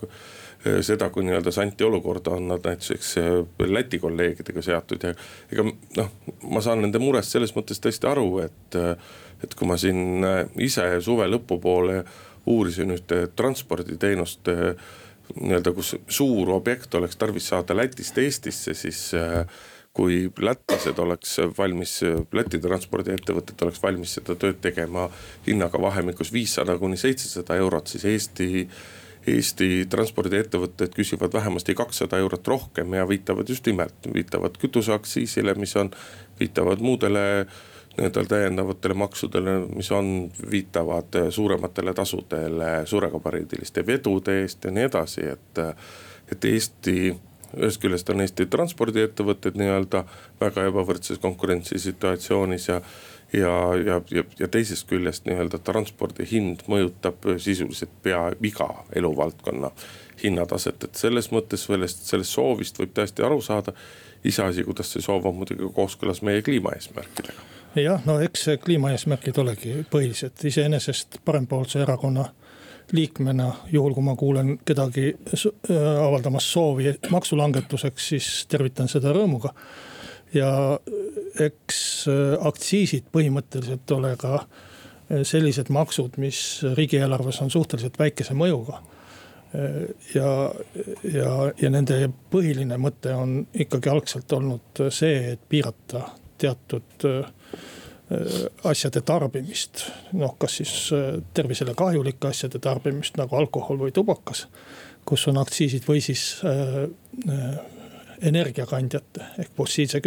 seda, 0.80 1.08
kui 1.10 1.24
nii-öelda 1.24 1.52
santi 1.52 1.84
olukorda 1.84 2.36
on 2.36 2.48
nad 2.52 2.64
näiteks 2.64 3.14
Läti 3.72 3.98
kolleegidega 3.98 4.62
seatud 4.62 5.02
ja 5.04 5.16
ega 5.52 5.64
noh, 5.96 6.16
ma 6.44 6.60
saan 6.60 6.84
nende 6.84 7.00
murest 7.00 7.32
selles 7.32 7.56
mõttes 7.56 7.80
tõesti 7.80 8.12
aru, 8.12 8.28
et 8.44 8.82
et 9.44 9.54
kui 9.54 9.68
ma 9.68 9.78
siin 9.80 10.24
äh, 10.24 10.42
ise 10.64 10.86
suve 11.04 11.28
lõpupoole 11.30 12.02
uurisin 12.50 12.94
ühte 12.96 13.26
transporditeenust 13.36 14.50
äh, 14.52 14.74
nii-öelda, 15.40 15.72
kus 15.76 15.94
suur 16.08 16.50
objekt 16.56 16.94
oleks 16.98 17.16
tarvis 17.16 17.48
saada 17.52 17.76
Lätist 17.76 18.18
Eestisse, 18.20 18.74
siis 18.76 19.06
äh, 19.18 19.44
kui 19.94 20.24
lätlased 20.42 20.98
oleks 20.98 21.36
valmis, 21.58 22.00
Läti 22.34 22.58
transpordiettevõtted 22.62 23.62
oleks 23.62 23.80
valmis 23.82 24.16
seda 24.18 24.34
tööd 24.34 24.58
tegema 24.64 25.06
hinnaga 25.46 25.80
vahemikus 25.80 26.32
viissada 26.34 26.76
kuni 26.80 26.98
seitsesada 27.00 27.58
eurot, 27.62 27.94
siis 27.94 28.06
Eesti. 28.14 28.68
Eesti 29.24 29.86
transpordiettevõtted 29.88 30.92
küsivad 30.92 31.32
vähemasti 31.32 31.72
kakssada 31.72 32.18
eurot 32.20 32.44
rohkem 32.44 32.92
ja 32.92 33.06
viitavad 33.08 33.48
just 33.48 33.64
nimelt, 33.64 33.94
viitavad 34.12 34.58
kütuseaktsiisile, 34.60 35.54
mis 35.56 35.72
on, 35.80 35.88
viitavad 36.36 36.82
muudele 36.84 37.22
nii-öelda 37.96 38.24
täiendavatele 38.28 38.94
maksudele, 38.94 39.58
mis 39.76 39.90
on, 39.92 40.30
viitavad 40.50 41.20
suurematele 41.30 41.94
tasudele 41.94 42.72
suuregabariidiliste 42.90 43.86
vedude 43.86 44.40
eest 44.42 44.64
ja 44.64 44.74
nii 44.74 44.90
edasi, 44.90 45.28
et. 45.36 45.64
et 46.32 46.44
Eesti 46.44 47.14
ühest 47.54 47.78
küljest 47.78 48.08
on 48.10 48.20
Eesti 48.24 48.46
transpordiettevõtted 48.50 49.54
nii-öelda 49.60 50.00
väga 50.40 50.64
ebavõrdses 50.70 51.20
konkurentsisituatsioonis 51.22 52.68
ja 52.68 52.80
ja, 53.32 53.74
ja, 53.86 54.00
ja, 54.10 54.24
ja 54.38 54.48
teisest 54.48 54.88
küljest 54.88 55.26
nii-öelda 55.26 55.58
transpordi 55.64 56.26
hind 56.30 56.64
mõjutab 56.70 57.26
sisuliselt 57.42 57.94
pea 58.02 58.28
iga 58.42 58.68
eluvaldkonna 58.96 59.70
hinnataset, 60.22 60.86
et 60.86 61.00
selles 61.00 61.30
mõttes 61.34 61.66
sellest, 61.66 62.04
sellest 62.10 62.36
soovist 62.36 62.78
võib 62.78 62.94
täiesti 62.94 63.26
aru 63.26 63.40
saada. 63.42 63.74
iseasi, 64.24 64.62
kuidas 64.64 64.88
see 64.92 65.02
soov 65.04 65.26
on 65.28 65.34
muidugi 65.36 65.66
kooskõlas 65.74 66.22
meie 66.22 66.42
kliimaeesmärkidega. 66.42 67.53
Jah, 67.82 68.00
no 68.06 68.18
eks 68.22 68.46
kliimaeesmärgid 68.64 69.38
olegi 69.42 69.74
põhilised, 69.90 70.38
iseenesest 70.46 71.18
parempoolse 71.24 71.82
erakonna 71.82 72.26
liikmena, 72.92 73.48
juhul 73.72 73.94
kui 73.96 74.04
ma 74.04 74.14
kuulen 74.16 74.58
kedagi 74.66 75.14
avaldamas 75.72 76.46
soovi 76.52 76.92
maksulangetuseks, 77.10 78.08
siis 78.12 78.28
tervitan 78.48 78.88
seda 78.88 79.14
rõõmuga. 79.16 79.54
ja 80.34 80.78
eks 81.40 82.06
aktsiisid 82.40 83.06
põhimõtteliselt 83.14 83.90
ole 83.94 84.16
ka 84.18 84.46
sellised 85.22 85.70
maksud, 85.70 86.18
mis 86.18 86.38
riigieelarves 86.74 87.40
on 87.42 87.50
suhteliselt 87.50 87.98
väikese 87.98 88.34
mõjuga. 88.34 88.82
ja, 90.14 90.52
ja, 91.14 91.52
ja 91.62 91.70
nende 91.70 92.10
põhiline 92.30 92.78
mõte 92.78 93.14
on 93.14 93.46
ikkagi 93.54 93.88
algselt 93.88 94.32
olnud 94.32 94.82
see, 94.90 95.32
et 95.32 95.48
piirata 95.48 96.08
teatud 96.38 97.04
Äh, 97.04 97.30
asjade 98.64 99.00
tarbimist. 99.00 99.86
noh, 100.12 100.34
kas 100.38 100.58
siis 100.60 100.72
äh, 100.92 101.22
tervisele 101.34 101.74
kahjulike 101.74 102.28
asjade 102.28 102.60
tarbimist 102.62 103.16
nagu 103.16 103.36
alkohol 103.36 103.80
või 103.80 103.94
tubakas, 103.96 104.46
kus 105.08 105.28
on 105.30 105.40
aktsiisid 105.40 105.88
või 105.88 106.02
siis 106.04 106.42
äh, 106.44 106.84
äh, 107.28 107.56
energiakandjate 108.28 109.24
ehk 109.38 109.56
fossiilse, 109.56 110.00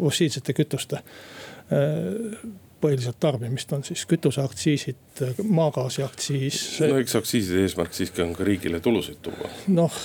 fossiilsete 0.00 0.56
kütuste 0.56 1.02
äh, 1.02 2.40
põhiliselt 2.82 3.20
tarbimist 3.22 3.70
on 3.76 3.84
siis 3.86 4.02
kütuseaktsiisid, 4.10 5.20
maagaasi 5.44 6.02
aktsiis. 6.02 6.56
no 6.82 6.96
eks 6.98 7.14
aktsiiside 7.20 7.62
eesmärk 7.62 7.94
siiski 7.94 8.24
on 8.24 8.32
ka 8.34 8.48
riigile 8.48 8.80
tulusid 8.82 9.20
tuua. 9.22 9.52
noh, 9.76 10.00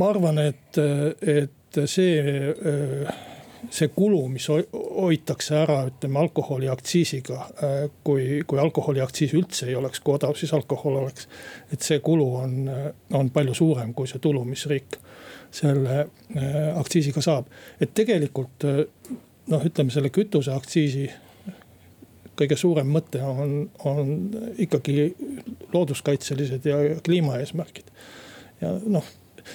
ma 0.00 0.08
arvan, 0.10 0.40
et, 0.48 0.80
et 1.22 1.78
see 1.86 2.16
see 3.70 3.88
kulu, 3.94 4.20
mis 4.32 4.46
hoitakse 4.48 5.56
ära, 5.58 5.78
ütleme 5.88 6.20
alkoholiaktsiisiga. 6.24 7.38
Äh, 7.62 7.74
kui, 8.04 8.42
kui 8.46 8.60
alkoholiaktsiis 8.60 9.34
üldse 9.36 9.68
ei 9.70 9.76
oleks, 9.78 10.00
kui 10.04 10.14
odav 10.16 10.36
siis 10.38 10.52
alkohol 10.56 11.00
oleks. 11.02 11.28
et 11.72 11.82
see 11.82 12.00
kulu 12.04 12.28
on, 12.36 12.70
on 13.12 13.30
palju 13.30 13.54
suurem 13.54 13.94
kui 13.94 14.10
see 14.10 14.22
tulu, 14.22 14.44
mis 14.44 14.66
riik 14.70 14.98
selle 15.54 16.00
äh, 16.00 16.78
aktsiisiga 16.78 17.22
saab. 17.22 17.50
et 17.80 17.94
tegelikult 17.94 18.66
äh, 18.68 18.82
noh, 19.52 19.64
ütleme 19.64 19.94
selle 19.94 20.10
kütuseaktsiisi 20.14 21.10
kõige 22.34 22.56
suurem 22.58 22.88
mõte 22.90 23.22
on, 23.22 23.68
on 23.86 24.08
ikkagi 24.58 25.14
looduskaitselised 25.72 26.66
ja 26.66 26.80
kliimaeesmärgid. 27.06 27.92
ja 28.60 28.74
noh, 28.86 29.06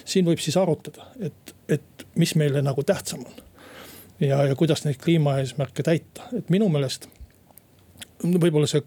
siin 0.05 0.25
võib 0.25 0.39
siis 0.39 0.57
arutada, 0.57 1.11
et, 1.19 1.55
et 1.67 2.07
mis 2.15 2.35
meile 2.39 2.63
nagu 2.63 2.83
tähtsam 2.87 3.25
on 3.27 3.48
ja, 4.19 4.43
ja 4.43 4.55
kuidas 4.55 4.83
neid 4.85 4.99
kliimaeesmärke 5.03 5.83
täita, 5.83 6.27
et 6.37 6.49
minu 6.49 6.69
meelest. 6.69 7.09
võib-olla 8.23 8.67
see 8.67 8.83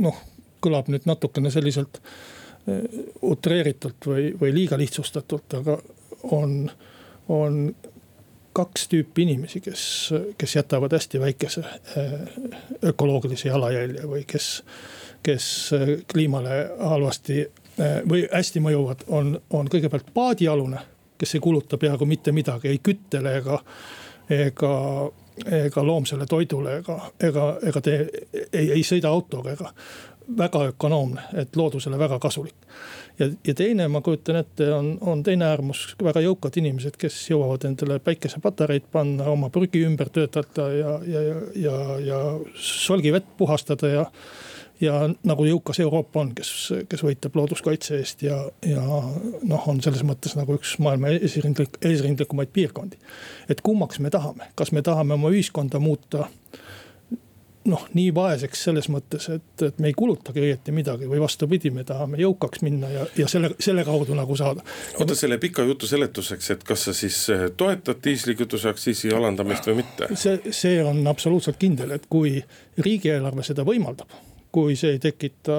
noh, 0.00 0.20
kõlab 0.64 0.88
nüüd 0.92 1.06
natukene 1.08 1.52
selliselt 1.52 2.00
eh, 2.00 2.84
utreeritult 3.22 4.08
või, 4.08 4.30
või 4.40 4.54
liiga 4.54 4.78
lihtsustatult, 4.80 5.58
aga 5.60 5.78
on, 6.36 6.70
on 7.28 7.62
kaks 8.56 8.88
tüüpi 8.90 9.24
inimesi, 9.24 9.60
kes, 9.62 9.82
kes 10.38 10.56
jätavad 10.56 10.92
hästi 10.96 11.20
väikese 11.20 11.64
eh, 11.96 12.14
ökoloogilise 12.92 13.48
jalajälje 13.48 14.06
või 14.08 14.24
kes, 14.28 14.52
kes 15.22 15.46
eh, 15.76 15.96
kliimale 16.10 16.62
halvasti 16.80 17.44
või 17.80 18.26
hästi 18.28 18.60
mõjuvad, 18.60 19.06
on, 19.08 19.30
on 19.56 19.68
kõigepealt 19.72 20.10
paadialune, 20.12 20.82
kes 21.16 21.30
ei 21.36 21.40
kuluta 21.40 21.78
peaaegu 21.80 22.04
mitte 22.04 22.32
midagi, 22.32 22.68
ei 22.68 22.80
küttele 22.84 23.38
ega 23.38 23.56
ega, 24.30 24.74
ega 25.64 25.84
loomsele 25.86 26.26
toidule 26.26 26.78
ega, 26.80 27.00
ega, 27.22 27.50
ega 27.66 27.82
te 27.84 27.96
ei, 28.52 28.70
ei 28.78 28.82
sõida 28.86 29.10
autoga 29.10 29.56
ega. 29.56 29.74
väga 30.38 30.60
ökonoomne, 30.70 31.22
et 31.42 31.56
loodusele 31.56 31.98
väga 31.98 32.18
kasulik. 32.22 32.54
ja, 33.18 33.26
ja 33.46 33.54
teine, 33.54 33.88
ma 33.88 34.00
kujutan 34.00 34.36
ette, 34.36 34.68
on, 34.74 34.98
on 35.00 35.22
teine 35.22 35.44
äärmus, 35.44 35.96
väga 36.02 36.20
jõukad 36.20 36.56
inimesed, 36.56 36.96
kes 36.96 37.16
jõuavad 37.30 37.64
endale 37.66 37.98
päikesepatareid 37.98 38.86
panna, 38.92 39.24
oma 39.24 39.50
prügi 39.50 39.82
ümber 39.86 40.08
töötada 40.08 40.68
ja, 40.72 40.94
ja, 41.06 41.22
ja, 41.22 41.40
ja, 41.54 41.98
ja 42.06 42.20
solgivett 42.54 43.26
puhastada 43.36 43.88
ja 43.88 44.06
ja 44.80 45.02
nagu 45.28 45.44
jõukas 45.44 45.80
Euroopa 45.84 46.22
on, 46.24 46.32
kes, 46.36 46.50
kes 46.88 47.04
võitleb 47.04 47.36
looduskaitse 47.36 47.98
eest 48.00 48.24
ja, 48.24 48.38
ja 48.66 48.84
noh, 48.84 49.68
on 49.68 49.82
selles 49.84 50.02
mõttes 50.06 50.36
nagu 50.38 50.56
üks 50.58 50.76
maailma 50.82 51.12
esirindlik, 51.18 51.78
esirindlikumaid 51.84 52.52
piirkondi. 52.52 52.98
et 53.48 53.60
kummaks 53.60 54.00
me 54.00 54.10
tahame, 54.10 54.50
kas 54.54 54.72
me 54.72 54.82
tahame 54.86 55.16
oma 55.18 55.32
ühiskonda 55.34 55.80
muuta 55.82 56.28
noh, 57.68 57.82
nii 57.94 58.08
vaeseks 58.14 58.62
selles 58.68 58.88
mõttes, 58.92 59.26
et, 59.34 59.64
et 59.66 59.80
me 59.82 59.90
ei 59.90 59.96
kulutagi 59.96 60.40
õieti 60.40 60.72
midagi 60.72 61.08
või 61.10 61.20
vastupidi, 61.20 61.72
me 61.74 61.84
tahame 61.84 62.20
jõukaks 62.22 62.62
minna 62.64 62.88
ja, 62.92 63.04
ja 63.18 63.28
selle, 63.28 63.52
selle 63.60 63.84
kaudu 63.84 64.16
nagu 64.16 64.36
saada. 64.38 64.64
oota, 64.96 65.16
selle 65.18 65.38
pika 65.42 65.66
jutu 65.68 65.88
seletuseks, 65.90 66.50
et 66.56 66.64
kas 66.64 66.88
sa 66.88 66.96
siis 66.96 67.20
eh, 67.34 67.46
toetad 67.56 68.00
diislikütuse 68.04 68.72
aktsiisi 68.72 69.12
alandamist 69.16 69.68
või 69.68 69.82
mitte? 69.82 70.08
see, 70.16 70.40
see 70.56 70.80
on 70.84 71.04
absoluutselt 71.10 71.60
kindel, 71.60 71.92
et 71.98 72.08
kui 72.08 72.38
riigieelarve 72.80 73.44
seda 73.44 73.66
võimaldab 73.68 74.16
kui 74.52 74.76
see 74.76 74.96
ei 74.96 74.98
tekita 74.98 75.56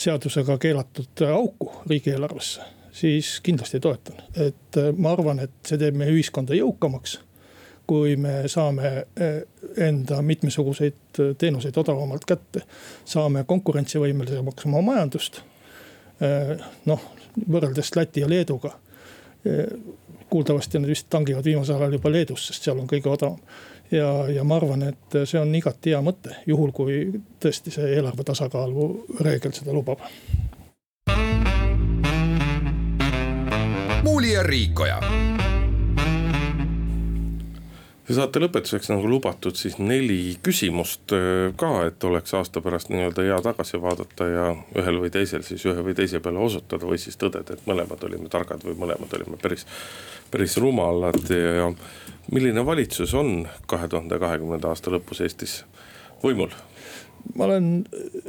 seadusega 0.00 0.58
keelatud 0.58 1.24
auku 1.32 1.72
riigieelarvesse, 1.86 2.62
siis 2.92 3.40
kindlasti 3.40 3.80
toetan. 3.80 4.16
et 4.36 4.76
äh, 4.76 4.92
ma 4.96 5.12
arvan, 5.12 5.40
et 5.40 5.52
see 5.66 5.78
teeb 5.78 5.98
meie 6.00 6.12
ühiskonda 6.14 6.56
jõukamaks. 6.56 7.18
kui 7.90 8.14
me 8.16 8.44
saame 8.46 8.88
äh, 8.88 9.40
enda 9.76 10.22
mitmesuguseid 10.22 11.20
äh, 11.20 11.32
teenuseid 11.38 11.76
odavamalt 11.76 12.24
kätte, 12.24 12.62
saame 13.04 13.44
konkurentsivõimelisemaks 13.44 14.66
oma 14.66 14.82
majandust. 14.92 15.42
noh, 16.84 17.04
võrreldes 17.48 17.94
Läti 17.96 18.20
ja 18.20 18.26
Leeduga 18.28 18.74
kuuldavasti 20.30 20.78
nad 20.78 20.88
vist 20.88 21.06
tangivad 21.10 21.44
viimasel 21.44 21.80
ajal 21.80 21.96
juba 21.96 22.12
Leedus, 22.12 22.42
sest 22.46 22.66
seal 22.66 22.78
on 22.78 22.88
kõige 22.90 23.08
odavam 23.08 23.38
ja, 23.90 24.10
ja 24.30 24.44
ma 24.44 24.56
arvan, 24.60 24.84
et 24.90 25.18
see 25.24 25.40
on 25.40 25.54
igati 25.54 25.94
hea 25.94 26.02
mõte, 26.04 26.36
juhul 26.46 26.72
kui 26.76 27.02
tõesti 27.42 27.72
see 27.74 27.94
eelarve 27.96 28.26
tasakaalu 28.26 28.90
reegel 29.24 29.56
seda 29.56 29.74
lubab. 29.76 30.04
muuli 34.00 34.32
ja 34.32 34.42
Riikoja 34.42 34.96
ja 38.10 38.16
saate 38.16 38.40
lõpetuseks 38.42 38.90
nagu 38.90 39.06
lubatud 39.06 39.54
siis 39.58 39.76
neli 39.78 40.36
küsimust 40.42 41.14
äh, 41.14 41.52
ka, 41.58 41.70
et 41.86 42.04
oleks 42.04 42.34
aasta 42.34 42.62
pärast 42.64 42.90
nii-öelda 42.90 43.26
hea 43.26 43.38
tagasi 43.44 43.78
vaadata 43.82 44.26
ja 44.26 44.46
ühel 44.82 44.98
või 45.04 45.12
teisel 45.14 45.44
siis 45.46 45.62
ühe 45.70 45.84
või 45.86 45.94
teise 45.98 46.18
peale 46.24 46.42
osutada 46.42 46.88
või 46.90 46.98
siis 46.98 47.20
tõdeda, 47.20 47.54
et 47.54 47.68
mõlemad 47.70 48.02
olime 48.08 48.32
targad 48.32 48.66
või 48.66 48.74
mõlemad 48.82 49.14
olime 49.20 49.38
päris, 49.42 49.66
päris 50.30 50.58
rumalad 50.58 51.22
ja 51.30 51.70
milline 52.30 52.66
valitsus 52.66 53.14
on 53.14 53.48
kahe 53.66 53.88
tuhande 53.88 54.18
kahekümnenda 54.18 54.68
aasta 54.72 54.92
lõpus 54.94 55.22
Eestis 55.24 55.62
võimul? 56.24 56.52
ma 57.34 57.44
olen 57.44 57.84
äh, 57.94 58.22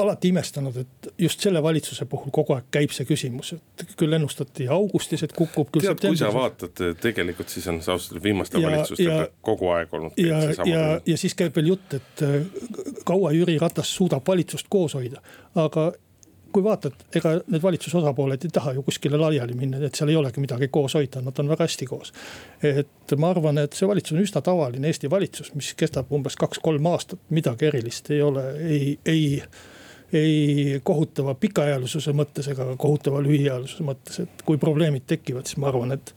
alati 0.00 0.28
imestanud, 0.28 0.76
et 0.76 1.08
just 1.18 1.40
selle 1.40 1.62
valitsuse 1.62 2.04
puhul 2.10 2.32
kogu 2.34 2.52
aeg 2.56 2.66
käib 2.74 2.92
see 2.92 3.06
küsimus, 3.08 3.54
et 3.80 3.94
küll 3.98 4.12
ennustati 4.16 4.66
augustis, 4.68 5.24
et 5.24 5.32
kukub. 5.32 5.70
tead, 5.78 6.00
kui 6.02 6.18
sa 6.20 6.28
vaatad 6.34 6.82
tegelikult, 7.00 7.48
siis 7.48 7.66
on 7.72 7.80
see 7.80 7.94
ausalt 7.94 8.12
öeldes 8.14 8.26
viimaste 8.26 8.62
valitsustega 8.62 9.28
kogu 9.48 9.70
aeg 9.74 9.96
olnud. 9.96 10.20
ja, 10.20 10.42
ja, 10.68 10.84
ja 11.06 11.18
siis 11.20 11.36
käib 11.38 11.56
veel 11.56 11.72
jutt, 11.72 11.96
et 11.96 12.24
äh, 12.26 12.40
kaua 13.08 13.32
Jüri 13.32 13.56
Ratas 13.62 13.94
suudab 13.96 14.26
valitsust 14.28 14.68
koos 14.72 14.96
hoida, 14.98 15.24
aga 15.54 15.92
kui 16.54 16.62
vaatad, 16.64 17.04
ega 17.18 17.34
need 17.50 17.62
valitsuse 17.62 17.98
osapooled 17.98 18.46
ei 18.46 18.52
taha 18.54 18.76
ju 18.76 18.84
kuskile 18.86 19.18
laiali 19.18 19.56
minna, 19.58 19.80
et 19.82 19.98
seal 19.98 20.12
ei 20.12 20.18
olegi 20.20 20.42
midagi 20.42 20.68
koos 20.72 20.94
hoida, 20.94 21.22
nad 21.24 21.38
on 21.42 21.50
väga 21.50 21.66
hästi 21.66 21.88
koos. 21.90 22.12
et 22.62 23.16
ma 23.18 23.32
arvan, 23.34 23.58
et 23.64 23.74
see 23.74 23.88
valitsus 23.90 24.14
on 24.14 24.22
üsna 24.22 24.42
tavaline 24.44 24.90
Eesti 24.90 25.10
valitsus, 25.10 25.52
mis 25.58 25.72
kestab 25.78 26.12
umbes 26.14 26.38
kaks-kolm 26.40 26.86
aastat, 26.92 27.22
midagi 27.34 27.70
erilist 27.70 28.10
ei 28.14 28.22
ole, 28.22 28.48
ei, 28.62 28.98
ei 29.04 29.28
ei 30.14 30.80
kohutava 30.86 31.32
pikaajalisuse 31.34 32.12
mõttes 32.14 32.46
ega 32.52 32.68
kohutava 32.78 33.18
lühiajalisuse 33.24 33.86
mõttes, 33.86 34.20
et 34.22 34.44
kui 34.46 34.60
probleemid 34.62 35.08
tekivad, 35.10 35.48
siis 35.48 35.58
ma 35.58 35.72
arvan, 35.72 35.96
et 35.96 36.12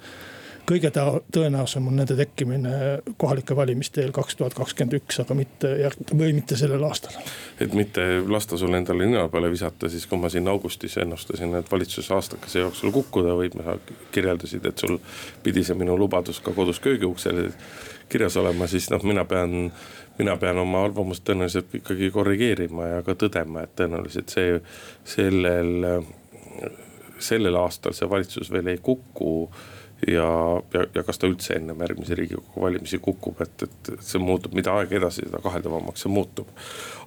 kõige 0.68 0.91
tõenäosem 0.91 1.88
on 1.88 1.95
nende 1.95 2.15
tekkimine 2.18 2.72
kohalike 3.18 3.55
valimiste 3.55 4.01
eel 4.03 4.11
kaks 4.15 4.36
tuhat 4.36 4.55
kakskümmend 4.57 4.97
üks, 4.99 5.20
aga 5.24 5.36
mitte 5.38 5.72
järg- 5.82 6.11
või 6.11 6.34
mitte 6.36 6.57
sellel 6.59 6.84
aastal. 6.84 7.15
et 7.59 7.74
mitte 7.74 8.05
lasta 8.28 8.57
sul 8.57 8.74
endale 8.74 9.05
nina 9.05 9.28
peale 9.30 9.51
visata, 9.51 9.89
siis 9.89 10.07
kui 10.07 10.20
ma 10.20 10.30
siin 10.30 10.47
augustis 10.47 10.97
ennustasin, 10.97 11.55
et 11.55 11.72
valitsus 11.72 12.11
aastakese 12.11 12.59
jooksul 12.59 12.91
kukkuda 12.91 13.36
võib, 13.39 13.55
kirjeldasid, 14.11 14.65
et 14.65 14.78
sul 14.78 14.99
pidi 15.43 15.63
see 15.63 15.76
minu 15.76 15.97
lubadus 15.97 16.39
ka 16.39 16.51
kodus 16.51 16.80
köögiuksel 16.80 17.47
kirjas 18.09 18.38
olema, 18.38 18.68
siis 18.68 18.89
noh, 18.89 19.03
mina 19.03 19.26
pean 19.26 19.72
mina 20.18 20.38
pean 20.38 20.57
oma 20.57 20.84
arvamust 20.84 21.24
tõenäoliselt 21.28 21.76
ikkagi 21.78 22.11
korrigeerima 22.11 22.88
ja 22.88 23.01
ka 23.05 23.13
tõdema, 23.15 23.63
et 23.63 23.76
tõenäoliselt 23.78 24.34
see 24.34 24.59
sellel, 25.05 26.03
sellel 27.20 27.59
aastal 27.59 27.93
see 27.93 28.09
valitsus 28.09 28.51
veel 28.51 28.74
ei 28.74 28.82
kuku 28.82 29.49
ja, 30.08 30.28
ja, 30.74 30.84
ja 30.95 31.04
kas 31.04 31.18
ta 31.18 31.30
üldse 31.30 31.56
ennem 31.58 31.82
järgmisi 31.82 32.16
riigikogu 32.16 32.62
valimisi 32.62 33.00
kukub, 33.02 33.41
et, 33.41 33.64
et 33.66 33.93
see 34.04 34.22
muutub, 34.22 34.54
mida 34.58 34.76
aeg 34.78 34.93
edasi, 35.00 35.26
seda 35.26 35.41
kaheldavamaks 35.43 36.06
see 36.06 36.14
muutub. 36.14 36.52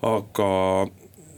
aga 0.03 0.49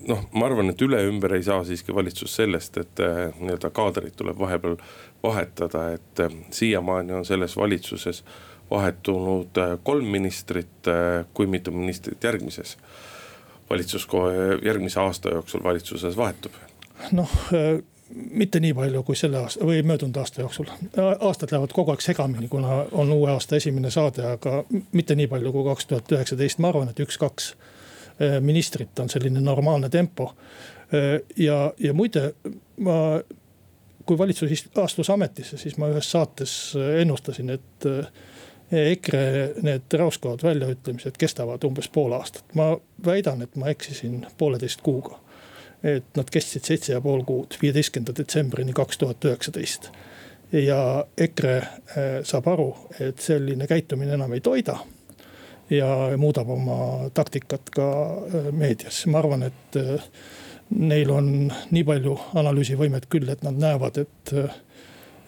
noh, 0.08 0.24
ma 0.34 0.46
arvan, 0.48 0.72
et 0.72 0.82
üle-ümber 0.82 1.36
ei 1.36 1.44
saa 1.46 1.62
siiski 1.66 1.94
valitsus 1.94 2.34
sellest, 2.40 2.78
et 2.82 3.02
eh, 3.02 3.22
nii-öelda 3.38 3.70
kaadrit 3.74 4.16
tuleb 4.18 4.38
vahepeal 4.38 4.78
vahetada, 5.22 5.88
et 5.96 6.24
eh, 6.24 6.36
siiamaani 6.54 7.18
on 7.20 7.28
selles 7.28 7.56
valitsuses 7.56 8.22
vahetunud 8.70 9.62
eh, 9.62 9.76
kolm 9.84 10.10
ministrit, 10.16 10.90
kui 11.34 11.46
mitu 11.50 11.74
ministrit 11.74 12.24
järgmises 12.24 12.76
valitsus, 13.70 14.08
järgmise 14.64 15.00
aasta 15.00 15.36
jooksul 15.36 15.64
valitsuses 15.64 16.16
vahetub? 16.16 16.56
noh 17.12 17.30
mitte 18.14 18.60
nii 18.60 18.74
palju 18.74 19.02
kui 19.02 19.16
selle 19.16 19.38
aasta 19.42 19.66
või 19.66 19.82
möödunud 19.86 20.16
aasta 20.16 20.40
jooksul. 20.40 20.70
aastad 21.20 21.52
lähevad 21.52 21.72
kogu 21.72 21.90
aeg 21.90 22.00
segamini, 22.00 22.48
kuna 22.48 22.84
on 22.92 23.12
uue 23.12 23.30
aasta 23.30 23.56
esimene 23.56 23.90
saade, 23.90 24.24
aga 24.26 24.64
mitte 24.92 25.14
nii 25.14 25.26
palju 25.26 25.52
kui 25.52 25.64
kaks 25.64 25.86
tuhat 25.86 26.12
üheksateist, 26.12 26.58
ma 26.58 26.72
arvan, 26.72 26.90
et 26.92 27.00
üks-kaks 27.00 27.52
eh, 28.20 28.40
ministrit 28.40 28.98
on 28.98 29.10
selline 29.10 29.40
normaalne 29.40 29.88
tempo. 29.88 30.32
Eh, 30.92 31.20
ja, 31.36 31.72
ja 31.78 31.94
muide, 31.94 32.32
ma, 32.76 32.98
kui 34.06 34.18
valitsus 34.18 34.68
astus 34.82 35.10
ametisse, 35.10 35.58
siis 35.58 35.78
ma 35.78 35.88
ühes 35.92 36.10
saates 36.10 36.76
ennustasin, 37.00 37.50
et 37.50 37.90
EKRE 38.72 39.24
need 39.62 39.94
räuskavad 40.00 40.40
väljaütlemised 40.42 41.18
kestavad 41.20 41.64
umbes 41.64 41.88
pool 41.92 42.12
aastat. 42.16 42.44
ma 42.54 42.72
väidan, 43.04 43.42
et 43.42 43.56
ma 43.56 43.68
eksisin 43.68 44.26
pooleteist 44.38 44.80
kuuga 44.80 45.21
et 45.82 46.16
nad 46.16 46.30
kestsid 46.30 46.66
seitse 46.66 46.94
ja 46.94 47.00
pool 47.02 47.24
kuud, 47.26 47.56
viieteistkümnenda 47.62 48.14
detsembrini 48.16 48.74
kaks 48.76 48.98
tuhat 48.98 49.24
üheksateist. 49.24 49.90
ja 50.52 51.06
EKRE 51.18 51.56
äh, 51.56 51.68
saab 52.28 52.48
aru, 52.52 52.68
et 53.00 53.20
selline 53.20 53.66
käitumine 53.66 54.14
enam 54.14 54.32
ei 54.32 54.40
toida. 54.40 54.78
ja 55.70 55.88
muudab 56.16 56.50
oma 56.50 57.10
taktikat 57.14 57.70
ka 57.70 57.88
äh, 58.12 58.52
meedias, 58.52 59.06
ma 59.06 59.18
arvan, 59.18 59.42
et 59.42 59.76
äh, 59.76 60.02
neil 60.70 61.10
on 61.10 61.52
nii 61.70 61.84
palju 61.84 62.18
analüüsivõimet 62.34 63.08
küll, 63.08 63.28
et 63.28 63.42
nad 63.42 63.58
näevad, 63.58 63.98
et, 63.98 64.34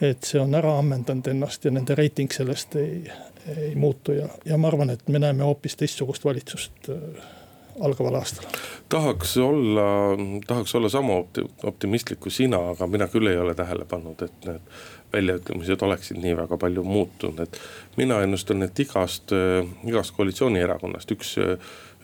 et 0.01 0.25
see 0.25 0.41
on 0.41 0.55
ära 0.55 0.79
ammendanud 0.79 1.27
ennast 1.29 1.65
ja 1.65 1.73
nende 1.75 1.97
reiting 1.99 2.33
sellest 2.33 2.77
ei, 2.81 3.03
ei 3.57 3.75
muutu 3.75 4.15
ja, 4.17 4.29
ja 4.47 4.57
ma 4.59 4.71
arvan, 4.71 4.95
et 4.95 5.09
me 5.09 5.19
näeme 5.19 5.45
hoopis 5.45 5.77
teistsugust 5.77 6.25
valitsust 6.25 6.93
algaval 7.81 8.19
aastal? 8.21 8.47
tahaks 8.89 9.37
olla, 9.37 9.87
tahaks 10.47 10.75
olla 10.75 10.89
sama 10.89 11.17
opti-, 11.19 11.47
optimistlik 11.63 12.21
kui 12.21 12.31
sina, 12.31 12.61
aga 12.75 12.87
mina 12.87 13.09
küll 13.11 13.31
ei 13.31 13.39
ole 13.41 13.55
tähele 13.55 13.87
pannud, 13.89 14.23
et 14.23 14.47
need 14.49 14.75
väljaütlemised 15.15 15.83
oleksid 15.87 16.19
nii 16.23 16.37
väga 16.37 16.59
palju 16.61 16.85
muutunud, 16.85 17.41
et. 17.47 17.59
mina 17.97 18.21
ennustan, 18.23 18.63
et 18.67 18.79
igast, 18.81 19.35
igast 19.87 20.15
koalitsioonierakonnast 20.17 21.11
üks, 21.15 21.35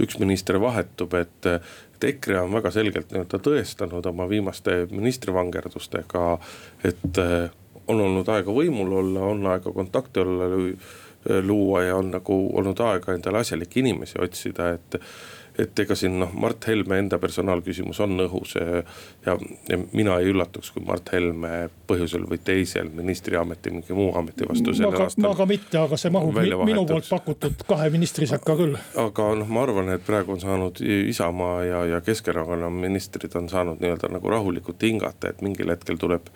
üks 0.01 0.19
minister 0.23 0.61
vahetub, 0.63 1.15
et. 1.19 1.47
et 1.47 2.05
EKRE 2.11 2.39
on 2.41 2.55
väga 2.55 2.71
selgelt 2.73 3.11
nii-öelda 3.13 3.39
tõestanud 3.45 4.07
oma 4.09 4.25
viimaste 4.29 4.87
ministrivangerdustega, 4.89 6.23
et 6.89 7.19
on 7.91 8.01
olnud 8.01 8.29
aega 8.33 8.55
võimul 8.57 8.95
olla, 9.03 9.27
on 9.35 9.45
aega 9.53 9.73
kontakte 9.75 10.23
olla, 10.23 10.49
luua 11.45 11.83
ja 11.85 11.99
on 12.01 12.15
nagu 12.15 12.39
olnud 12.57 12.81
aega 12.81 13.13
endale 13.13 13.43
asjalikke 13.45 13.83
inimesi 13.83 14.17
otsida, 14.23 14.71
et 14.79 14.97
et 15.59 15.83
ega 15.85 15.97
siin 15.99 16.19
noh, 16.21 16.33
Mart 16.33 16.67
Helme 16.69 16.99
enda 17.01 17.19
personaalküsimus 17.23 18.01
on 18.05 18.21
õhus 18.27 18.55
ja, 18.59 18.83
ja, 19.27 19.37
ja 19.69 19.79
mina 19.93 20.19
ei 20.21 20.31
üllatuks, 20.33 20.73
kui 20.75 20.85
Mart 20.87 21.13
Helme 21.13 21.69
põhjusel 21.91 22.27
või 22.31 22.41
teisel 22.45 22.91
ministriameti, 22.95 23.73
mingi 23.75 23.97
muu 23.97 24.13
ameti 24.19 24.49
vastu 24.49 24.75
sellel 24.75 24.97
ma 24.97 25.05
aastal. 25.09 25.27
ma 25.27 25.35
ka 25.39 25.49
mitte, 25.51 25.79
aga 25.83 25.99
see 26.01 26.15
mahub 26.15 26.41
minu 26.69 26.87
poolt 26.89 27.11
pakutud 27.11 27.67
kahe 27.69 27.91
ministri 27.95 28.29
sekka 28.31 28.57
küll. 28.61 28.79
aga 29.05 29.29
noh, 29.43 29.51
ma 29.51 29.67
arvan, 29.67 29.93
et 29.97 30.07
praegu 30.07 30.37
on 30.37 30.43
saanud 30.43 30.81
Isamaa 30.81 31.63
ja, 31.65 31.85
ja 31.97 32.01
Keskerakonna 32.05 32.71
ministrid 32.71 33.35
on 33.39 33.49
saanud 33.53 33.83
nii-öelda 33.83 34.11
nagu 34.13 34.33
rahulikult 34.33 34.83
hingata, 34.83 35.35
et 35.35 35.43
mingil 35.45 35.73
hetkel 35.73 36.01
tuleb 36.01 36.31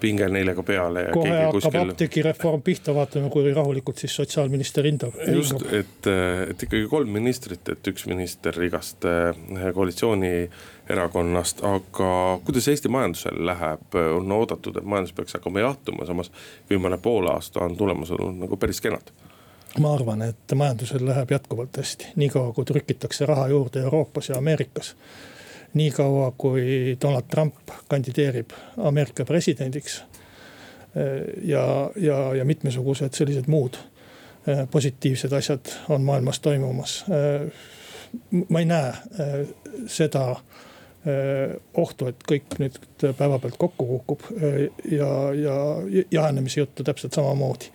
pinge 0.00 0.28
neile 0.32 0.54
ka 0.56 0.62
peale. 0.66 1.04
kohe 1.14 1.34
hakkab 1.34 1.52
kuskil... 1.58 1.78
apteegireform 1.82 2.62
pihta, 2.66 2.94
vaatame, 2.94 3.30
kui 3.32 3.52
rahulikult 3.54 3.98
siis 4.02 4.16
sotsiaalminister 4.16 4.86
hindab. 4.88 5.16
just, 5.32 5.62
et, 5.72 6.10
et 6.50 6.66
ikkagi 6.68 6.86
kolm 6.90 7.12
ministrit, 7.18 7.68
et 7.72 7.92
üks 7.92 8.06
minister 8.10 8.58
igast 8.64 9.06
eh, 9.08 9.70
koalitsioonierakonnast, 9.74 11.64
aga 11.68 12.10
kuidas 12.46 12.68
Eesti 12.72 12.92
majandusel 12.92 13.40
läheb, 13.50 13.98
on 14.18 14.36
oodatud, 14.38 14.76
et 14.78 14.86
majandus 14.86 15.16
peaks 15.16 15.38
hakkama 15.38 15.64
jahtuma, 15.66 16.06
samas 16.08 16.32
viimane 16.70 16.98
poolaasta 17.02 17.66
on 17.66 17.76
tulemus 17.76 18.14
olnud 18.14 18.44
nagu 18.46 18.60
päris 18.60 18.80
kenad 18.84 19.14
ma 19.78 19.92
arvan, 19.94 20.22
et 20.24 20.54
majandusel 20.54 21.04
läheb 21.06 21.30
jätkuvalt 21.30 21.76
hästi, 21.76 22.14
niikaua 22.16 22.52
kui 22.56 22.64
trükitakse 22.64 23.26
raha 23.28 23.48
juurde 23.52 23.82
Euroopas 23.84 24.28
ja 24.28 24.38
Ameerikas 24.38 24.94
niikaua 25.74 26.32
kui 26.38 26.96
Donald 27.02 27.28
Trump 27.30 27.54
kandideerib 27.88 28.50
Ameerika 28.76 29.24
presidendiks. 29.24 30.04
ja, 31.44 31.90
ja, 31.96 32.34
ja 32.34 32.44
mitmesugused 32.44 33.12
sellised 33.14 33.44
muud 33.46 33.76
eh, 34.48 34.64
positiivsed 34.70 35.32
asjad 35.32 35.68
on 35.88 36.02
maailmas 36.02 36.40
toimumas. 36.40 37.04
Eh, 37.08 37.52
ma 38.48 38.58
ei 38.58 38.64
näe 38.64 39.46
seda 39.86 40.36
ohtu, 41.76 42.08
et 42.08 42.24
kõik 42.28 42.56
nüüd 42.58 42.78
päevapealt 43.16 43.56
kokku 43.60 43.86
kukub 43.86 44.24
ja, 44.90 45.10
ja 45.36 45.54
jahenemise 46.10 46.60
juttu 46.60 46.84
täpselt 46.84 47.14
samamoodi 47.14 47.70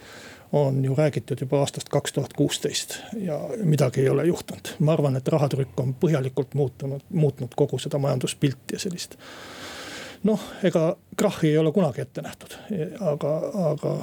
on 0.53 0.85
ju 0.85 0.95
räägitud 0.95 1.41
juba 1.41 1.59
aastast 1.59 1.89
kaks 1.89 2.13
tuhat 2.13 2.33
kuusteist 2.33 2.99
ja 3.17 3.39
midagi 3.63 4.01
ei 4.01 4.09
ole 4.09 4.25
juhtunud. 4.25 4.67
ma 4.79 4.93
arvan, 4.93 5.15
et 5.15 5.27
rahatrükk 5.27 5.79
on 5.79 5.95
põhjalikult 5.99 6.53
muutunud, 6.53 7.01
muutnud 7.09 7.55
kogu 7.55 7.79
seda 7.79 7.97
majanduspilti 7.97 8.77
ja 8.77 8.79
sellist. 8.79 9.17
noh, 10.23 10.43
ega 10.63 10.95
krahhi 11.17 11.49
ei 11.49 11.57
ole 11.57 11.71
kunagi 11.71 12.01
ette 12.01 12.21
nähtud, 12.21 12.53
aga, 13.01 13.33
aga 13.71 13.95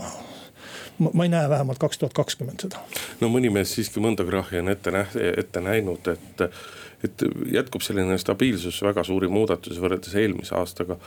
ma 1.13 1.25
ei 1.25 1.29
näe 1.29 1.49
vähemalt 1.49 1.79
kaks 1.79 1.99
tuhat 1.99 2.13
kakskümmend 2.19 2.67
seda. 2.67 2.83
no 3.21 3.31
mõni 3.31 3.53
mees 3.53 3.75
siiski 3.75 4.03
mõnda 4.03 4.27
krahhi 4.27 4.59
on 4.59 4.75
ette 4.75 4.91
näht-, 4.95 5.17
ette 5.37 5.63
näinud, 5.63 6.11
et, 6.11 6.43
et 7.07 7.27
jätkub 7.53 7.87
selline 7.87 8.19
stabiilsus, 8.19 8.83
väga 8.83 9.07
suuri 9.07 9.31
muudatusi 9.31 9.81
võrreldes 9.81 10.19
eelmise 10.19 10.59
aastaga 10.59 10.99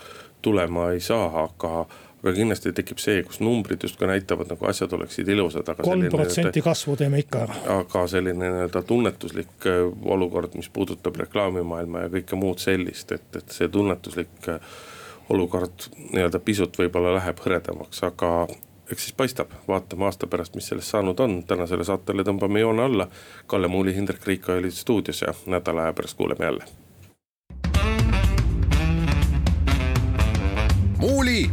tulema 0.42 0.92
ei 0.96 1.04
saa, 1.04 1.28
aga 1.44 1.86
aga 2.24 2.34
kindlasti 2.38 2.72
tekib 2.76 3.02
see, 3.04 3.20
kus 3.28 3.42
numbrid 3.44 3.84
justkui 3.84 4.08
näitavad 4.08 4.48
nagu 4.54 4.68
asjad 4.70 4.94
oleksid 4.96 5.28
ilusad, 5.28 5.68
aga. 5.68 5.84
kolm 5.84 6.08
protsenti 6.12 6.64
kasvu 6.64 6.96
teeme 7.00 7.20
ikka 7.20 7.44
ära. 7.46 7.58
aga 7.80 8.06
selline 8.08 8.48
nii-öelda 8.48 8.82
tunnetuslik 8.88 9.68
äh, 9.68 9.84
olukord, 10.16 10.56
mis 10.56 10.70
puudutab 10.74 11.20
reklaamimaailma 11.20 12.06
ja 12.06 12.12
kõike 12.14 12.40
muud 12.40 12.64
sellist, 12.64 13.12
et, 13.12 13.28
et 13.36 13.56
see 13.56 13.68
tunnetuslik 13.72 14.52
äh, 14.52 14.76
olukord 15.34 15.90
nii-öelda 16.14 16.40
pisut 16.44 16.80
võib-olla 16.80 17.18
läheb 17.18 17.44
hõredamaks, 17.44 18.04
aga 18.08 18.48
eks 18.92 19.10
siis 19.10 19.18
paistab, 19.18 19.52
vaatame 19.68 20.08
aasta 20.08 20.28
pärast, 20.28 20.56
mis 20.56 20.68
sellest 20.72 20.96
saanud 20.96 21.20
on, 21.20 21.42
tänasele 21.48 21.84
saatele 21.88 22.24
tõmbame 22.24 22.64
joone 22.64 22.84
alla. 22.84 23.08
Kalle 23.48 23.68
Muuli, 23.68 23.96
Hindrek 23.96 24.28
Riiko 24.28 24.56
olid 24.56 24.76
stuudios 24.76 25.22
ja 25.22 25.34
nädala 25.48 25.90
aja 25.90 25.94
pärast 25.94 26.18
kuuleme 26.18 26.46
jälle. 26.46 26.66
muuli 31.04 31.50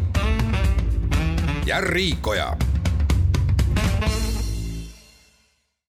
ja 1.71 1.81
Riikoja 1.81 2.57